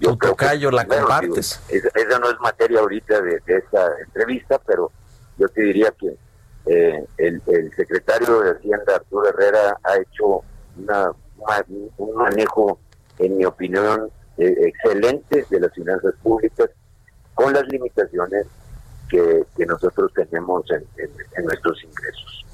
yo 0.00 0.10
Tu 0.10 0.18
creo 0.18 0.32
tocayo, 0.32 0.70
la 0.70 0.84
bueno, 0.84 1.02
compartes. 1.06 1.60
digo, 1.70 1.86
esa, 1.88 2.00
esa 2.00 2.18
no 2.18 2.28
es 2.30 2.40
materia 2.40 2.80
ahorita 2.80 3.20
de, 3.22 3.40
de 3.46 3.56
esta 3.58 3.88
entrevista, 4.04 4.60
pero 4.66 4.90
yo 5.38 5.48
te 5.48 5.62
diría 5.62 5.92
que 5.98 6.16
eh, 6.66 7.04
el, 7.18 7.42
el 7.46 7.74
secretario 7.74 8.40
de 8.40 8.52
Hacienda, 8.52 8.96
Arturo 8.96 9.28
Herrera, 9.28 9.78
ha 9.82 9.96
hecho 9.98 10.42
una, 10.76 11.12
un 11.98 12.14
manejo, 12.14 12.78
en 13.18 13.36
mi 13.36 13.44
opinión, 13.44 14.10
eh, 14.38 14.54
excelente 14.60 15.46
de 15.48 15.60
las 15.60 15.72
finanzas 15.72 16.14
públicas, 16.22 16.70
con 17.34 17.52
las 17.52 17.66
limitaciones 17.68 18.46
que, 19.08 19.44
nosotros 19.66 20.12
tenemos 20.14 20.64
en, 20.70 21.44
nuestros 21.44 21.78
ingresos. 21.84 22.46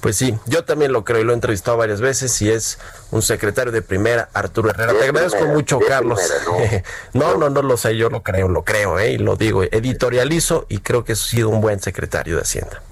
Pues 0.00 0.16
sí, 0.16 0.36
yo 0.46 0.64
también 0.64 0.92
lo 0.92 1.04
creo 1.04 1.20
y 1.20 1.24
lo 1.24 1.30
he 1.32 1.34
entrevistado 1.34 1.76
varias 1.76 2.00
veces 2.00 2.40
y 2.42 2.50
es 2.50 2.78
un 3.10 3.22
secretario 3.22 3.70
de 3.72 3.82
primera, 3.82 4.28
Arturo 4.32 4.70
Herrera. 4.70 4.92
Te 4.94 5.04
agradezco 5.04 5.38
primera, 5.38 5.54
mucho, 5.54 5.78
Carlos. 5.80 6.20
primera, 6.44 6.82
no, 7.12 7.36
no, 7.36 7.50
no 7.50 7.62
lo 7.62 7.76
sé, 7.76 7.96
yo 7.96 8.10
lo 8.10 8.22
creo, 8.22 8.48
lo 8.48 8.64
creo, 8.64 8.98
¿eh? 8.98 9.12
y 9.12 9.18
lo 9.18 9.36
digo, 9.36 9.62
editorializo 9.62 10.66
y 10.68 10.78
creo 10.78 11.04
que 11.04 11.12
ha 11.12 11.16
sido 11.16 11.48
un 11.50 11.60
buen 11.60 11.80
secretario 11.80 12.36
de 12.36 12.42
Hacienda. 12.42 12.82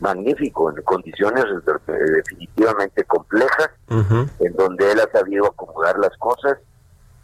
Magnífico, 0.00 0.70
en 0.70 0.82
condiciones 0.82 1.44
definitivamente 2.16 3.04
complejas, 3.04 3.70
en 3.88 4.52
donde 4.56 4.92
él 4.92 5.00
ha 5.00 5.10
sabido 5.10 5.46
acomodar 5.46 5.98
las 5.98 6.16
cosas 6.18 6.58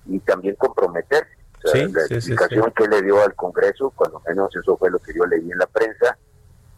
y 0.07 0.18
también 0.20 0.55
comprometerse. 0.57 1.30
O 1.62 1.68
sea, 1.68 1.86
Sí, 1.86 1.93
la 1.93 2.01
sí, 2.07 2.14
explicación 2.14 2.64
sí. 2.66 2.72
que 2.74 2.88
le 2.88 3.03
dio 3.03 3.22
al 3.22 3.34
Congreso, 3.34 3.93
cuando 3.95 4.22
menos 4.26 4.55
eso 4.57 4.76
fue 4.78 4.91
lo 4.91 4.99
que 4.99 5.12
yo 5.14 5.26
leí 5.26 5.51
en 5.51 5.59
la 5.59 5.66
prensa, 5.66 6.16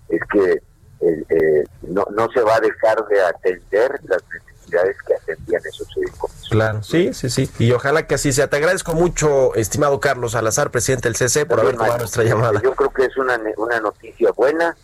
es 0.08 0.20
que 0.30 0.60
eh, 1.02 1.24
eh, 1.30 1.64
no, 1.82 2.06
no 2.12 2.28
se 2.32 2.40
va 2.42 2.56
a 2.56 2.60
dejar 2.60 3.04
de 3.08 3.20
atender 3.20 4.00
las 4.04 4.22
necesidades 4.32 4.96
que 5.04 5.14
atendían 5.14 5.60
esos 5.66 5.92
fideicomisos. 5.92 6.48
Claro, 6.48 6.82
sí, 6.82 7.12
sí, 7.12 7.28
sí. 7.28 7.50
Y 7.58 7.72
ojalá 7.72 8.06
que 8.06 8.14
así 8.14 8.32
sea. 8.32 8.48
Te 8.48 8.56
agradezco 8.56 8.94
mucho, 8.94 9.54
estimado 9.56 9.98
Carlos 9.98 10.32
Salazar, 10.32 10.70
presidente 10.70 11.08
del 11.08 11.16
CC, 11.16 11.44
por 11.44 11.58
haber 11.58 11.76
tomado 11.76 11.98
nuestra 11.98 12.22
llamada. 12.22 12.60
Yo 12.62 12.74
creo 12.74 12.90
que 12.90 13.06
es 13.06 13.16
una, 13.16 13.40
una 13.56 13.80
noticia 13.80 14.30
buena 14.30 14.76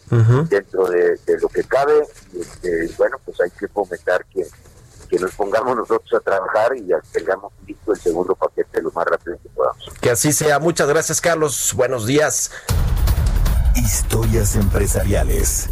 dentro 0.49 0.89
de, 0.89 1.17
de 1.25 1.39
lo 1.41 1.49
que 1.49 1.63
cabe. 1.65 2.03
Este, 2.39 2.89
bueno, 2.99 3.19
pues 3.25 3.41
hay 3.41 3.51
que 3.51 3.69
fomentar 3.69 4.25
que, 4.27 4.45
que 5.09 5.19
nos 5.19 5.33
pongamos 5.35 5.77
nosotros 5.77 6.13
a 6.15 6.21
trabajar 6.21 6.77
y 6.77 6.87
ya 6.87 6.97
tengamos 7.13 7.53
listo 7.67 7.93
el 7.93 8.01
segundo 8.01 8.35
paquete 8.35 8.83
lo 8.83 8.91
más 8.91 9.07
rápido 9.07 9.39
que 9.43 9.49
podamos. 9.51 9.89
Que 10.01 10.11
así 10.11 10.33
sea. 10.33 10.59
Muchas 10.59 10.89
gracias, 10.89 11.21
Carlos. 11.21 11.73
Buenos 11.77 12.07
días. 12.07 12.51
Historias 13.77 14.57
empresariales. 14.57 15.71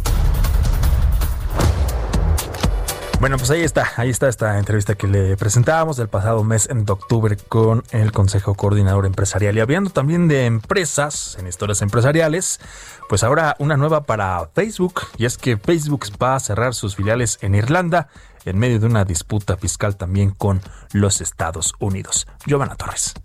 Bueno, 3.19 3.37
pues 3.37 3.49
ahí 3.49 3.61
está, 3.61 3.87
ahí 3.95 4.11
está 4.11 4.29
esta 4.29 4.59
entrevista 4.59 4.93
que 4.93 5.07
le 5.07 5.35
presentábamos 5.37 5.97
del 5.97 6.07
pasado 6.07 6.43
mes 6.43 6.69
de 6.71 6.91
octubre 6.91 7.35
con 7.35 7.83
el 7.89 8.11
Consejo 8.11 8.53
Coordinador 8.53 9.07
Empresarial. 9.07 9.57
Y 9.57 9.59
hablando 9.59 9.89
también 9.89 10.27
de 10.27 10.45
empresas, 10.45 11.35
en 11.39 11.47
historias 11.47 11.81
empresariales, 11.81 12.59
pues 13.09 13.23
ahora 13.23 13.55
una 13.57 13.75
nueva 13.75 14.03
para 14.03 14.47
Facebook, 14.53 15.01
y 15.17 15.25
es 15.25 15.39
que 15.39 15.57
Facebook 15.57 16.05
va 16.21 16.35
a 16.35 16.39
cerrar 16.39 16.75
sus 16.75 16.95
filiales 16.95 17.39
en 17.41 17.55
Irlanda 17.55 18.07
en 18.45 18.59
medio 18.59 18.79
de 18.79 18.85
una 18.85 19.03
disputa 19.03 19.57
fiscal 19.57 19.97
también 19.97 20.29
con 20.29 20.61
los 20.91 21.19
Estados 21.19 21.73
Unidos. 21.79 22.27
Giovanna 22.45 22.75
Torres. 22.75 23.15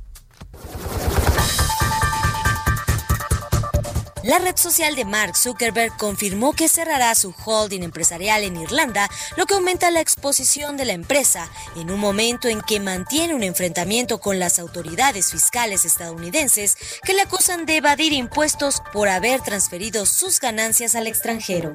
La 4.24 4.38
red 4.38 4.56
social 4.56 4.94
de 4.94 5.04
Mark 5.04 5.36
Zuckerberg 5.36 5.96
confirmó 5.96 6.52
que 6.52 6.68
cerrará 6.68 7.12
su 7.16 7.34
holding 7.44 7.82
empresarial 7.82 8.44
en 8.44 8.56
Irlanda, 8.56 9.10
lo 9.36 9.46
que 9.46 9.54
aumenta 9.54 9.90
la 9.90 10.00
exposición 10.00 10.76
de 10.76 10.84
la 10.84 10.92
empresa 10.92 11.50
en 11.74 11.90
un 11.90 11.98
momento 11.98 12.46
en 12.46 12.60
que 12.60 12.78
mantiene 12.78 13.34
un 13.34 13.42
enfrentamiento 13.42 14.20
con 14.20 14.38
las 14.38 14.60
autoridades 14.60 15.32
fiscales 15.32 15.84
estadounidenses 15.84 16.76
que 17.04 17.14
le 17.14 17.22
acusan 17.22 17.66
de 17.66 17.78
evadir 17.78 18.12
impuestos 18.12 18.80
por 18.92 19.08
haber 19.08 19.40
transferido 19.40 20.06
sus 20.06 20.38
ganancias 20.38 20.94
al 20.94 21.08
extranjero. 21.08 21.72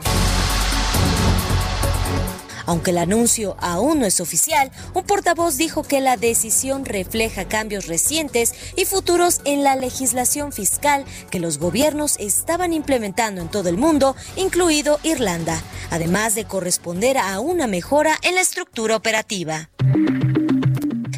Aunque 2.68 2.91
el 2.91 2.99
anuncio 2.99 3.55
aún 3.59 4.01
no 4.01 4.05
es 4.05 4.20
oficial, 4.20 4.72
un 4.93 5.03
portavoz 5.03 5.57
dijo 5.57 5.84
que 5.84 6.01
la 6.01 6.18
decisión 6.18 6.86
refleja 6.86 7.47
cambios 7.47 7.88
recientes 7.88 8.53
y 8.76 8.86
futuros 8.86 9.41
en 9.45 9.63
la 9.63 9.76
legislación 9.76 10.51
fiscal 10.51 11.05
que 11.32 11.39
los 11.39 11.57
gobiernos 11.57 12.18
estaban 12.20 12.74
implementando 12.74 13.41
en 13.41 13.47
todo 13.49 13.70
el 13.70 13.78
mundo, 13.78 14.15
incluido 14.36 14.99
Irlanda, 15.03 15.59
además 15.91 16.36
de 16.36 16.43
corresponder 16.43 17.18
a 17.18 17.39
una 17.39 17.68
mejora 17.68 18.18
en 18.22 18.36
la 18.36 18.41
estructura 18.41 18.97
operativa. 18.97 19.70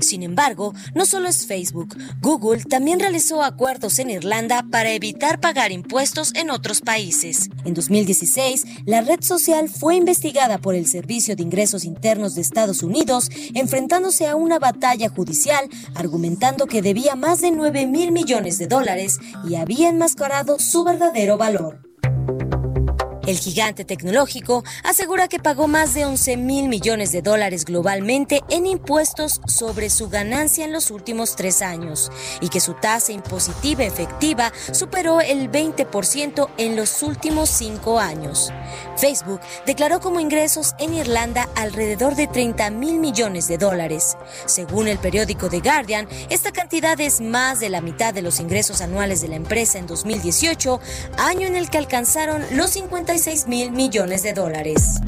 Sin 0.02 0.24
embargo, 0.24 0.74
no 0.96 1.06
solo 1.06 1.28
es 1.28 1.46
Facebook, 1.46 1.96
Google 2.22 2.64
también 2.64 3.00
realizó 3.00 3.44
acuerdos 3.44 4.00
en 4.00 4.10
Irlanda 4.10 4.66
para 4.72 4.92
evitar 4.92 5.40
pagar 5.40 5.72
impuestos 5.72 6.34
en 6.36 6.50
otros 6.50 6.82
países. 6.82 7.50
En 7.66 7.74
2016, 7.74 8.66
la 8.86 9.02
red 9.02 9.22
social 9.22 9.70
fue 9.70 9.96
investigada 9.96 10.58
por 10.58 10.76
el 10.76 10.88
Servicio 10.88 11.36
de 11.36 11.44
Ingresos 11.44 11.86
Internos 11.86 12.36
de 12.36 12.42
Estados 12.42 12.84
Unidos, 12.84 13.30
enfrentándose 13.54 14.28
a 14.28 14.36
una 14.36 14.60
batalla 14.60 15.10
judicial, 15.10 15.70
argumentando 15.96 16.66
que 16.66 16.82
debía 16.82 17.16
más 17.16 17.42
de 17.42 17.52
9 17.52 17.88
mil 17.88 18.12
millones 18.12 18.58
de 18.58 18.68
dólares 18.68 19.20
y 19.48 19.56
había 19.56 19.90
enmascarado 19.90 20.60
su 20.60 20.84
verdadero 20.84 21.38
valor. 21.38 21.82
El 23.30 23.38
gigante 23.38 23.86
tecnológico 23.86 24.64
asegura 24.84 25.28
que 25.28 25.38
pagó 25.38 25.68
más 25.68 25.94
de 25.94 26.04
11 26.04 26.36
mil 26.36 26.68
millones 26.68 27.12
de 27.12 27.22
dólares 27.22 27.64
globalmente 27.64 28.42
en 28.50 28.66
impuestos 28.66 29.40
sobre 29.46 29.92
su 29.92 30.10
ganancia 30.10 30.66
en 30.66 30.74
los 30.74 30.90
últimos 30.90 31.36
tres 31.36 31.62
años 31.62 32.12
y 32.42 32.50
que 32.50 32.60
su 32.60 32.74
tasa 32.74 33.12
impositiva 33.12 33.84
efectiva 33.84 34.52
superó 34.72 35.22
el 35.22 35.52
20% 35.52 36.50
en 36.58 36.76
los 36.76 37.04
últimos 37.04 37.52
cinco 37.52 38.00
años. 38.00 38.52
Facebook 38.98 39.42
declaró 39.68 40.00
como 40.00 40.20
ingresos 40.20 40.74
en 40.80 40.96
Irlanda 40.96 41.48
alrededor 41.56 42.16
de 42.16 42.26
30 42.26 42.72
mil 42.72 42.98
millones 42.98 43.48
de 43.48 43.60
dólares. 43.60 44.18
Según 44.48 44.88
el 44.88 44.98
periódico 44.98 45.50
The 45.50 45.60
Guardian, 45.60 46.08
esta 46.32 46.52
cantidad 46.52 47.00
es 47.00 47.22
más 47.22 47.60
de 47.60 47.70
la 47.70 47.82
mitad 47.82 48.12
de 48.12 48.24
los 48.24 48.40
ingresos 48.40 48.82
anuales 48.82 49.22
de 49.22 49.28
la 49.28 49.36
empresa 49.36 49.78
en 49.78 49.86
2018, 49.86 50.80
año 51.20 51.46
en 51.46 51.56
el 51.56 51.70
que 51.70 51.78
alcanzaron 51.78 52.44
los 52.54 52.76
56 53.20 53.48
mil 53.48 53.72
millones 53.72 54.24
de 54.24 54.34
dólares. 54.34 55.02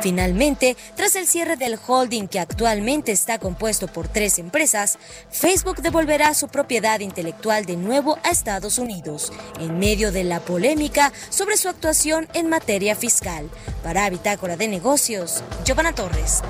Finalmente, 0.00 0.76
tras 0.96 1.16
el 1.16 1.26
cierre 1.26 1.56
del 1.56 1.78
holding 1.84 2.28
que 2.28 2.38
actualmente 2.38 3.10
está 3.10 3.38
compuesto 3.38 3.88
por 3.88 4.06
tres 4.06 4.38
empresas, 4.38 4.98
Facebook 5.30 5.80
devolverá 5.82 6.34
su 6.34 6.48
propiedad 6.48 7.00
intelectual 7.00 7.64
de 7.64 7.76
nuevo 7.76 8.18
a 8.22 8.30
Estados 8.30 8.78
Unidos, 8.78 9.32
en 9.60 9.78
medio 9.78 10.12
de 10.12 10.24
la 10.24 10.40
polémica 10.40 11.12
sobre 11.30 11.56
su 11.56 11.68
actuación 11.68 12.28
en 12.34 12.48
materia 12.48 12.94
fiscal. 12.94 13.48
Para 13.82 14.08
Bitácora 14.10 14.56
de 14.56 14.68
Negocios, 14.68 15.42
Giovanna 15.64 15.94
Torres. 15.94 16.42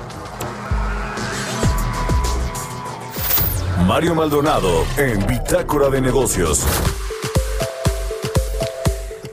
Mario 3.87 4.15
Maldonado 4.15 4.85
en 4.97 5.25
Bitácora 5.27 5.89
de 5.89 6.01
Negocios. 6.01 6.65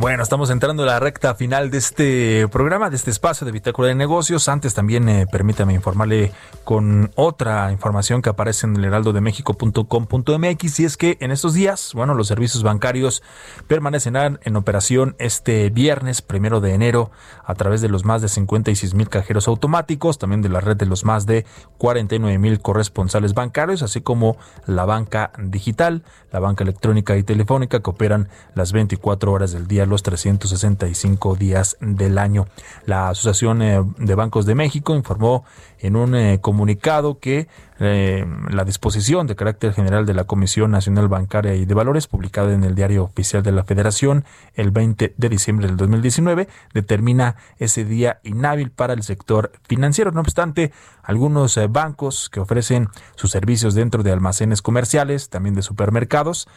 Bueno, 0.02 0.24
estamos 0.24 0.50
entrando 0.50 0.82
a 0.82 0.86
la 0.86 0.98
recta 0.98 1.36
final 1.36 1.70
de 1.70 1.78
este 1.78 2.48
programa, 2.48 2.90
de 2.90 2.96
este 2.96 3.12
espacio 3.12 3.44
de 3.44 3.52
Bitácora 3.52 3.86
de 3.86 3.94
Negocios. 3.94 4.48
Antes 4.48 4.74
también 4.74 5.08
eh, 5.08 5.28
permítame 5.30 5.74
informarle 5.74 6.32
con 6.64 7.12
otra 7.14 7.70
información 7.70 8.20
que 8.20 8.28
aparece 8.28 8.66
en 8.66 8.74
el 8.74 8.84
heraldodemexico.com.mx 8.86 10.80
y 10.80 10.84
es 10.84 10.96
que 10.96 11.18
en 11.20 11.30
estos 11.30 11.54
días, 11.54 11.92
bueno, 11.94 12.14
los 12.14 12.26
servicios 12.26 12.64
bancarios 12.64 13.22
permanecerán 13.68 14.40
en 14.42 14.56
operación 14.56 15.14
este 15.20 15.70
viernes 15.70 16.20
primero 16.20 16.60
de 16.60 16.74
enero 16.74 17.12
a 17.44 17.54
través 17.54 17.80
de 17.80 17.88
los 17.88 18.04
más 18.04 18.22
de 18.22 18.28
56 18.28 18.94
mil 18.94 19.08
cajeros 19.08 19.46
automáticos, 19.46 20.18
también 20.18 20.42
de 20.42 20.48
la 20.48 20.58
red 20.58 20.76
de 20.76 20.86
los 20.86 21.04
más 21.04 21.26
de 21.26 21.46
49 21.78 22.40
mil 22.40 22.60
corresponsales 22.60 23.34
bancarios, 23.34 23.84
así 23.84 24.00
como 24.00 24.36
la 24.66 24.84
banca 24.84 25.30
digital, 25.38 26.02
la 26.32 26.40
banca 26.40 26.64
electrónica 26.64 27.16
y 27.16 27.22
telefónica 27.22 27.78
que 27.78 27.90
operan 27.90 28.28
las 28.56 28.72
24 28.72 29.30
horas 29.30 29.52
del 29.52 29.68
día 29.68 29.86
los 29.92 30.02
365 30.02 31.36
días 31.36 31.76
del 31.80 32.18
año. 32.18 32.46
La 32.86 33.10
Asociación 33.10 33.62
eh, 33.62 33.80
de 33.98 34.14
Bancos 34.14 34.46
de 34.46 34.54
México 34.54 34.96
informó 34.96 35.44
en 35.78 35.96
un 35.96 36.16
eh, 36.16 36.40
comunicado 36.40 37.18
que 37.18 37.46
eh, 37.78 38.24
la 38.50 38.64
disposición 38.64 39.26
de 39.26 39.36
carácter 39.36 39.72
general 39.72 40.06
de 40.06 40.14
la 40.14 40.24
Comisión 40.24 40.70
Nacional 40.70 41.08
Bancaria 41.08 41.54
y 41.54 41.64
de 41.64 41.74
Valores, 41.74 42.06
publicada 42.06 42.52
en 42.52 42.64
el 42.64 42.74
Diario 42.74 43.04
Oficial 43.04 43.42
de 43.42 43.52
la 43.52 43.64
Federación 43.64 44.24
el 44.54 44.70
20 44.70 45.14
de 45.16 45.28
diciembre 45.28 45.66
del 45.66 45.76
2019, 45.76 46.48
determina 46.74 47.36
ese 47.58 47.84
día 47.84 48.20
inhábil 48.22 48.70
para 48.70 48.92
el 48.92 49.02
sector 49.02 49.52
financiero. 49.68 50.12
No 50.12 50.20
obstante, 50.20 50.72
algunos 51.02 51.56
eh, 51.56 51.66
bancos 51.66 52.28
que 52.30 52.40
ofrecen 52.40 52.88
sus 53.16 53.30
servicios 53.30 53.74
dentro 53.74 54.02
de 54.02 54.12
almacenes 54.12 54.62
comerciales, 54.62 55.30
también 55.30 55.54
de 55.54 55.62
supermercados, 55.62 56.48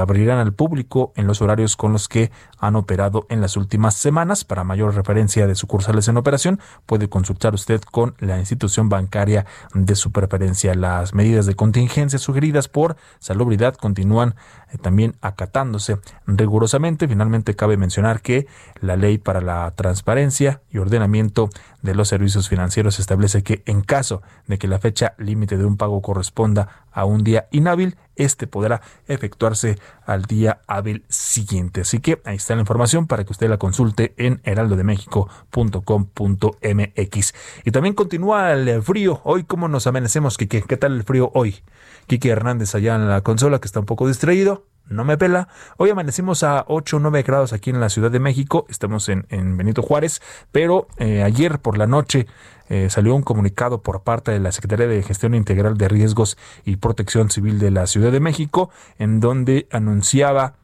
abrirán 0.00 0.38
al 0.38 0.54
público 0.54 1.12
en 1.16 1.26
los 1.26 1.42
horarios 1.42 1.76
con 1.76 1.92
los 1.92 2.08
que 2.08 2.30
han 2.58 2.76
operado 2.76 3.26
en 3.28 3.42
las 3.42 3.58
últimas 3.58 3.94
semanas. 3.94 4.42
Para 4.44 4.64
mayor 4.64 4.94
referencia 4.94 5.46
de 5.46 5.54
sucursales 5.54 6.08
en 6.08 6.16
operación, 6.16 6.60
puede 6.86 7.10
consultar 7.10 7.52
usted 7.52 7.82
con 7.82 8.14
la 8.18 8.38
institución 8.38 8.88
bancaria 8.88 9.44
de 9.74 9.94
su 9.94 10.12
preferencia. 10.12 10.65
Las 10.74 11.14
medidas 11.14 11.46
de 11.46 11.54
contingencia 11.54 12.18
sugeridas 12.18 12.68
por 12.68 12.96
Salubridad 13.18 13.74
continúan 13.74 14.34
eh, 14.72 14.78
también 14.78 15.16
acatándose 15.20 15.98
rigurosamente. 16.26 17.08
Finalmente, 17.08 17.54
cabe 17.54 17.76
mencionar 17.76 18.20
que 18.20 18.46
la 18.80 18.96
ley 18.96 19.18
para 19.18 19.40
la 19.40 19.70
transparencia 19.72 20.60
y 20.70 20.78
ordenamiento 20.78 21.50
de 21.82 21.94
los 21.94 22.08
servicios 22.08 22.48
financieros 22.48 22.98
establece 22.98 23.42
que 23.42 23.62
en 23.66 23.82
caso 23.82 24.22
de 24.46 24.58
que 24.58 24.68
la 24.68 24.78
fecha 24.78 25.14
límite 25.18 25.56
de 25.56 25.64
un 25.64 25.76
pago 25.76 26.02
corresponda 26.02 26.86
a 26.92 27.04
un 27.04 27.22
día 27.24 27.46
inhábil, 27.50 27.96
este 28.16 28.46
podrá 28.46 28.80
efectuarse 29.06 29.78
al 30.04 30.24
día 30.24 30.60
hábil 30.66 31.04
siguiente. 31.08 31.82
Así 31.82 32.00
que 32.00 32.20
ahí 32.24 32.36
está 32.36 32.54
la 32.54 32.60
información 32.60 33.06
para 33.06 33.24
que 33.24 33.32
usted 33.32 33.48
la 33.48 33.58
consulte 33.58 34.14
en 34.16 34.40
heraldodemexico.com.mx. 34.44 37.34
Y 37.64 37.70
también 37.70 37.94
continúa 37.94 38.52
el 38.52 38.82
frío. 38.82 39.20
Hoy, 39.24 39.44
¿cómo 39.44 39.68
nos 39.68 39.86
amanecemos, 39.86 40.36
Quique? 40.36 40.62
¿Qué 40.62 40.76
tal 40.76 40.94
el 40.94 41.04
frío 41.04 41.30
hoy? 41.34 41.62
Quique 42.06 42.28
Hernández 42.28 42.74
allá 42.74 42.96
en 42.96 43.08
la 43.08 43.20
consola, 43.20 43.60
que 43.60 43.66
está 43.66 43.80
un 43.80 43.86
poco 43.86 44.08
distraído 44.08 44.64
no 44.88 45.04
me 45.04 45.18
pela. 45.18 45.48
Hoy 45.76 45.90
amanecimos 45.90 46.42
a 46.42 46.64
8 46.68 46.96
o 46.96 47.00
9 47.00 47.22
grados 47.22 47.52
aquí 47.52 47.70
en 47.70 47.80
la 47.80 47.88
Ciudad 47.88 48.10
de 48.10 48.20
México, 48.20 48.66
estamos 48.68 49.08
en, 49.08 49.24
Benito 49.56 49.82
Juárez, 49.82 50.20
pero 50.52 50.88
eh, 50.98 51.22
ayer 51.22 51.58
por 51.58 51.78
la 51.78 51.86
noche 51.86 52.26
eh, 52.68 52.88
salió 52.90 53.14
un 53.14 53.22
comunicado 53.22 53.82
por 53.82 54.02
parte 54.02 54.30
de 54.30 54.40
la 54.40 54.52
Secretaría 54.52 54.86
de 54.86 55.02
Gestión 55.02 55.34
Integral 55.34 55.76
de 55.76 55.88
Riesgos 55.88 56.36
y 56.64 56.76
Protección 56.76 57.30
Civil 57.30 57.58
de 57.58 57.70
la 57.70 57.86
Ciudad 57.86 58.12
de 58.12 58.20
México, 58.20 58.70
en 58.98 59.20
donde 59.20 59.68
anunciaba 59.70 60.54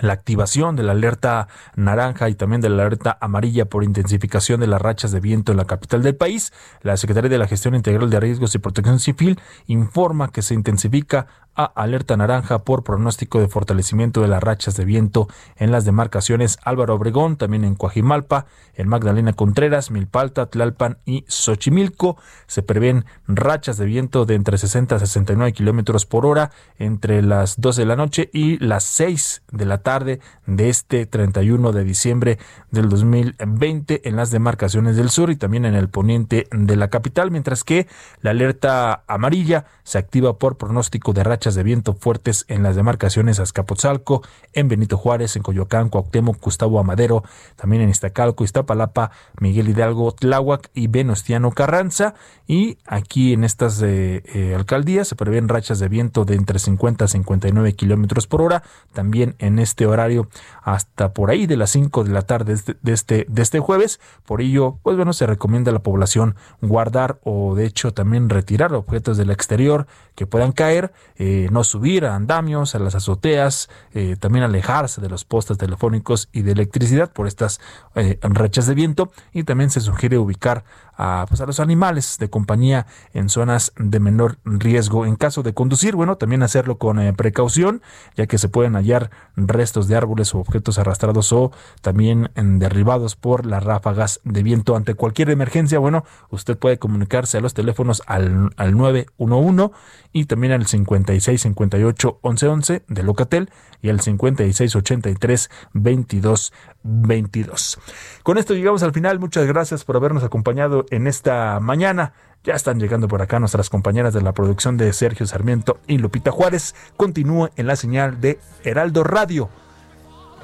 la 0.00 0.12
activación 0.12 0.76
de 0.76 0.82
la 0.82 0.92
alerta 0.92 1.48
naranja 1.74 2.28
y 2.28 2.34
también 2.34 2.60
de 2.60 2.68
la 2.68 2.84
alerta 2.84 3.18
amarilla 3.20 3.64
por 3.64 3.84
intensificación 3.84 4.60
de 4.60 4.66
las 4.66 4.80
rachas 4.80 5.12
de 5.12 5.20
viento 5.20 5.52
en 5.52 5.58
la 5.58 5.64
capital 5.64 6.02
del 6.02 6.16
país. 6.16 6.52
La 6.82 6.96
Secretaría 6.96 7.30
de 7.30 7.38
la 7.38 7.48
Gestión 7.48 7.74
Integral 7.74 8.10
de 8.10 8.20
Riesgos 8.20 8.54
y 8.54 8.58
Protección 8.58 9.00
Civil 9.00 9.40
informa 9.66 10.30
que 10.30 10.42
se 10.42 10.54
intensifica 10.54 11.26
a 11.58 11.64
alerta 11.64 12.16
naranja 12.16 12.60
por 12.60 12.84
pronóstico 12.84 13.40
de 13.40 13.48
fortalecimiento 13.48 14.22
de 14.22 14.28
las 14.28 14.42
rachas 14.42 14.76
de 14.76 14.84
viento 14.84 15.28
en 15.56 15.72
las 15.72 15.84
demarcaciones 15.84 16.56
Álvaro 16.62 16.94
Obregón, 16.94 17.36
también 17.36 17.64
en 17.64 17.74
Coajimalpa, 17.74 18.46
en 18.76 18.88
Magdalena 18.88 19.32
Contreras, 19.32 19.90
Milpalta, 19.90 20.46
Tlalpan 20.46 20.98
y 21.04 21.24
Xochimilco. 21.26 22.16
Se 22.46 22.62
prevén 22.62 23.04
rachas 23.26 23.76
de 23.76 23.86
viento 23.86 24.24
de 24.24 24.36
entre 24.36 24.56
60 24.56 24.94
a 24.94 24.98
69 25.00 25.52
kilómetros 25.52 26.06
por 26.06 26.24
hora 26.24 26.52
entre 26.78 27.22
las 27.22 27.60
12 27.60 27.82
de 27.82 27.86
la 27.86 27.96
noche 27.96 28.30
y 28.32 28.64
las 28.64 28.84
6 28.84 29.42
de 29.50 29.66
la 29.66 29.78
tarde 29.78 30.20
de 30.46 30.68
este 30.68 31.06
31 31.06 31.72
de 31.72 31.82
diciembre 31.82 32.38
del 32.70 32.88
2020 32.88 34.08
en 34.08 34.14
las 34.14 34.30
demarcaciones 34.30 34.96
del 34.96 35.10
sur 35.10 35.30
y 35.30 35.36
también 35.36 35.64
en 35.64 35.74
el 35.74 35.88
poniente 35.88 36.46
de 36.52 36.76
la 36.76 36.88
capital, 36.88 37.32
mientras 37.32 37.64
que 37.64 37.88
la 38.22 38.30
alerta 38.30 39.02
amarilla 39.08 39.64
se 39.82 39.98
activa 39.98 40.38
por 40.38 40.56
pronóstico 40.56 41.12
de 41.12 41.24
rachas 41.24 41.47
de 41.54 41.62
viento 41.62 41.94
fuertes 41.94 42.44
en 42.48 42.62
las 42.62 42.76
demarcaciones 42.76 43.40
Azcapotzalco, 43.40 44.22
en 44.52 44.68
Benito 44.68 44.96
Juárez, 44.96 45.36
en 45.36 45.42
Coyoacán, 45.42 45.88
Cuauhtémoc, 45.88 46.40
Gustavo 46.40 46.78
Amadero, 46.78 47.24
también 47.56 47.82
en 47.82 47.90
Iztacalco, 47.90 48.44
Iztapalapa, 48.44 49.10
Miguel 49.40 49.68
Hidalgo, 49.68 50.12
Tláhuac 50.12 50.70
y 50.74 50.88
Venustiano 50.88 51.50
Carranza. 51.52 52.14
Y 52.46 52.78
aquí 52.86 53.32
en 53.32 53.44
estas 53.44 53.80
eh, 53.82 54.22
eh, 54.34 54.54
alcaldías 54.54 55.08
se 55.08 55.16
prevén 55.16 55.48
rachas 55.48 55.78
de 55.78 55.88
viento 55.88 56.24
de 56.24 56.34
entre 56.34 56.58
50 56.58 57.04
a 57.04 57.08
59 57.08 57.74
kilómetros 57.74 58.26
por 58.26 58.42
hora. 58.42 58.62
También 58.92 59.34
en 59.38 59.58
este 59.58 59.86
horario 59.86 60.28
hasta 60.62 61.12
por 61.12 61.30
ahí 61.30 61.46
de 61.46 61.56
las 61.56 61.70
5 61.70 62.04
de 62.04 62.10
la 62.10 62.22
tarde 62.22 62.56
de 62.82 62.92
este, 62.92 63.26
de 63.28 63.42
este 63.42 63.60
jueves. 63.60 64.00
Por 64.24 64.40
ello, 64.40 64.78
pues 64.82 64.96
bueno, 64.96 65.12
se 65.12 65.26
recomienda 65.26 65.70
a 65.70 65.74
la 65.74 65.82
población 65.82 66.36
guardar 66.60 67.18
o 67.24 67.54
de 67.54 67.64
hecho 67.64 67.92
también 67.92 68.28
retirar 68.28 68.72
objetos 68.74 69.16
del 69.16 69.30
exterior 69.30 69.86
que 70.14 70.26
puedan 70.26 70.52
caer. 70.52 70.92
Eh, 71.16 71.37
no 71.50 71.64
subir 71.64 72.04
a 72.04 72.14
andamios, 72.14 72.74
a 72.74 72.78
las 72.78 72.94
azoteas, 72.94 73.68
eh, 73.92 74.16
también 74.18 74.44
alejarse 74.44 75.00
de 75.00 75.08
los 75.08 75.24
postes 75.24 75.58
telefónicos 75.58 76.28
y 76.32 76.42
de 76.42 76.52
electricidad 76.52 77.12
por 77.12 77.26
estas 77.26 77.60
eh, 77.94 78.18
rachas 78.22 78.66
de 78.66 78.74
viento. 78.74 79.12
Y 79.32 79.44
también 79.44 79.70
se 79.70 79.80
sugiere 79.80 80.18
ubicar 80.18 80.64
a, 80.98 81.24
pues 81.28 81.40
a 81.40 81.46
los 81.46 81.60
animales 81.60 82.16
de 82.18 82.28
compañía 82.28 82.86
en 83.14 83.30
zonas 83.30 83.72
de 83.78 84.00
menor 84.00 84.38
riesgo. 84.44 85.06
En 85.06 85.16
caso 85.16 85.42
de 85.42 85.54
conducir, 85.54 85.94
bueno, 85.94 86.16
también 86.16 86.42
hacerlo 86.42 86.76
con 86.76 86.98
eh, 86.98 87.12
precaución, 87.14 87.80
ya 88.16 88.26
que 88.26 88.36
se 88.36 88.48
pueden 88.48 88.74
hallar 88.74 89.10
restos 89.36 89.88
de 89.88 89.96
árboles 89.96 90.34
o 90.34 90.38
objetos 90.38 90.78
arrastrados 90.78 91.32
o 91.32 91.52
también 91.80 92.30
derribados 92.34 93.16
por 93.16 93.46
las 93.46 93.62
ráfagas 93.62 94.20
de 94.24 94.42
viento. 94.42 94.76
Ante 94.76 94.94
cualquier 94.94 95.30
emergencia, 95.30 95.78
bueno, 95.78 96.04
usted 96.30 96.58
puede 96.58 96.78
comunicarse 96.78 97.38
a 97.38 97.40
los 97.40 97.54
teléfonos 97.54 98.02
al, 98.06 98.50
al 98.56 98.76
911 98.76 99.70
y 100.12 100.24
también 100.24 100.52
al 100.52 100.66
56 100.66 101.40
58 101.40 102.18
11 102.20 102.48
11 102.48 102.84
de 102.88 103.02
Locatel 103.02 103.50
y 103.80 103.90
al 103.90 104.00
56 104.00 104.74
83 104.74 105.50
22 105.72 106.52
22. 106.82 107.78
Con 108.22 108.38
esto 108.38 108.54
llegamos 108.54 108.82
al 108.82 108.92
final. 108.92 109.18
Muchas 109.18 109.46
gracias 109.46 109.84
por 109.84 109.96
habernos 109.96 110.24
acompañado 110.24 110.86
en 110.90 111.06
esta 111.06 111.60
mañana. 111.60 112.12
Ya 112.44 112.54
están 112.54 112.78
llegando 112.80 113.08
por 113.08 113.20
acá 113.20 113.38
nuestras 113.40 113.68
compañeras 113.68 114.14
de 114.14 114.22
la 114.22 114.32
producción 114.32 114.76
de 114.76 114.92
Sergio 114.92 115.26
Sarmiento 115.26 115.80
y 115.86 115.98
Lupita 115.98 116.30
Juárez. 116.30 116.74
Continúe 116.96 117.50
en 117.56 117.66
la 117.66 117.76
señal 117.76 118.20
de 118.20 118.38
Heraldo 118.64 119.04
Radio 119.04 119.50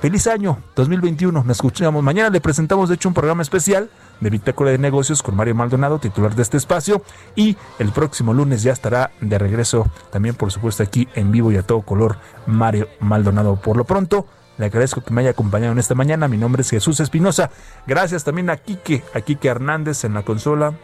feliz 0.04 0.26
año 0.26 0.58
2021. 0.76 1.44
Nos 1.44 1.56
escuchamos 1.56 2.02
mañana. 2.02 2.28
Le 2.28 2.42
presentamos, 2.42 2.90
de 2.90 2.96
hecho, 2.96 3.08
un 3.08 3.14
programa 3.14 3.40
especial 3.40 3.88
de 4.20 4.28
Bitácora 4.28 4.70
de 4.70 4.76
Negocios 4.76 5.22
con 5.22 5.34
Mario 5.34 5.54
Maldonado, 5.54 5.98
titular 5.98 6.34
de 6.34 6.42
este 6.42 6.58
espacio. 6.58 7.00
Y 7.34 7.56
el 7.78 7.90
próximo 7.90 8.34
lunes 8.34 8.62
ya 8.62 8.72
estará 8.72 9.12
de 9.22 9.38
regreso, 9.38 9.88
también, 10.12 10.34
por 10.34 10.52
supuesto, 10.52 10.82
aquí 10.82 11.08
en 11.14 11.32
vivo 11.32 11.52
y 11.52 11.56
a 11.56 11.62
todo 11.62 11.80
color, 11.80 12.18
Mario 12.46 12.86
Maldonado. 13.00 13.56
Por 13.56 13.78
lo 13.78 13.84
pronto, 13.84 14.26
le 14.58 14.66
agradezco 14.66 15.00
que 15.02 15.12
me 15.12 15.20
haya 15.20 15.30
acompañado 15.30 15.72
en 15.72 15.78
esta 15.78 15.94
mañana. 15.94 16.28
Mi 16.28 16.36
nombre 16.36 16.62
es 16.62 16.70
Jesús 16.70 17.00
Espinosa. 17.00 17.50
Gracias 17.86 18.24
también 18.24 18.50
a 18.50 18.56
Quique, 18.56 19.02
a 19.14 19.20
Quique 19.20 19.48
Hernández 19.48 20.04
en 20.04 20.14
la 20.14 20.22
consola, 20.22 20.74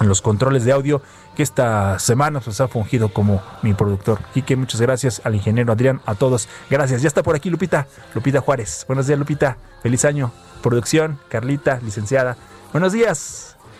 en 0.00 0.08
los 0.08 0.22
controles 0.22 0.64
de 0.64 0.72
audio, 0.72 1.02
que 1.34 1.42
esta 1.42 1.98
semana 1.98 2.40
pues, 2.40 2.60
ha 2.60 2.68
fungido 2.68 3.12
como 3.12 3.42
mi 3.62 3.74
productor. 3.74 4.20
Quique, 4.34 4.56
muchas 4.56 4.80
gracias 4.80 5.22
al 5.24 5.34
ingeniero 5.34 5.72
Adrián, 5.72 6.00
a 6.06 6.14
todos. 6.14 6.48
Gracias. 6.70 7.02
Ya 7.02 7.08
está 7.08 7.22
por 7.22 7.34
aquí 7.34 7.50
Lupita, 7.50 7.86
Lupita 8.14 8.40
Juárez. 8.40 8.84
Buenos 8.86 9.06
días, 9.06 9.18
Lupita. 9.18 9.56
Feliz 9.82 10.04
año. 10.04 10.32
Producción, 10.62 11.18
Carlita, 11.28 11.80
licenciada. 11.82 12.36
Buenos 12.72 12.92
días. 12.92 13.47